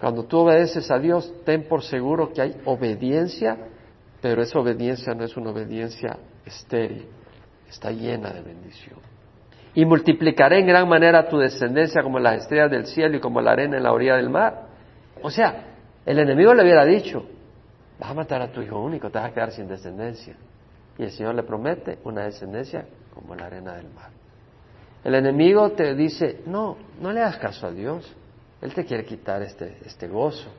Cuando 0.00 0.24
tú 0.24 0.38
obedeces 0.38 0.90
a 0.90 0.98
Dios, 0.98 1.32
ten 1.44 1.68
por 1.68 1.82
seguro 1.82 2.32
que 2.32 2.42
hay 2.42 2.56
obediencia, 2.64 3.56
pero 4.20 4.42
esa 4.42 4.58
obediencia 4.58 5.14
no 5.14 5.24
es 5.24 5.36
una 5.36 5.50
obediencia 5.50 6.18
estéril, 6.44 7.06
está 7.72 7.90
llena 7.90 8.30
de 8.30 8.42
bendición. 8.42 8.98
Y 9.74 9.84
multiplicaré 9.84 10.60
en 10.60 10.66
gran 10.66 10.88
manera 10.88 11.28
tu 11.28 11.38
descendencia 11.38 12.02
como 12.02 12.18
las 12.18 12.42
estrellas 12.42 12.70
del 12.70 12.86
cielo 12.86 13.16
y 13.16 13.20
como 13.20 13.40
la 13.40 13.52
arena 13.52 13.78
en 13.78 13.82
la 13.82 13.92
orilla 13.92 14.16
del 14.16 14.28
mar. 14.28 14.66
O 15.22 15.30
sea, 15.30 15.64
el 16.04 16.18
enemigo 16.18 16.52
le 16.52 16.62
hubiera 16.62 16.84
dicho, 16.84 17.24
vas 17.98 18.10
a 18.10 18.14
matar 18.14 18.42
a 18.42 18.52
tu 18.52 18.60
hijo 18.60 18.78
único, 18.78 19.10
te 19.10 19.18
vas 19.18 19.30
a 19.30 19.34
quedar 19.34 19.50
sin 19.50 19.66
descendencia. 19.66 20.36
Y 20.98 21.04
el 21.04 21.10
Señor 21.10 21.34
le 21.34 21.42
promete 21.42 21.98
una 22.04 22.24
descendencia 22.24 22.84
como 23.14 23.34
la 23.34 23.46
arena 23.46 23.74
del 23.74 23.88
mar. 23.90 24.10
El 25.02 25.14
enemigo 25.14 25.72
te 25.72 25.94
dice, 25.94 26.42
no, 26.46 26.76
no 27.00 27.10
le 27.10 27.20
hagas 27.20 27.38
caso 27.38 27.66
a 27.66 27.72
Dios. 27.72 28.14
Él 28.60 28.74
te 28.74 28.84
quiere 28.84 29.04
quitar 29.04 29.42
este, 29.42 29.78
este 29.84 30.06
gozo. 30.06 30.50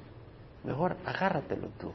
Mejor 0.63 0.97
agárratelo 1.06 1.69
tú. 1.80 1.91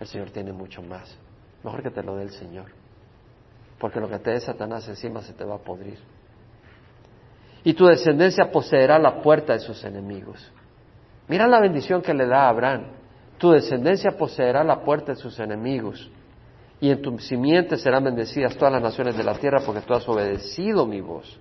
El 0.00 0.06
Señor 0.06 0.30
tiene 0.30 0.52
mucho 0.52 0.82
más. 0.82 1.16
Mejor 1.62 1.82
que 1.82 1.90
te 1.90 2.02
lo 2.02 2.16
dé 2.16 2.24
el 2.24 2.30
Señor. 2.30 2.77
Porque 3.78 4.00
lo 4.00 4.08
que 4.08 4.18
te 4.18 4.30
dé 4.30 4.40
Satanás 4.40 4.88
encima 4.88 5.22
se 5.22 5.32
te 5.32 5.44
va 5.44 5.56
a 5.56 5.58
podrir. 5.58 5.98
Y 7.64 7.74
tu 7.74 7.86
descendencia 7.86 8.50
poseerá 8.50 8.98
la 8.98 9.20
puerta 9.20 9.52
de 9.52 9.60
sus 9.60 9.84
enemigos. 9.84 10.52
Mira 11.28 11.46
la 11.46 11.60
bendición 11.60 12.02
que 12.02 12.14
le 12.14 12.26
da 12.26 12.44
a 12.44 12.48
Abraham. 12.48 12.86
Tu 13.38 13.50
descendencia 13.50 14.12
poseerá 14.12 14.64
la 14.64 14.82
puerta 14.82 15.12
de 15.12 15.16
sus 15.16 15.38
enemigos 15.38 16.10
y 16.80 16.90
en 16.90 17.02
tu 17.02 17.18
simiente 17.18 17.76
serán 17.76 18.04
bendecidas 18.04 18.56
todas 18.56 18.72
las 18.72 18.82
naciones 18.82 19.16
de 19.16 19.24
la 19.24 19.34
tierra 19.34 19.60
porque 19.64 19.82
tú 19.82 19.94
has 19.94 20.08
obedecido 20.08 20.86
mi 20.86 21.00
voz. 21.00 21.38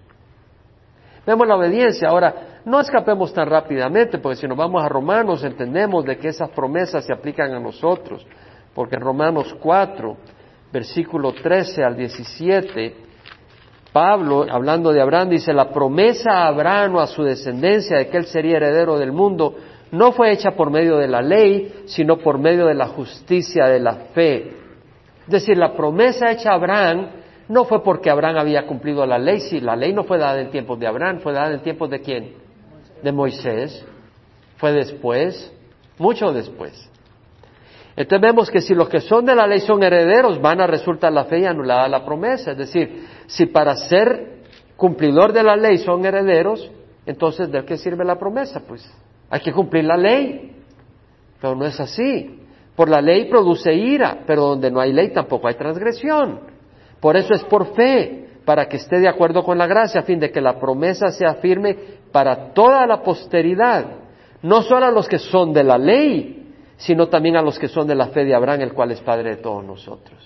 Vemos 1.26 1.46
la 1.48 1.58
obediencia. 1.58 2.08
Ahora, 2.08 2.62
no 2.64 2.80
escapemos 2.80 3.34
tan 3.34 3.50
rápidamente, 3.50 4.18
porque 4.18 4.38
si 4.38 4.48
nos 4.48 4.58
vamos 4.58 4.82
a 4.82 4.88
Romanos 4.88 5.44
entendemos 5.44 6.06
de 6.06 6.18
que 6.18 6.30
esas 6.30 6.50
promesas 6.52 7.06
se 7.06 7.14
aplican 7.14 7.54
a 7.54 7.60
nosotros. 7.60 8.26
Porque 8.74 8.96
en 8.96 9.02
Romanos 9.02 9.54
4, 9.62 10.18
versículo 10.72 11.34
13 11.34 11.84
al 11.84 11.96
17, 11.96 12.96
Pablo, 13.92 14.46
hablando 14.50 14.92
de 14.92 15.02
Abraham, 15.02 15.30
dice, 15.30 15.54
la 15.54 15.72
promesa 15.72 16.32
a 16.32 16.48
Abraham 16.48 16.96
o 16.96 17.00
a 17.00 17.08
su 17.08 17.24
descendencia 17.24 17.98
de 17.98 18.10
que 18.10 18.18
él 18.18 18.26
sería 18.26 18.58
heredero 18.58 18.98
del 19.00 19.12
mundo, 19.12 19.56
no 19.92 20.12
fue 20.12 20.32
hecha 20.32 20.52
por 20.52 20.70
medio 20.70 20.98
de 20.98 21.08
la 21.08 21.22
ley, 21.22 21.84
sino 21.86 22.18
por 22.18 22.38
medio 22.38 22.66
de 22.66 22.76
la 22.76 22.88
justicia 22.88 23.66
de 23.66 23.80
la 23.80 23.94
fe. 24.14 24.52
Es 25.26 25.32
decir, 25.32 25.58
la 25.58 25.74
promesa 25.74 26.32
hecha 26.32 26.52
a 26.52 26.56
Abraham 26.56 27.10
no 27.48 27.64
fue 27.66 27.84
porque 27.84 28.10
Abraham 28.10 28.38
había 28.38 28.68
cumplido 28.68 29.06
la 29.06 29.18
ley, 29.18 29.40
si 29.40 29.62
la 29.62 29.76
ley 29.76 29.94
no 29.94 30.04
fue 30.04 30.18
dada 30.18 30.40
en 30.42 30.52
tiempos 30.52 30.80
de 30.80 30.88
Abraham, 30.88 31.20
fue 31.20 31.34
dada 31.34 31.54
en 31.54 31.62
tiempos 31.62 31.90
de 31.90 32.02
quién? 32.02 32.34
De 33.02 33.12
Moisés. 33.12 33.86
Fue 34.58 34.74
después, 34.74 35.54
mucho 35.98 36.34
después. 36.34 36.90
Entonces 37.98 38.22
vemos 38.22 38.52
que 38.52 38.62
si 38.62 38.76
los 38.76 38.90
que 38.90 39.02
son 39.02 39.26
de 39.26 39.36
la 39.36 39.48
ley 39.48 39.60
son 39.60 39.82
herederos, 39.82 40.40
van 40.40 40.62
a 40.62 40.68
resultar 40.68 41.12
la 41.12 41.26
fe 41.26 41.40
y 41.40 41.46
anulada 41.46 41.88
la 41.88 42.06
promesa. 42.06 42.52
Es 42.52 42.58
decir, 42.58 43.08
si 43.26 43.48
para 43.48 43.76
ser 43.76 44.44
cumplidor 44.76 45.34
de 45.34 45.42
la 45.42 45.56
ley 45.56 45.80
son 45.80 46.06
herederos, 46.06 46.72
entonces 47.08 47.52
¿de 47.52 47.66
qué 47.66 47.76
sirve 47.76 48.06
la 48.06 48.20
promesa? 48.20 48.62
Pues 48.68 48.88
hay 49.32 49.40
que 49.40 49.52
cumplir 49.52 49.84
la 49.86 49.98
ley. 49.98 50.56
Pero 51.42 51.56
no 51.56 51.66
es 51.66 51.80
así. 51.80 52.40
Por 52.76 52.88
la 52.88 53.02
ley 53.02 53.26
produce 53.26 53.74
ira, 53.74 54.20
pero 54.28 54.44
donde 54.44 54.70
no 54.70 54.80
hay 54.80 54.94
ley 54.94 55.10
tampoco 55.10 55.48
hay 55.48 55.56
transgresión. 55.56 56.42
Por 57.00 57.18
eso 57.18 57.34
es 57.34 57.44
por 57.46 57.74
fe, 57.74 58.30
para 58.46 58.70
que 58.70 58.78
esté 58.78 59.00
de 59.00 59.08
acuerdo 59.08 59.44
con 59.44 59.58
la 59.58 59.66
gracia, 59.66 60.02
a 60.02 60.04
fin 60.04 60.20
de 60.20 60.30
que 60.30 60.40
la 60.40 60.60
promesa 60.60 61.10
sea 61.10 61.34
firme 61.36 61.76
para 62.12 62.54
toda 62.54 62.86
la 62.86 63.02
posteridad. 63.02 63.86
no 64.44 64.62
solo 64.62 64.86
a 64.86 64.92
los 64.92 65.08
que 65.08 65.18
son 65.18 65.52
de 65.52 65.64
la 65.64 65.80
ley, 65.80 66.37
sino 66.78 67.08
también 67.08 67.36
a 67.36 67.42
los 67.42 67.58
que 67.60 67.68
son 67.68 67.88
de 67.88 67.96
la 67.96 68.08
fe 68.08 68.24
de 68.24 68.36
Abraham, 68.36 68.62
el 68.62 68.74
cual 68.74 68.92
es 68.92 69.02
padre 69.02 69.36
de 69.36 69.38
todos 69.38 69.64
nosotros. 69.66 70.18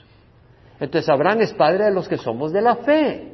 Entonces 0.79 1.09
Abraham 1.09 1.41
es 1.41 1.53
padre 1.53 1.85
de 1.85 1.91
los 1.91 2.07
que 2.07 2.17
somos 2.17 2.51
de 2.51 2.61
la 2.61 2.75
fe. 2.77 3.33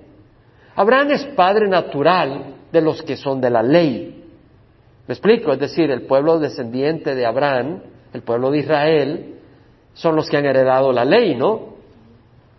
Abraham 0.76 1.12
es 1.12 1.26
padre 1.36 1.68
natural 1.68 2.56
de 2.72 2.82
los 2.82 3.02
que 3.02 3.18
son 3.18 3.42
de 3.42 3.50
la 3.50 3.64
ley. 3.64 4.26
¿Me 5.08 5.14
explico? 5.14 5.52
Es 5.54 5.60
decir, 5.60 5.90
el 5.90 6.04
pueblo 6.04 6.38
descendiente 6.40 7.16
de 7.16 7.26
Abraham, 7.26 7.82
el 8.14 8.22
pueblo 8.22 8.52
de 8.52 8.60
Israel, 8.60 9.36
son 9.94 10.16
los 10.16 10.30
que 10.30 10.38
han 10.38 10.46
heredado 10.46 10.92
la 10.92 11.06
ley, 11.06 11.36
¿no? 11.36 11.78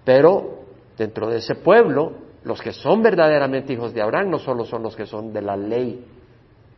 Pero 0.04 0.64
dentro 0.96 1.28
de 1.28 1.38
ese 1.38 1.54
pueblo, 1.54 2.12
los 2.42 2.61
que 2.61 2.72
son 2.72 3.02
verdaderamente 3.02 3.74
hijos 3.74 3.92
de 3.92 4.02
Abraham 4.02 4.30
no 4.30 4.38
solo 4.38 4.64
son 4.64 4.82
los 4.82 4.96
que 4.96 5.06
son 5.06 5.32
de 5.32 5.42
la 5.42 5.56
ley, 5.56 6.04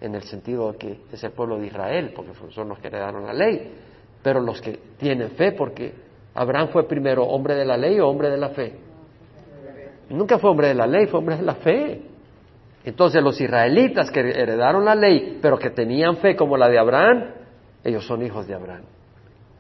en 0.01 0.15
el 0.15 0.23
sentido 0.23 0.73
de 0.73 0.79
que 0.79 1.01
es 1.13 1.23
el 1.23 1.33
pueblo 1.33 1.59
de 1.59 1.67
Israel, 1.67 2.13
porque 2.15 2.33
son 2.51 2.69
los 2.69 2.79
que 2.79 2.89
heredaron 2.89 3.27
la 3.27 3.35
ley, 3.35 3.73
pero 4.23 4.41
los 4.41 4.61
que 4.61 4.79
tienen 4.99 5.31
fe, 5.31 5.53
porque 5.53 5.93
Abraham 6.35 6.69
fue 6.69 6.87
primero 6.87 7.25
hombre 7.25 7.55
de 7.55 7.65
la 7.65 7.77
ley 7.77 7.99
o 8.01 8.09
hombre 8.09 8.31
de 8.31 8.37
la 8.39 8.51
fe. 8.51 8.75
Nunca 10.11 10.39
fue 10.39 10.51
hombre 10.51 10.69
de 10.69 10.75
la 10.75 10.87
ley, 10.87 11.07
fue 11.07 11.19
hombre 11.21 11.37
de 11.37 11.43
la 11.43 11.55
fe. 11.55 12.03
Entonces 12.85 13.23
los 13.23 13.41
israelitas 13.41 14.11
que 14.11 14.21
heredaron 14.21 14.85
la 14.85 14.95
ley, 14.95 15.39
pero 15.41 15.59
que 15.59 15.71
tenían 15.71 16.17
fe 16.17 16.35
como 16.35 16.57
la 16.57 16.69
de 16.69 16.79
Abraham, 16.79 17.35
ellos 17.85 18.07
son 18.07 18.23
hijos 18.23 18.47
de 18.47 18.55
Abraham. 18.55 18.85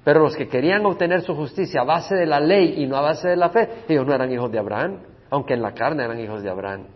Pero 0.03 0.21
los 0.21 0.35
que 0.35 0.49
querían 0.49 0.85
obtener 0.87 1.21
su 1.23 1.35
justicia 1.35 1.83
a 1.83 1.85
base 1.85 2.15
de 2.15 2.27
la 2.27 2.41
ley 2.41 2.83
y 2.83 2.87
no 2.87 2.97
a 2.97 3.03
base 3.03 3.29
de 3.29 3.37
la 3.37 3.51
fe, 3.51 3.69
ellos 3.89 4.07
no 4.07 4.15
eran 4.15 4.33
hijos 4.33 4.51
de 4.51 4.59
Abraham, 4.59 5.01
aunque 5.29 5.55
en 5.55 5.63
la 5.63 5.73
carne 5.73 6.05
eran 6.05 6.19
hijos 6.19 6.43
de 6.43 6.51
Abraham. 6.51 6.87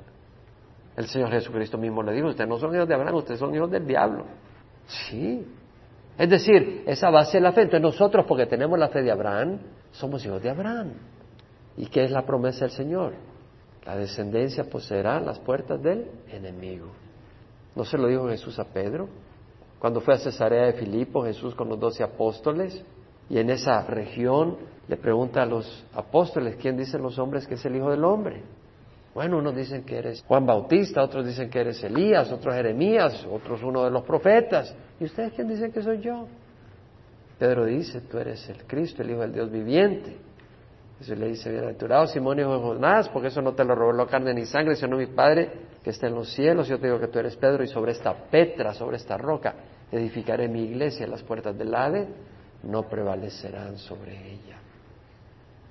El 0.96 1.06
Señor 1.06 1.30
Jesucristo 1.30 1.76
mismo 1.76 2.02
le 2.02 2.12
dijo, 2.12 2.28
ustedes 2.28 2.48
no 2.48 2.58
son 2.58 2.74
hijos 2.74 2.86
de 2.86 2.94
Abraham, 2.94 3.16
ustedes 3.16 3.40
son 3.40 3.54
hijos 3.54 3.70
del 3.70 3.86
diablo. 3.86 4.24
Sí. 4.86 5.44
Es 6.16 6.30
decir, 6.30 6.84
esa 6.86 7.10
base 7.10 7.38
de 7.38 7.42
la 7.42 7.52
fe. 7.52 7.62
Entonces 7.62 7.82
nosotros, 7.82 8.24
porque 8.26 8.46
tenemos 8.46 8.78
la 8.78 8.88
fe 8.88 9.02
de 9.02 9.10
Abraham, 9.10 9.58
somos 9.90 10.24
hijos 10.24 10.40
de 10.42 10.50
Abraham. 10.50 10.92
¿Y 11.76 11.86
qué 11.86 12.04
es 12.04 12.10
la 12.10 12.24
promesa 12.24 12.60
del 12.60 12.70
Señor? 12.70 13.14
La 13.84 13.96
descendencia 13.96 14.64
poseerá 14.64 15.20
las 15.20 15.38
puertas 15.40 15.82
del 15.82 16.08
enemigo. 16.28 16.86
¿No 17.74 17.84
se 17.84 17.98
lo 17.98 18.06
dijo 18.06 18.28
Jesús 18.28 18.58
a 18.58 18.64
Pedro? 18.64 19.08
Cuando 19.80 20.00
fue 20.00 20.14
a 20.14 20.18
Cesarea 20.18 20.66
de 20.66 20.74
Filipo, 20.74 21.24
Jesús 21.24 21.54
con 21.54 21.68
los 21.68 21.78
doce 21.78 22.04
apóstoles, 22.04 22.82
y 23.28 23.38
en 23.38 23.50
esa 23.50 23.82
región 23.82 24.56
le 24.86 24.96
pregunta 24.96 25.42
a 25.42 25.46
los 25.46 25.84
apóstoles, 25.92 26.56
¿quién 26.56 26.76
dicen 26.76 27.02
los 27.02 27.18
hombres 27.18 27.46
que 27.46 27.54
es 27.54 27.64
el 27.64 27.76
Hijo 27.76 27.90
del 27.90 28.04
Hombre? 28.04 28.42
Bueno, 29.14 29.38
unos 29.38 29.54
dicen 29.54 29.84
que 29.84 29.96
eres 29.96 30.24
Juan 30.26 30.44
Bautista, 30.44 31.02
otros 31.02 31.24
dicen 31.24 31.48
que 31.48 31.60
eres 31.60 31.82
Elías, 31.84 32.32
otros 32.32 32.52
Jeremías, 32.52 33.24
otros 33.30 33.62
uno 33.62 33.84
de 33.84 33.90
los 33.90 34.02
profetas. 34.02 34.74
¿Y 34.98 35.04
ustedes 35.04 35.32
quién 35.34 35.48
dicen 35.48 35.70
que 35.70 35.82
soy 35.82 36.00
yo? 36.00 36.26
Pedro 37.38 37.64
dice, 37.64 38.00
tú 38.00 38.18
eres 38.18 38.48
el 38.48 38.64
Cristo, 38.64 39.02
el 39.02 39.10
Hijo 39.10 39.20
del 39.20 39.32
Dios 39.32 39.50
viviente. 39.50 40.16
Jesús 40.98 41.18
le 41.18 41.28
dice, 41.28 41.50
bienaventurado 41.50 42.06
Simón 42.06 42.38
hijo 42.38 42.54
de 42.54 42.60
Jonás, 42.60 43.08
porque 43.08 43.28
eso 43.28 43.42
no 43.42 43.52
te 43.54 43.64
lo 43.64 43.74
reveló 43.74 44.06
carne 44.06 44.34
ni 44.34 44.46
sangre, 44.46 44.76
sino 44.76 44.96
mi 44.96 45.06
Padre 45.06 45.50
que 45.82 45.90
está 45.90 46.08
en 46.08 46.14
los 46.14 46.32
cielos. 46.32 46.66
Yo 46.66 46.78
te 46.78 46.86
digo 46.86 46.98
que 46.98 47.08
tú 47.08 47.18
eres 47.18 47.36
Pedro 47.36 47.62
y 47.62 47.68
sobre 47.68 47.92
esta 47.92 48.14
petra, 48.14 48.74
sobre 48.74 48.96
esta 48.96 49.16
roca, 49.16 49.54
edificaré 49.92 50.48
mi 50.48 50.62
iglesia, 50.62 51.06
las 51.06 51.22
puertas 51.22 51.56
del 51.56 51.74
Hade 51.74 52.08
no 52.62 52.88
prevalecerán 52.88 53.76
sobre 53.78 54.12
ella. 54.12 54.63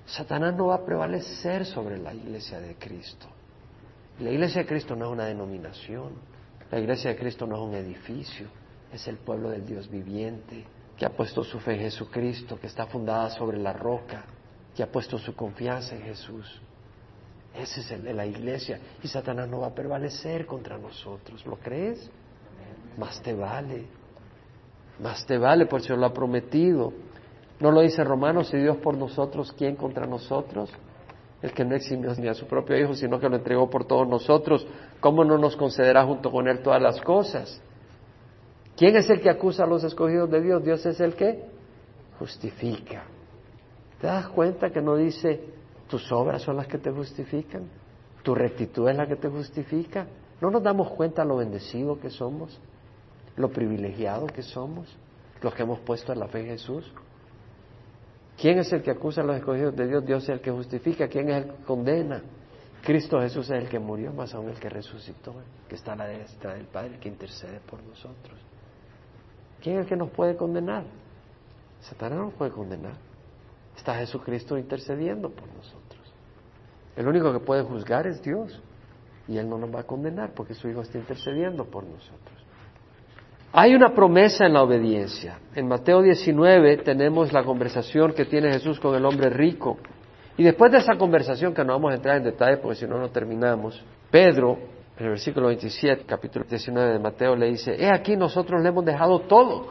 Satanás 0.05 0.55
no 0.55 0.67
va 0.67 0.75
a 0.75 0.85
prevalecer 0.85 1.65
sobre 1.65 1.97
la 1.97 2.13
iglesia 2.13 2.59
de 2.59 2.75
Cristo. 2.75 3.27
La 4.19 4.29
iglesia 4.29 4.61
de 4.61 4.67
Cristo 4.67 4.95
no 4.95 5.05
es 5.05 5.11
una 5.11 5.25
denominación, 5.25 6.11
la 6.71 6.79
iglesia 6.79 7.11
de 7.11 7.17
Cristo 7.17 7.47
no 7.47 7.55
es 7.55 7.61
un 7.61 7.73
edificio, 7.75 8.47
es 8.91 9.07
el 9.07 9.17
pueblo 9.17 9.49
del 9.49 9.65
Dios 9.65 9.89
viviente, 9.89 10.65
que 10.97 11.05
ha 11.05 11.09
puesto 11.09 11.43
su 11.43 11.59
fe 11.59 11.73
en 11.73 11.79
Jesucristo, 11.81 12.59
que 12.59 12.67
está 12.67 12.85
fundada 12.85 13.29
sobre 13.31 13.57
la 13.57 13.73
roca, 13.73 14.23
que 14.75 14.83
ha 14.83 14.91
puesto 14.91 15.17
su 15.17 15.35
confianza 15.35 15.95
en 15.95 16.03
Jesús. 16.03 16.61
Ese 17.55 17.81
es 17.81 17.91
el 17.91 18.03
de 18.03 18.13
la 18.13 18.25
iglesia. 18.25 18.79
Y 19.03 19.07
Satanás 19.07 19.47
no 19.47 19.59
va 19.61 19.67
a 19.67 19.75
prevalecer 19.75 20.45
contra 20.45 20.77
nosotros. 20.77 21.45
¿Lo 21.45 21.57
crees? 21.57 22.09
Más 22.97 23.21
te 23.21 23.33
vale. 23.33 23.85
Más 24.99 25.25
te 25.25 25.37
vale, 25.37 25.65
por 25.65 25.81
Señor 25.81 25.99
lo 25.99 26.07
ha 26.07 26.13
prometido. 26.13 26.93
¿No 27.63 27.71
lo 27.71 27.79
dice 27.79 28.03
Romanos? 28.03 28.53
Y 28.53 28.57
Dios 28.57 28.75
por 28.75 28.97
nosotros, 28.97 29.53
¿quién 29.53 29.77
contra 29.77 30.05
nosotros? 30.05 30.69
El 31.41 31.53
que 31.53 31.63
no 31.63 31.75
eximió 31.75 32.13
ni 32.15 32.27
a 32.27 32.33
su 32.33 32.45
propio 32.45 32.77
Hijo, 32.77 32.93
sino 32.93 33.21
que 33.21 33.29
lo 33.29 33.37
entregó 33.37 33.69
por 33.69 33.85
todos 33.85 34.05
nosotros. 34.05 34.67
¿Cómo 34.99 35.23
no 35.23 35.37
nos 35.37 35.55
concederá 35.55 36.03
junto 36.03 36.29
con 36.29 36.49
Él 36.49 36.61
todas 36.61 36.81
las 36.81 36.99
cosas? 36.99 37.61
¿Quién 38.75 38.97
es 38.97 39.09
el 39.09 39.21
que 39.21 39.29
acusa 39.29 39.63
a 39.63 39.65
los 39.65 39.81
escogidos 39.85 40.29
de 40.29 40.41
Dios? 40.41 40.61
Dios 40.61 40.85
es 40.85 40.99
el 40.99 41.15
que 41.15 41.41
justifica. 42.19 43.05
¿Te 44.01 44.07
das 44.07 44.27
cuenta 44.27 44.69
que 44.69 44.81
no 44.81 44.97
dice 44.97 45.39
tus 45.87 46.11
obras 46.11 46.41
son 46.41 46.57
las 46.57 46.67
que 46.67 46.79
te 46.79 46.91
justifican? 46.91 47.69
¿Tu 48.23 48.35
rectitud 48.35 48.89
es 48.89 48.97
la 48.97 49.07
que 49.07 49.15
te 49.15 49.29
justifica? 49.29 50.05
¿No 50.41 50.51
nos 50.51 50.63
damos 50.63 50.89
cuenta 50.89 51.23
lo 51.23 51.37
bendecido 51.37 51.97
que 51.97 52.09
somos? 52.09 52.59
¿Lo 53.37 53.47
privilegiado 53.47 54.27
que 54.27 54.41
somos? 54.41 54.93
Los 55.41 55.53
que 55.55 55.63
hemos 55.63 55.79
puesto 55.79 56.11
en 56.11 56.19
la 56.19 56.27
fe 56.27 56.41
en 56.41 56.47
Jesús. 56.47 56.93
¿Quién 58.37 58.59
es 58.59 58.71
el 58.73 58.81
que 58.81 58.91
acusa 58.91 59.21
a 59.21 59.23
los 59.23 59.37
escogidos 59.37 59.75
de 59.75 59.87
Dios? 59.87 60.05
Dios 60.05 60.23
es 60.23 60.29
el 60.29 60.41
que 60.41 60.51
justifica. 60.51 61.07
¿Quién 61.07 61.29
es 61.29 61.43
el 61.43 61.51
que 61.51 61.63
condena? 61.63 62.21
Cristo 62.83 63.19
Jesús 63.21 63.49
es 63.49 63.63
el 63.63 63.69
que 63.69 63.79
murió, 63.79 64.11
más 64.11 64.33
aún 64.33 64.49
el 64.49 64.59
que 64.59 64.69
resucitó, 64.69 65.33
que 65.69 65.75
está 65.75 65.93
a 65.93 65.95
la 65.95 66.07
derecha 66.07 66.53
del 66.53 66.65
Padre, 66.65 66.95
el 66.95 66.99
que 66.99 67.07
intercede 67.07 67.61
por 67.61 67.81
nosotros. 67.81 68.37
¿Quién 69.61 69.77
es 69.77 69.83
el 69.83 69.87
que 69.87 69.95
nos 69.95 70.09
puede 70.09 70.35
condenar? 70.35 70.83
Satanás 71.79 72.17
no 72.17 72.25
nos 72.25 72.33
puede 72.33 72.51
condenar. 72.51 72.95
Está 73.77 73.95
Jesucristo 73.95 74.57
intercediendo 74.57 75.29
por 75.29 75.47
nosotros. 75.53 76.13
El 76.95 77.07
único 77.07 77.31
que 77.31 77.39
puede 77.39 77.63
juzgar 77.63 78.05
es 78.05 78.21
Dios. 78.21 78.61
Y 79.27 79.37
Él 79.37 79.47
no 79.49 79.57
nos 79.57 79.73
va 79.73 79.81
a 79.81 79.83
condenar 79.83 80.33
porque 80.33 80.53
su 80.53 80.67
Hijo 80.67 80.81
está 80.81 80.97
intercediendo 80.97 81.65
por 81.65 81.85
nosotros. 81.85 82.32
Hay 83.55 83.75
una 83.75 83.93
promesa 83.93 84.47
en 84.47 84.53
la 84.53 84.63
obediencia. 84.63 85.37
En 85.53 85.67
Mateo 85.67 86.01
19 86.01 86.77
tenemos 86.77 87.31
la 87.31 87.43
conversación 87.43 88.11
que 88.13 88.25
tiene 88.25 88.51
Jesús 88.51 88.79
con 88.79 88.95
el 88.95 89.05
hombre 89.05 89.29
rico. 89.29 89.77
Y 90.35 90.43
después 90.43 90.71
de 90.71 90.79
esa 90.79 90.95
conversación, 90.95 91.53
que 91.53 91.63
no 91.63 91.73
vamos 91.73 91.91
a 91.91 91.95
entrar 91.97 92.17
en 92.17 92.23
detalle 92.23 92.57
porque 92.57 92.79
si 92.79 92.87
no, 92.87 92.97
no 92.97 93.09
terminamos, 93.09 93.79
Pedro, 94.09 94.57
en 94.97 95.03
el 95.05 95.09
versículo 95.11 95.47
27, 95.47 96.03
capítulo 96.07 96.45
19 96.49 96.93
de 96.93 96.97
Mateo, 96.97 97.35
le 97.35 97.51
dice, 97.51 97.75
he 97.77 97.93
aquí 97.93 98.17
nosotros 98.17 98.59
le 98.59 98.69
hemos 98.69 98.83
dejado 98.85 99.19
todo. 99.19 99.67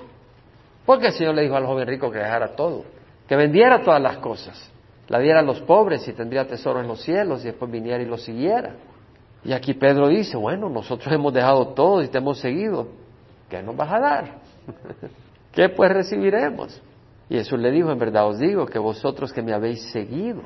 Porque 0.87 1.09
el 1.09 1.13
Señor 1.15 1.35
le 1.35 1.43
dijo 1.43 1.57
al 1.57 1.67
joven 1.67 1.89
rico 1.89 2.09
que 2.09 2.19
dejara 2.19 2.55
todo, 2.55 2.85
que 3.27 3.35
vendiera 3.35 3.83
todas 3.83 4.01
las 4.01 4.19
cosas, 4.19 4.71
la 5.09 5.19
diera 5.19 5.41
a 5.41 5.43
los 5.43 5.61
pobres 5.63 6.07
y 6.07 6.13
tendría 6.13 6.47
tesoro 6.47 6.79
en 6.79 6.87
los 6.87 7.03
cielos 7.03 7.43
y 7.43 7.47
después 7.47 7.69
viniera 7.69 8.01
y 8.01 8.07
lo 8.07 8.17
siguiera. 8.17 8.77
Y 9.43 9.53
aquí 9.53 9.75
Pedro 9.75 10.07
dice, 10.07 10.37
bueno, 10.37 10.69
nosotros 10.69 11.13
hemos 11.13 11.35
dejado 11.35 11.67
todo 11.75 12.01
y 12.01 12.07
te 12.07 12.19
hemos 12.19 12.39
seguido. 12.39 13.02
¿Qué 13.53 13.63
nos 13.63 13.77
vas 13.77 13.93
a 13.93 14.01
dar? 14.01 14.25
¿Qué 15.53 15.69
pues 15.69 15.93
recibiremos? 15.93 16.81
Y 17.29 17.37
Jesús 17.37 17.59
le 17.59 17.71
dijo, 17.71 17.93
en 17.93 17.99
verdad 17.99 18.27
os 18.27 18.39
digo 18.39 18.65
que 18.65 18.79
vosotros 18.79 19.31
que 19.31 19.43
me 19.43 19.53
habéis 19.53 19.83
seguido, 19.93 20.41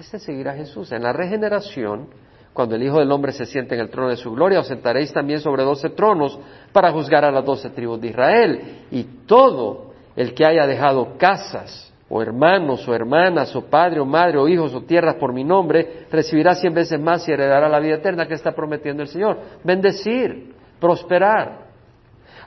este 0.00 0.18
seguir 0.18 0.48
a 0.48 0.54
Jesús. 0.54 0.90
En 0.90 1.04
la 1.04 1.12
regeneración, 1.12 2.08
cuando 2.52 2.74
el 2.74 2.82
Hijo 2.82 2.98
del 2.98 3.12
Hombre 3.12 3.30
se 3.30 3.46
siente 3.46 3.76
en 3.76 3.82
el 3.82 3.88
trono 3.88 4.08
de 4.08 4.16
su 4.16 4.32
gloria, 4.32 4.58
os 4.58 4.66
sentaréis 4.66 5.12
también 5.12 5.38
sobre 5.38 5.62
doce 5.62 5.90
tronos 5.90 6.38
para 6.72 6.90
juzgar 6.90 7.24
a 7.24 7.30
las 7.30 7.44
doce 7.44 7.70
tribus 7.70 8.00
de 8.00 8.08
Israel. 8.08 8.86
Y 8.90 9.04
todo 9.26 9.92
el 10.16 10.34
que 10.34 10.44
haya 10.44 10.66
dejado 10.66 11.16
casas, 11.18 11.92
o 12.08 12.20
hermanos, 12.20 12.86
o 12.88 12.94
hermanas, 12.94 13.54
o 13.54 13.66
padre, 13.66 14.00
o 14.00 14.04
madre, 14.04 14.38
o 14.38 14.48
hijos, 14.48 14.74
o 14.74 14.82
tierras 14.82 15.14
por 15.16 15.32
mi 15.32 15.44
nombre, 15.44 16.06
recibirá 16.10 16.56
cien 16.56 16.74
veces 16.74 16.98
más 17.00 17.28
y 17.28 17.32
heredará 17.32 17.68
la 17.68 17.78
vida 17.78 17.96
eterna 17.96 18.26
que 18.26 18.34
está 18.34 18.52
prometiendo 18.52 19.02
el 19.02 19.08
Señor. 19.08 19.38
Bendecir, 19.62 20.54
prosperar. 20.80 21.67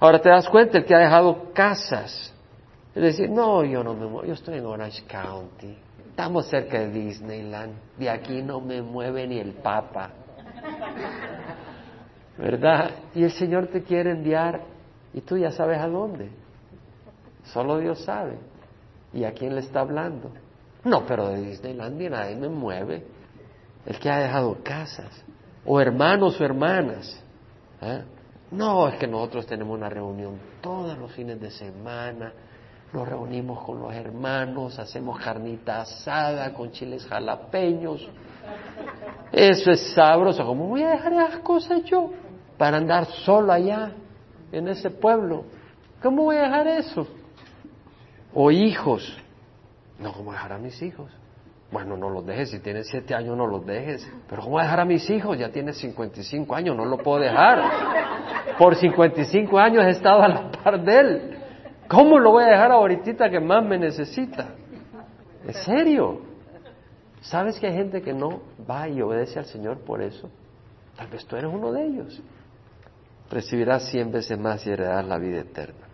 Ahora 0.01 0.19
te 0.19 0.29
das 0.29 0.49
cuenta, 0.49 0.79
el 0.79 0.85
que 0.85 0.95
ha 0.95 0.97
dejado 0.97 1.53
casas, 1.53 2.33
es 2.95 3.03
decir, 3.03 3.29
no, 3.29 3.63
yo 3.63 3.83
no 3.83 3.93
me 3.93 4.07
muevo, 4.07 4.25
yo 4.25 4.33
estoy 4.33 4.57
en 4.57 4.65
Orange 4.65 5.03
County, 5.05 5.77
estamos 6.09 6.47
cerca 6.47 6.79
de 6.79 6.89
Disneyland, 6.89 7.75
de 7.99 8.09
aquí 8.09 8.41
no 8.41 8.59
me 8.59 8.81
mueve 8.81 9.27
ni 9.27 9.37
el 9.37 9.53
Papa. 9.53 10.09
¿Verdad? 12.35 12.89
Y 13.13 13.23
el 13.23 13.31
Señor 13.31 13.67
te 13.67 13.83
quiere 13.83 14.09
enviar 14.09 14.61
y 15.13 15.21
tú 15.21 15.37
ya 15.37 15.51
sabes 15.51 15.77
a 15.77 15.87
dónde. 15.87 16.31
Solo 17.53 17.77
Dios 17.77 18.03
sabe. 18.03 18.39
¿Y 19.13 19.23
a 19.23 19.33
quién 19.33 19.53
le 19.53 19.61
está 19.61 19.81
hablando? 19.81 20.31
No, 20.83 21.05
pero 21.05 21.27
de 21.27 21.41
Disneyland 21.43 21.97
ni 21.97 22.09
nadie 22.09 22.35
me 22.35 22.49
mueve. 22.49 23.05
El 23.85 23.99
que 23.99 24.09
ha 24.09 24.17
dejado 24.17 24.57
casas, 24.63 25.23
o 25.63 25.79
hermanos 25.79 26.41
o 26.41 26.43
hermanas. 26.43 27.23
¿eh? 27.83 28.01
No, 28.51 28.87
es 28.87 28.95
que 28.95 29.07
nosotros 29.07 29.45
tenemos 29.45 29.77
una 29.77 29.89
reunión 29.89 30.39
todos 30.61 30.97
los 30.97 31.11
fines 31.13 31.39
de 31.39 31.51
semana, 31.51 32.33
nos 32.93 33.07
reunimos 33.07 33.63
con 33.63 33.79
los 33.79 33.93
hermanos, 33.93 34.77
hacemos 34.77 35.19
carnita 35.19 35.81
asada 35.81 36.53
con 36.53 36.71
chiles 36.71 37.05
jalapeños. 37.05 38.07
Eso 39.31 39.71
es 39.71 39.93
sabroso. 39.93 40.45
¿Cómo 40.45 40.67
voy 40.67 40.83
a 40.83 40.89
dejar 40.89 41.13
esas 41.13 41.37
cosas 41.39 41.83
yo 41.85 42.11
para 42.57 42.77
andar 42.77 43.05
solo 43.05 43.53
allá? 43.53 43.93
en 44.51 44.67
ese 44.67 44.89
pueblo. 44.89 45.45
¿Cómo 46.01 46.23
voy 46.23 46.37
a 46.37 46.43
dejar 46.43 46.67
eso? 46.67 47.07
O 48.33 48.51
hijos. 48.51 49.17
No, 49.99 50.13
¿cómo 50.13 50.31
dejar 50.31 50.53
a 50.53 50.57
mis 50.57 50.81
hijos? 50.81 51.11
Bueno, 51.71 51.95
no 51.95 52.09
los 52.09 52.25
dejes, 52.25 52.49
si 52.49 52.59
tienes 52.59 52.87
siete 52.89 53.15
años 53.15 53.37
no 53.37 53.47
los 53.47 53.65
dejes. 53.65 54.05
Pero 54.29 54.41
¿cómo 54.41 54.59
a 54.59 54.63
dejar 54.63 54.81
a 54.81 54.85
mis 54.85 55.09
hijos? 55.09 55.37
Ya 55.37 55.49
tienes 55.49 55.77
55 55.77 56.53
años, 56.53 56.75
no 56.75 56.83
lo 56.85 56.97
puedo 56.97 57.19
dejar. 57.19 58.57
Por 58.57 58.75
55 58.75 59.57
años 59.57 59.85
he 59.85 59.91
estado 59.91 60.21
a 60.21 60.27
la 60.27 60.51
par 60.51 60.83
de 60.83 60.99
él. 60.99 61.37
¿Cómo 61.87 62.19
lo 62.19 62.31
voy 62.31 62.43
a 62.43 62.47
dejar 62.47 62.71
ahorita 62.71 63.29
que 63.29 63.39
más 63.39 63.63
me 63.63 63.77
necesita? 63.77 64.49
¿En 65.45 65.53
serio? 65.53 66.21
¿Sabes 67.21 67.57
que 67.59 67.67
hay 67.67 67.73
gente 67.73 68.01
que 68.01 68.13
no 68.13 68.41
va 68.69 68.89
y 68.89 69.01
obedece 69.01 69.39
al 69.39 69.45
Señor 69.45 69.79
por 69.79 70.01
eso? 70.01 70.29
Tal 70.97 71.07
vez 71.07 71.25
tú 71.25 71.37
eres 71.37 71.51
uno 71.53 71.71
de 71.71 71.85
ellos. 71.85 72.21
Recibirás 73.29 73.89
cien 73.89 74.11
veces 74.11 74.37
más 74.37 74.65
y 74.67 74.71
heredarás 74.71 75.05
la 75.05 75.17
vida 75.17 75.39
eterna. 75.39 75.87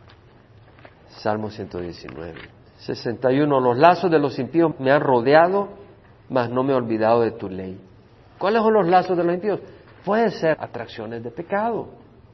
Salmo 1.09 1.51
119. 1.51 2.56
61. 2.77 3.59
Los 3.59 3.77
lazos 3.77 4.11
de 4.11 4.19
los 4.19 4.37
impíos 4.39 4.79
me 4.79 4.91
han 4.91 5.01
rodeado, 5.01 5.69
mas 6.29 6.49
no 6.49 6.63
me 6.63 6.73
he 6.73 6.75
olvidado 6.75 7.21
de 7.21 7.31
tu 7.31 7.49
ley. 7.49 7.79
¿Cuáles 8.37 8.61
son 8.61 8.73
los 8.73 8.87
lazos 8.87 9.17
de 9.17 9.23
los 9.23 9.33
impíos? 9.33 9.59
Pueden 10.05 10.31
ser 10.31 10.57
atracciones 10.59 11.23
de 11.23 11.31
pecado, 11.31 11.87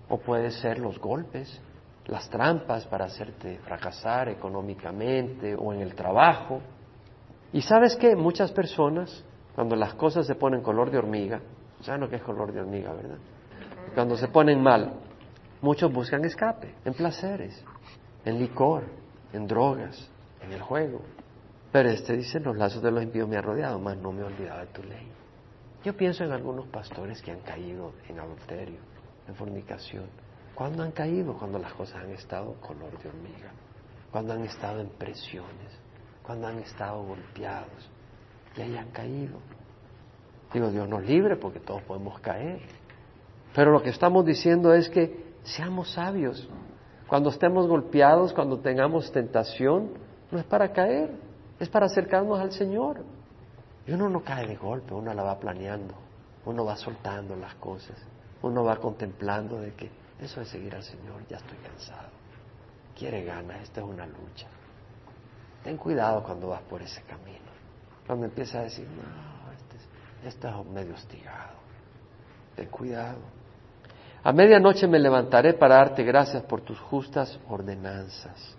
o 0.09 0.17
puede 0.17 0.51
ser 0.51 0.79
los 0.79 0.99
golpes, 0.99 1.61
las 2.07 2.29
trampas 2.29 2.85
para 2.85 3.05
hacerte 3.05 3.59
fracasar 3.59 4.29
económicamente 4.29 5.55
o 5.55 5.73
en 5.73 5.81
el 5.81 5.95
trabajo. 5.95 6.59
Y 7.53 7.61
sabes 7.61 7.95
que 7.95 8.15
muchas 8.15 8.51
personas, 8.51 9.23
cuando 9.55 9.75
las 9.75 9.93
cosas 9.93 10.27
se 10.27 10.35
ponen 10.35 10.61
color 10.61 10.91
de 10.91 10.97
hormiga, 10.97 11.39
¿saben 11.81 12.01
lo 12.01 12.09
que 12.09 12.17
es 12.17 12.23
color 12.23 12.51
de 12.51 12.59
hormiga, 12.59 12.93
verdad? 12.93 13.17
Cuando 13.95 14.17
se 14.17 14.27
ponen 14.27 14.61
mal, 14.61 14.93
muchos 15.61 15.91
buscan 15.91 16.25
escape 16.25 16.75
en 16.83 16.93
placeres, 16.93 17.63
en 18.25 18.39
licor, 18.39 18.83
en 19.31 19.47
drogas, 19.47 20.11
en 20.43 20.53
el 20.53 20.61
juego. 20.61 21.01
Pero 21.71 21.89
este 21.89 22.15
dice, 22.15 22.39
los 22.39 22.55
lazos 22.55 22.83
de 22.83 22.91
los 22.91 23.03
impíos 23.03 23.27
me 23.27 23.37
han 23.37 23.43
rodeado, 23.43 23.79
mas 23.79 23.97
no 23.97 24.11
me 24.11 24.21
he 24.21 24.25
olvidado 24.25 24.59
de 24.59 24.67
tu 24.67 24.83
ley. 24.83 25.07
Yo 25.83 25.97
pienso 25.97 26.23
en 26.23 26.31
algunos 26.31 26.67
pastores 26.67 27.21
que 27.21 27.31
han 27.31 27.41
caído 27.41 27.93
en 28.07 28.19
adulterio, 28.19 28.79
en 29.27 29.35
fornicación. 29.35 30.05
¿Cuándo 30.55 30.83
han 30.83 30.91
caído? 30.91 31.33
Cuando 31.37 31.57
las 31.57 31.73
cosas 31.73 32.03
han 32.03 32.11
estado 32.11 32.53
color 32.61 32.97
de 33.01 33.09
hormiga, 33.09 33.51
cuando 34.11 34.33
han 34.33 34.43
estado 34.43 34.79
en 34.79 34.89
presiones, 34.89 35.79
cuando 36.21 36.47
han 36.47 36.59
estado 36.59 37.03
golpeados 37.03 37.89
y 38.55 38.61
ahí 38.61 38.77
han 38.77 38.91
caído. 38.91 39.39
Digo, 40.53 40.69
Dios 40.69 40.87
nos 40.87 41.03
libre 41.03 41.35
porque 41.35 41.59
todos 41.59 41.81
podemos 41.81 42.19
caer. 42.19 42.61
Pero 43.55 43.71
lo 43.71 43.81
que 43.81 43.89
estamos 43.89 44.25
diciendo 44.25 44.73
es 44.73 44.89
que 44.89 45.33
seamos 45.43 45.91
sabios. 45.91 46.47
Cuando 47.07 47.29
estemos 47.29 47.67
golpeados, 47.67 48.33
cuando 48.33 48.59
tengamos 48.59 49.11
tentación, 49.11 49.91
no 50.31 50.39
es 50.39 50.45
para 50.45 50.71
caer, 50.71 51.11
es 51.59 51.69
para 51.69 51.85
acercarnos 51.85 52.39
al 52.39 52.51
Señor. 52.51 53.03
Y 53.85 53.91
uno 53.91 54.09
no 54.09 54.23
cae 54.23 54.47
de 54.47 54.55
golpe, 54.55 54.93
uno 54.93 55.13
la 55.13 55.23
va 55.23 55.39
planeando, 55.39 55.93
uno 56.45 56.65
va 56.65 56.75
soltando 56.75 57.35
las 57.35 57.55
cosas, 57.55 57.97
uno 58.41 58.63
va 58.63 58.77
contemplando 58.77 59.59
de 59.59 59.73
que 59.73 59.89
eso 60.19 60.41
es 60.41 60.47
seguir 60.47 60.73
al 60.75 60.83
Señor, 60.83 61.27
ya 61.27 61.37
estoy 61.37 61.57
cansado. 61.57 62.09
Quiere 62.97 63.23
ganas, 63.23 63.61
esta 63.63 63.81
es 63.81 63.87
una 63.87 64.05
lucha. 64.05 64.47
Ten 65.63 65.77
cuidado 65.77 66.23
cuando 66.23 66.49
vas 66.49 66.61
por 66.61 66.81
ese 66.81 67.01
camino. 67.03 67.51
Cuando 68.05 68.25
empiezas 68.25 68.55
a 68.55 68.63
decir, 68.63 68.87
no, 68.87 69.51
este, 69.51 70.27
este 70.27 70.47
es 70.47 70.65
medio 70.67 70.93
hostigado. 70.93 71.53
Ten 72.55 72.69
cuidado. 72.69 73.19
A 74.23 74.31
medianoche 74.31 74.87
me 74.87 74.99
levantaré 74.99 75.53
para 75.53 75.75
darte 75.75 76.03
gracias 76.03 76.43
por 76.43 76.61
tus 76.61 76.79
justas 76.79 77.39
ordenanzas. 77.49 78.55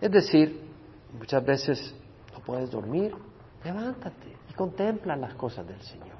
Es 0.00 0.10
decir, 0.10 0.71
Muchas 1.18 1.44
veces 1.44 1.94
no 2.32 2.40
puedes 2.40 2.70
dormir, 2.70 3.14
levántate 3.64 4.36
y 4.48 4.52
contempla 4.54 5.16
las 5.16 5.34
cosas 5.34 5.66
del 5.66 5.80
Señor 5.82 6.16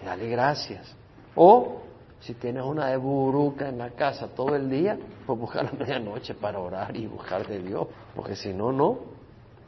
y 0.00 0.06
dale 0.06 0.28
gracias. 0.28 0.94
O 1.34 1.82
si 2.20 2.34
tienes 2.34 2.64
una 2.64 2.86
de 2.88 2.96
buruca 2.96 3.68
en 3.68 3.78
la 3.78 3.90
casa 3.90 4.28
todo 4.28 4.56
el 4.56 4.70
día, 4.70 4.98
pues 5.26 5.38
busca 5.38 5.62
la 5.62 5.72
medianoche 5.72 6.34
para 6.34 6.58
orar 6.58 6.96
y 6.96 7.06
buscar 7.06 7.46
de 7.46 7.60
Dios, 7.60 7.88
porque 8.14 8.36
si 8.36 8.52
no, 8.52 8.72
no. 8.72 9.16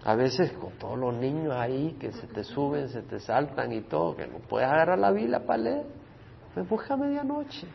A 0.05 0.14
veces 0.14 0.53
con 0.53 0.72
todos 0.79 0.99
los 0.99 1.14
niños 1.14 1.55
ahí 1.55 1.97
que 2.01 2.12
se 2.12 2.26
te 2.29 2.45
suben, 2.45 2.89
se 2.89 3.03
te 3.03 3.18
saltan 3.18 3.72
y 3.72 3.83
todo, 3.83 4.16
que 4.16 4.26
no 4.26 4.39
puedes 4.39 4.68
agarrar 4.68 4.99
la 4.99 5.11
Biblia 5.11 5.45
para 5.45 5.59
leer, 5.59 5.87
pues 6.55 6.68
busca 6.68 6.97
medianoche. 6.97 7.66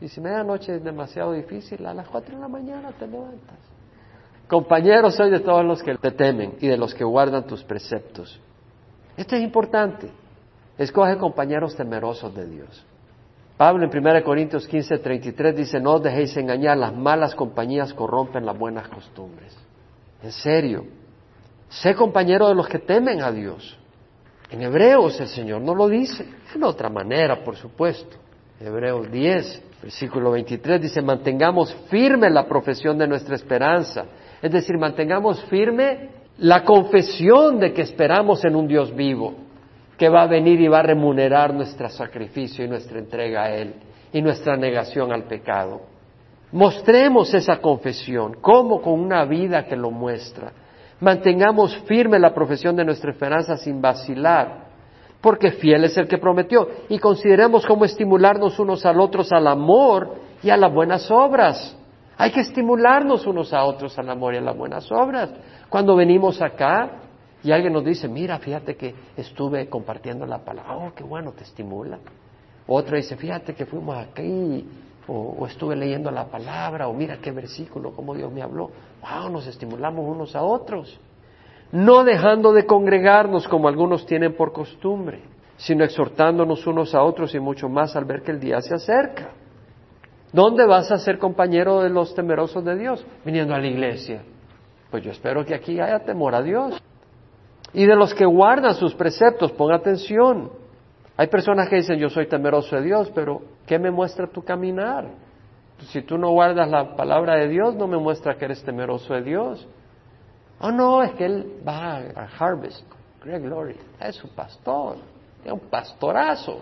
Y 0.00 0.08
si 0.08 0.20
medianoche 0.20 0.76
es 0.76 0.84
demasiado 0.84 1.32
difícil, 1.32 1.86
a 1.86 1.94
las 1.94 2.08
cuatro 2.08 2.34
de 2.34 2.40
la 2.40 2.48
mañana 2.48 2.92
te 2.92 3.06
levantas. 3.06 3.58
Compañeros 4.48 5.16
soy 5.16 5.30
de 5.30 5.40
todos 5.40 5.64
los 5.64 5.82
que 5.82 5.96
te 5.96 6.12
temen 6.12 6.54
y 6.60 6.68
de 6.68 6.76
los 6.76 6.94
que 6.94 7.04
guardan 7.04 7.46
tus 7.46 7.64
preceptos. 7.64 8.40
Esto 9.16 9.34
es 9.34 9.42
importante. 9.42 10.08
Escoge 10.78 11.16
compañeros 11.16 11.74
temerosos 11.74 12.34
de 12.34 12.46
Dios. 12.46 12.86
Pablo 13.56 13.88
en 13.90 14.06
1 14.06 14.22
Corintios 14.22 14.68
15, 14.68 14.98
33 14.98 15.56
dice, 15.56 15.80
no 15.80 15.94
os 15.94 16.02
dejéis 16.02 16.36
engañar, 16.36 16.76
las 16.76 16.94
malas 16.94 17.34
compañías 17.34 17.92
corrompen 17.94 18.44
las 18.44 18.56
buenas 18.56 18.86
costumbres. 18.88 19.56
En 20.22 20.30
serio, 20.30 20.84
sé 21.68 21.94
compañero 21.94 22.48
de 22.48 22.54
los 22.54 22.68
que 22.68 22.78
temen 22.78 23.22
a 23.22 23.32
Dios. 23.32 23.76
En 24.50 24.62
Hebreos 24.62 25.18
el 25.20 25.28
Señor 25.28 25.62
no 25.62 25.74
lo 25.74 25.88
dice, 25.88 26.24
de 26.54 26.64
otra 26.64 26.90
manera, 26.90 27.42
por 27.42 27.56
supuesto. 27.56 28.16
Hebreos 28.60 29.10
10, 29.10 29.62
versículo 29.82 30.30
23 30.32 30.80
dice, 30.80 31.02
mantengamos 31.02 31.74
firme 31.88 32.30
la 32.30 32.46
profesión 32.46 32.96
de 32.98 33.08
nuestra 33.08 33.34
esperanza 33.34 34.04
es 34.42 34.52
decir, 34.52 34.76
mantengamos 34.78 35.42
firme 35.44 36.10
la 36.38 36.64
confesión 36.64 37.58
de 37.58 37.72
que 37.72 37.82
esperamos 37.82 38.44
en 38.44 38.54
un 38.54 38.68
Dios 38.68 38.94
vivo, 38.94 39.34
que 39.96 40.08
va 40.08 40.22
a 40.22 40.26
venir 40.26 40.60
y 40.60 40.68
va 40.68 40.80
a 40.80 40.82
remunerar 40.82 41.54
nuestro 41.54 41.88
sacrificio 41.88 42.64
y 42.64 42.68
nuestra 42.68 42.98
entrega 42.98 43.44
a 43.44 43.54
Él 43.54 43.74
y 44.12 44.20
nuestra 44.20 44.56
negación 44.56 45.12
al 45.12 45.24
pecado. 45.24 45.80
Mostremos 46.52 47.32
esa 47.34 47.58
confesión, 47.60 48.34
como 48.40 48.80
con 48.80 49.00
una 49.00 49.24
vida 49.24 49.64
que 49.64 49.76
lo 49.76 49.90
muestra. 49.90 50.52
Mantengamos 51.00 51.76
firme 51.86 52.18
la 52.18 52.32
profesión 52.32 52.76
de 52.76 52.84
nuestra 52.84 53.10
esperanza 53.10 53.56
sin 53.56 53.80
vacilar, 53.80 54.66
porque 55.20 55.52
fiel 55.52 55.84
es 55.84 55.96
el 55.96 56.06
que 56.06 56.18
prometió. 56.18 56.68
Y 56.88 56.98
consideremos 56.98 57.66
cómo 57.66 57.84
estimularnos 57.84 58.58
unos 58.58 58.84
al 58.86 59.00
otros 59.00 59.32
al 59.32 59.46
amor 59.46 60.14
y 60.42 60.50
a 60.50 60.56
las 60.56 60.72
buenas 60.72 61.10
obras 61.10 61.76
hay 62.18 62.30
que 62.32 62.40
estimularnos 62.40 63.26
unos 63.26 63.52
a 63.52 63.64
otros 63.64 63.98
al 63.98 64.08
amor 64.08 64.34
y 64.34 64.38
a 64.38 64.40
las 64.40 64.56
buenas 64.56 64.90
obras. 64.90 65.30
Cuando 65.68 65.94
venimos 65.94 66.40
acá 66.40 67.02
y 67.42 67.52
alguien 67.52 67.72
nos 67.72 67.84
dice, 67.84 68.08
mira, 68.08 68.38
fíjate 68.38 68.76
que 68.76 68.94
estuve 69.16 69.68
compartiendo 69.68 70.24
la 70.24 70.38
palabra, 70.38 70.76
oh, 70.76 70.92
qué 70.94 71.04
bueno, 71.04 71.32
te 71.32 71.44
estimula. 71.44 71.98
Otro 72.66 72.96
dice, 72.96 73.16
fíjate 73.16 73.54
que 73.54 73.66
fuimos 73.66 73.96
aquí 73.98 74.66
o, 75.06 75.36
o, 75.38 75.46
estuve 75.46 75.76
leyendo 75.76 76.10
la 76.10 76.24
palabra, 76.26 76.88
o 76.88 76.94
mira 76.94 77.18
qué 77.18 77.30
versículo, 77.30 77.92
cómo 77.94 78.14
Dios 78.14 78.32
me 78.32 78.42
habló. 78.42 78.70
Wow, 79.02 79.30
nos 79.30 79.46
estimulamos 79.46 80.04
unos 80.04 80.34
a 80.34 80.42
otros. 80.42 80.98
No 81.70 82.02
dejando 82.02 82.52
de 82.52 82.64
congregarnos 82.64 83.46
como 83.46 83.68
algunos 83.68 84.06
tienen 84.06 84.34
por 84.34 84.52
costumbre, 84.52 85.20
sino 85.56 85.84
exhortándonos 85.84 86.66
unos 86.66 86.94
a 86.94 87.02
otros 87.02 87.34
y 87.34 87.40
mucho 87.40 87.68
más 87.68 87.94
al 87.94 88.06
ver 88.06 88.22
que 88.22 88.30
el 88.30 88.40
día 88.40 88.60
se 88.60 88.74
acerca. 88.74 89.32
¿Dónde 90.32 90.66
vas 90.66 90.90
a 90.90 90.98
ser 90.98 91.18
compañero 91.18 91.80
de 91.80 91.90
los 91.90 92.14
temerosos 92.14 92.64
de 92.64 92.76
Dios? 92.76 93.06
Viniendo 93.24 93.54
a 93.54 93.58
la 93.58 93.66
iglesia. 93.66 94.22
Pues 94.90 95.02
yo 95.02 95.10
espero 95.10 95.44
que 95.44 95.54
aquí 95.54 95.80
haya 95.80 96.00
temor 96.00 96.34
a 96.34 96.42
Dios. 96.42 96.80
Y 97.72 97.86
de 97.86 97.96
los 97.96 98.14
que 98.14 98.24
guardan 98.24 98.74
sus 98.74 98.94
preceptos, 98.94 99.52
pon 99.52 99.72
atención. 99.72 100.50
Hay 101.16 101.28
personas 101.28 101.68
que 101.68 101.76
dicen, 101.76 101.98
yo 101.98 102.10
soy 102.10 102.26
temeroso 102.26 102.76
de 102.76 102.82
Dios, 102.82 103.10
pero 103.14 103.42
¿qué 103.66 103.78
me 103.78 103.90
muestra 103.90 104.26
tu 104.26 104.42
caminar? 104.42 105.06
Si 105.88 106.02
tú 106.02 106.18
no 106.18 106.30
guardas 106.30 106.70
la 106.70 106.96
palabra 106.96 107.36
de 107.36 107.48
Dios, 107.48 107.74
no 107.74 107.86
me 107.86 107.98
muestra 107.98 108.36
que 108.36 108.46
eres 108.46 108.62
temeroso 108.62 109.14
de 109.14 109.22
Dios. 109.22 109.66
Oh, 110.60 110.70
no, 110.70 111.02
es 111.02 111.12
que 111.12 111.26
él 111.26 111.60
va 111.66 111.98
a 111.98 112.28
Harvest. 112.38 112.82
Greg 113.22 113.42
Glory, 113.42 113.76
es 114.00 114.14
su 114.14 114.28
pastor, 114.28 114.96
es 115.44 115.52
un 115.52 115.60
pastorazo. 115.68 116.60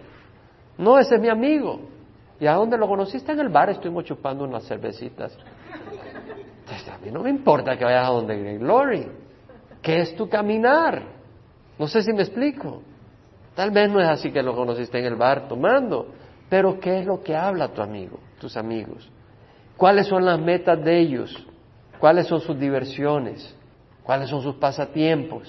No, 0.79 0.99
ese 0.99 1.17
es 1.17 1.21
mi 1.21 1.29
amigo. 1.29 1.81
¿Y 2.45 2.47
a 2.47 2.53
dónde 2.53 2.76
lo 2.76 2.86
conociste? 2.86 3.32
En 3.32 3.40
el 3.40 3.49
bar, 3.49 3.70
estuvimos 3.70 4.05
chupando 4.05 4.45
unas 4.45 4.66
cervecitas. 4.68 5.34
Entonces, 6.61 6.88
a 6.90 6.99
mí 6.99 7.11
no 7.11 7.22
me 7.22 7.30
importa 7.30 7.74
que 7.78 7.86
vayas 7.86 8.07
a 8.07 8.12
donde 8.12 8.38
Greg 8.38 8.59
Glory. 8.59 9.07
¿Qué 9.80 10.01
es 10.03 10.14
tu 10.14 10.28
caminar? 10.28 11.05
No 11.78 11.88
sé 11.88 12.03
si 12.03 12.12
me 12.12 12.20
explico. 12.20 12.82
Tal 13.55 13.70
vez 13.70 13.90
no 13.90 13.99
es 13.99 14.09
así 14.09 14.30
que 14.30 14.42
lo 14.42 14.55
conociste 14.55 14.99
en 14.99 15.07
el 15.07 15.14
bar 15.16 15.49
tomando, 15.49 16.09
pero 16.51 16.78
¿qué 16.78 16.99
es 16.99 17.07
lo 17.07 17.22
que 17.22 17.34
habla 17.34 17.68
tu 17.68 17.80
amigo, 17.80 18.18
tus 18.38 18.59
amigos? 18.59 19.11
¿Cuáles 19.78 20.07
son 20.07 20.26
las 20.26 20.38
metas 20.38 20.84
de 20.84 20.99
ellos? 20.99 21.47
¿Cuáles 21.99 22.26
son 22.26 22.42
sus 22.42 22.61
diversiones? 22.61 23.57
¿Cuáles 24.03 24.28
son 24.28 24.42
sus 24.42 24.57
pasatiempos? 24.57 25.49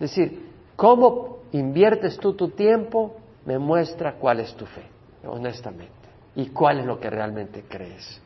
Es 0.00 0.10
decir, 0.10 0.50
cómo 0.74 1.44
inviertes 1.52 2.18
tú 2.18 2.34
tu 2.34 2.48
tiempo 2.48 3.18
me 3.46 3.56
muestra 3.56 4.14
cuál 4.14 4.40
es 4.40 4.52
tu 4.56 4.66
fe, 4.66 4.82
honestamente 5.24 6.03
y 6.36 6.46
cuál 6.48 6.80
es 6.80 6.86
lo 6.86 6.98
que 6.98 7.10
realmente 7.10 7.64
crees. 7.68 8.20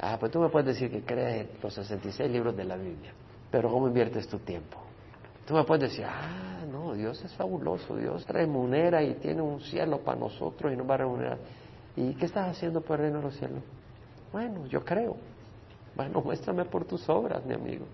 Ah, 0.00 0.16
pues 0.18 0.30
tú 0.30 0.40
me 0.40 0.48
puedes 0.48 0.66
decir 0.66 0.90
que 0.90 1.02
crees 1.02 1.48
los 1.62 1.74
66 1.74 2.30
libros 2.30 2.56
de 2.56 2.64
la 2.64 2.76
Biblia, 2.76 3.12
pero 3.50 3.70
¿cómo 3.70 3.88
inviertes 3.88 4.28
tu 4.28 4.38
tiempo? 4.38 4.78
Tú 5.46 5.54
me 5.54 5.64
puedes 5.64 5.90
decir, 5.90 6.04
ah, 6.06 6.64
no, 6.70 6.94
Dios 6.94 7.24
es 7.24 7.32
fabuloso, 7.34 7.96
Dios 7.96 8.26
remunera 8.28 9.02
y 9.02 9.14
tiene 9.14 9.40
un 9.40 9.60
cielo 9.60 9.98
para 9.98 10.18
nosotros 10.18 10.72
y 10.72 10.76
nos 10.76 10.88
va 10.88 10.94
a 10.94 10.98
remunerar. 10.98 11.38
¿Y 11.96 12.14
qué 12.14 12.26
estás 12.26 12.48
haciendo 12.48 12.80
por 12.80 12.96
el 12.96 13.06
reino 13.06 13.18
de 13.18 13.24
los 13.24 13.34
cielos? 13.36 13.62
Bueno, 14.32 14.66
yo 14.66 14.84
creo. 14.84 15.16
Bueno, 15.96 16.20
muéstrame 16.24 16.64
por 16.66 16.84
tus 16.84 17.08
obras, 17.08 17.44
mi 17.44 17.54
amigo. 17.54 17.86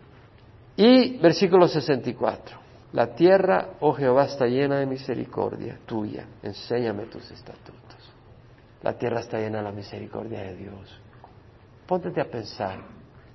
Y 0.76 1.18
versículo 1.18 1.68
64. 1.68 2.58
La 2.92 3.14
tierra, 3.14 3.70
oh 3.80 3.92
Jehová, 3.92 4.24
está 4.24 4.46
llena 4.46 4.78
de 4.78 4.86
misericordia 4.86 5.78
tuya. 5.86 6.26
Enséñame 6.42 7.06
tus 7.06 7.30
estatutos. 7.30 7.93
La 8.84 8.92
tierra 8.98 9.20
está 9.20 9.38
llena 9.38 9.58
de 9.58 9.64
la 9.64 9.72
misericordia 9.72 10.42
de 10.42 10.56
Dios. 10.56 11.00
Póntete 11.86 12.20
a 12.20 12.30
pensar. 12.30 12.80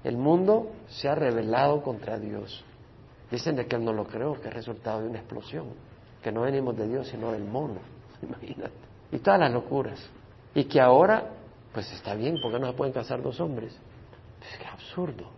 El 0.04 0.16
mundo 0.16 0.74
se 0.88 1.10
ha 1.10 1.16
rebelado 1.16 1.82
contra 1.82 2.20
Dios. 2.20 2.64
Dicen 3.32 3.56
de 3.56 3.66
que 3.66 3.76
Él 3.76 3.84
no 3.84 3.92
lo 3.92 4.06
creó, 4.06 4.40
que 4.40 4.48
es 4.48 4.54
resultado 4.54 5.02
de 5.02 5.08
una 5.08 5.18
explosión. 5.18 5.70
Que 6.22 6.32
no 6.32 6.42
venimos 6.42 6.78
de 6.78 6.88
Dios, 6.88 7.08
sino 7.08 7.32
del 7.32 7.46
mono. 7.46 7.80
Imagínate. 8.22 8.76
Y 9.12 9.18
todas 9.18 9.40
las 9.40 9.52
locuras. 9.52 10.00
Y 10.54 10.66
que 10.66 10.80
ahora, 10.80 11.32
pues 11.74 11.92
está 11.94 12.14
bien, 12.14 12.36
porque 12.44 12.60
no 12.60 12.68
se 12.68 12.74
pueden 12.74 12.94
casar 12.94 13.24
dos 13.24 13.40
hombres. 13.40 13.76
Es 14.52 14.56
que 14.56 14.68
absurdo. 14.68 15.32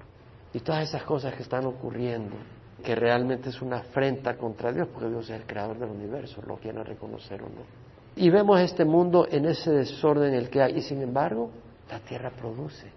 Y 0.53 0.59
todas 0.59 0.89
esas 0.89 1.03
cosas 1.03 1.35
que 1.35 1.43
están 1.43 1.65
ocurriendo, 1.65 2.35
que 2.83 2.95
realmente 2.95 3.47
es 3.47 3.61
una 3.61 3.77
afrenta 3.77 4.35
contra 4.35 4.73
Dios, 4.73 4.89
porque 4.91 5.07
Dios 5.07 5.29
es 5.29 5.39
el 5.39 5.45
creador 5.45 5.79
del 5.79 5.89
universo, 5.89 6.41
lo 6.45 6.57
quieran 6.57 6.83
reconocer 6.83 7.41
o 7.41 7.45
no. 7.45 7.80
Y 8.15 8.29
vemos 8.29 8.59
este 8.59 8.85
mundo 8.85 9.27
en 9.29 9.45
ese 9.45 9.71
desorden 9.71 10.33
en 10.33 10.35
el 10.35 10.49
que 10.49 10.61
hay, 10.61 10.77
y 10.77 10.81
sin 10.81 11.01
embargo, 11.01 11.49
la 11.89 11.99
tierra 11.99 12.31
produce. 12.31 12.91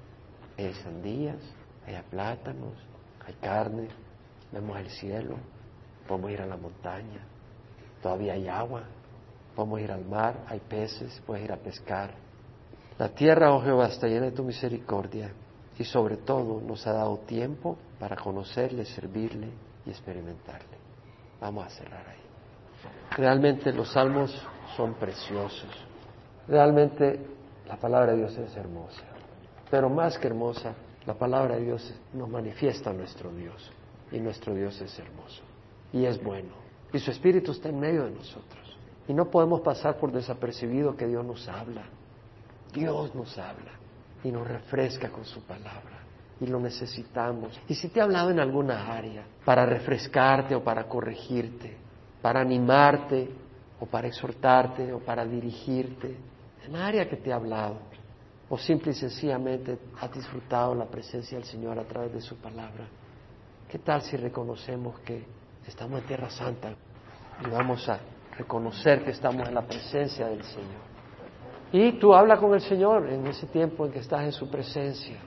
Hay 0.59 0.73
sandías, 0.75 1.39
hay 1.87 1.97
plátanos, 2.11 2.75
hay 3.27 3.35
carne, 3.35 3.89
vemos 4.53 4.79
el 4.79 4.91
cielo, 4.91 5.37
podemos 6.07 6.31
ir 6.31 6.43
a 6.43 6.47
la 6.47 6.57
montaña, 6.57 7.21
todavía 8.03 8.35
hay 8.35 8.49
agua, 8.49 8.85
podemos 9.55 9.81
ir 9.81 9.93
al 9.93 10.05
mar, 10.05 10.45
hay 10.49 10.61
peces, 10.61 11.23
puedes 11.27 11.45
ir 11.45 11.53
a 11.53 11.57
pescar. 11.57 12.11
La 12.99 13.09
tierra, 13.09 13.53
oh 13.53 13.61
Jehová, 13.63 13.89
está 13.89 14.07
llena 14.07 14.27
de 14.27 14.33
tu 14.33 14.45
misericordia 14.45 15.33
y 15.79 15.85
sobre 15.85 16.19
todo 16.19 16.61
nos 16.61 16.87
ha 16.87 16.93
dado 16.93 17.19
tiempo 17.19 17.77
para 17.99 18.17
conocerle, 18.17 18.85
servirle 18.85 19.49
y 19.85 19.91
experimentarle. 19.91 20.79
Vamos 21.41 21.67
a 21.67 21.71
cerrar 21.71 22.07
ahí. 22.09 22.23
Realmente 23.17 23.73
los 23.73 23.93
salmos 23.93 24.33
son 24.77 24.95
preciosos. 24.95 25.71
Realmente 26.49 27.21
la 27.67 27.77
palabra 27.77 28.13
de 28.13 28.19
Dios 28.19 28.37
es 28.37 28.57
hermosa. 28.57 29.03
Pero 29.71 29.89
más 29.89 30.19
que 30.19 30.27
hermosa, 30.27 30.75
la 31.07 31.15
palabra 31.15 31.57
de 31.57 31.65
Dios 31.65 31.95
nos 32.13 32.29
manifiesta 32.29 32.91
a 32.91 32.93
nuestro 32.93 33.31
Dios. 33.33 33.71
Y 34.13 34.21
nuestro 34.21 34.55
Dios 34.55 34.81
es 34.81 34.99
hermoso. 34.99 35.43
Y 35.93 36.05
es 36.05 36.23
bueno. 36.23 36.51
Y 36.93 36.99
su 36.99 37.11
Espíritu 37.11 37.53
está 37.53 37.69
en 37.69 37.81
medio 37.81 38.05
de 38.05 38.13
nosotros. 38.13 38.79
Y 39.09 39.13
no 39.13 39.31
podemos 39.31 39.61
pasar 39.61 39.97
por 39.97 40.13
desapercibido 40.13 40.97
que 40.97 41.07
Dios 41.07 41.25
nos 41.25 41.49
habla. 41.49 41.85
Dios 42.73 43.15
nos 43.15 43.37
habla 43.39 43.73
y 44.23 44.31
nos 44.31 44.47
refresca 44.47 45.09
con 45.11 45.25
su 45.25 45.41
palabra. 45.43 46.03
Y 46.41 46.47
lo 46.47 46.59
necesitamos. 46.59 47.59
Y 47.69 47.75
si 47.75 47.89
te 47.89 48.01
ha 48.01 48.05
hablado 48.05 48.31
en 48.31 48.41
alguna 48.41 48.93
área 48.93 49.25
para 49.45 49.67
refrescarte 49.67 50.55
o 50.55 50.65
para 50.65 50.85
corregirte, 50.89 51.77
para 52.21 52.41
animarte 52.41 53.29
o 53.85 53.87
para 53.87 54.09
exhortarte 54.09 54.95
o 54.95 54.99
para 54.99 55.27
dirigirte, 55.27 56.17
en 56.67 56.75
área 56.75 57.07
que 57.07 57.17
te 57.17 57.31
ha 57.31 57.37
hablado, 57.37 57.77
o 58.49 58.57
simple 58.57 58.93
y 58.93 58.95
sencillamente 58.95 59.79
has 60.01 60.11
disfrutado 60.11 60.75
la 60.75 60.87
presencia 60.87 61.37
del 61.37 61.47
Señor 61.47 61.79
a 61.79 61.85
través 61.85 62.15
de 62.15 62.21
su 62.23 62.35
palabra, 62.37 62.87
¿qué 63.69 63.79
tal 63.79 64.01
si 64.01 64.17
reconocemos 64.17 64.99
que 65.01 65.27
estamos 65.67 66.01
en 66.01 66.07
Tierra 66.07 66.31
Santa 66.31 66.75
y 67.45 67.51
vamos 67.51 67.87
a 67.91 68.01
reconocer 68.39 69.05
que 69.05 69.11
estamos 69.11 69.47
en 69.49 69.55
la 69.55 69.67
presencia 69.67 70.29
del 70.29 70.43
Señor? 70.45 70.83
Y 71.71 71.99
tú 71.99 72.15
habla 72.15 72.39
con 72.39 72.55
el 72.55 72.63
Señor 72.63 73.07
en 73.11 73.27
ese 73.27 73.47
tiempo 73.49 73.85
en 73.85 73.93
que 73.93 73.99
estás 73.99 74.25
en 74.25 74.33
su 74.33 74.49
presencia, 74.49 75.19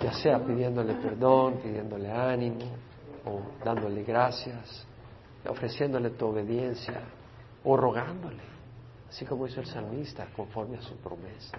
ya 0.00 0.12
sea 0.12 0.38
pidiéndole 0.38 0.94
perdón, 0.94 1.54
pidiéndole 1.60 2.08
ánimo, 2.08 2.66
o 3.24 3.64
dándole 3.64 4.04
gracias, 4.04 4.86
ofreciéndole 5.48 6.10
tu 6.10 6.26
obediencia, 6.26 7.02
o 7.64 7.76
rogándole, 7.76 8.42
así 9.08 9.24
como 9.24 9.46
hizo 9.46 9.60
el 9.60 9.66
salmista, 9.66 10.26
conforme 10.36 10.78
a 10.78 10.82
su 10.82 10.96
promesa, 10.96 11.58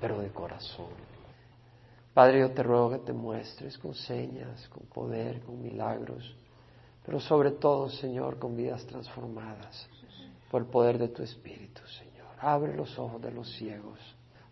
pero 0.00 0.20
de 0.20 0.30
corazón. 0.30 0.90
Padre, 2.14 2.40
yo 2.40 2.52
te 2.52 2.62
ruego 2.62 2.90
que 2.90 2.98
te 2.98 3.12
muestres 3.12 3.78
con 3.78 3.94
señas, 3.94 4.68
con 4.68 4.84
poder, 4.86 5.40
con 5.40 5.62
milagros, 5.62 6.36
pero 7.04 7.18
sobre 7.18 7.52
todo, 7.52 7.88
Señor, 7.88 8.38
con 8.38 8.56
vidas 8.56 8.86
transformadas 8.86 9.88
por 10.50 10.62
el 10.62 10.68
poder 10.68 10.98
de 10.98 11.08
tu 11.08 11.22
Espíritu, 11.22 11.80
Señor. 11.86 12.28
Abre 12.38 12.76
los 12.76 12.98
ojos 12.98 13.20
de 13.22 13.32
los 13.32 13.50
ciegos. 13.56 13.98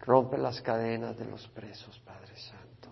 Rompe 0.00 0.38
las 0.38 0.60
cadenas 0.62 1.16
de 1.18 1.26
los 1.26 1.46
presos, 1.48 1.98
Padre 2.00 2.34
Santo. 2.36 2.88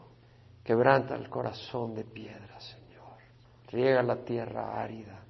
Quebranta 0.63 1.17
el 1.17 1.31
corazón 1.31 1.95
de 1.95 2.05
piedra, 2.05 2.61
Señor. 2.61 3.17
Riega 3.69 4.03
la 4.03 4.17
tierra 4.17 4.79
árida. 4.79 5.23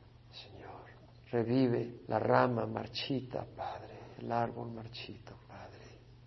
Revive 1.31 2.01
la 2.09 2.19
rama 2.19 2.67
marchita, 2.67 3.45
Padre. 3.57 3.99
El 4.19 4.33
árbol 4.33 4.73
marchito, 4.73 5.37
Padre. 5.47 5.79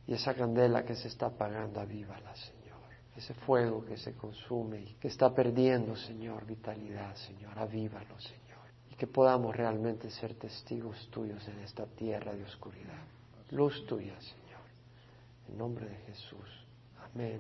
Y 0.08 0.14
esa 0.14 0.34
candela 0.34 0.84
que 0.84 0.96
se 0.96 1.08
está 1.08 1.28
apagando, 1.28 1.80
avívala, 1.80 2.36
Señor. 2.36 2.80
Ese 3.16 3.34
fuego 3.34 3.84
que 3.84 3.98
se 3.98 4.14
consume 4.14 4.82
y 4.82 4.94
que 4.96 5.10
está 5.10 5.34
perdiendo, 5.34 5.96
Señor, 5.96 6.46
vitalidad, 6.46 7.16
Señor. 7.16 7.58
Avívalo, 7.58 8.20
Señor. 8.20 8.42
Y 8.90 8.96
que 8.96 9.08
podamos 9.08 9.56
realmente 9.56 10.10
ser 10.10 10.36
testigos 10.36 11.10
tuyos 11.10 11.46
en 11.48 11.60
esta 11.60 11.86
tierra 11.86 12.34
de 12.34 12.44
oscuridad 12.44 13.04
luz 13.52 13.86
tuya, 13.86 14.20
Señor. 14.20 14.62
En 15.48 15.58
nombre 15.58 15.88
de 15.88 15.96
Jesús. 16.08 16.66
Amén. 17.14 17.40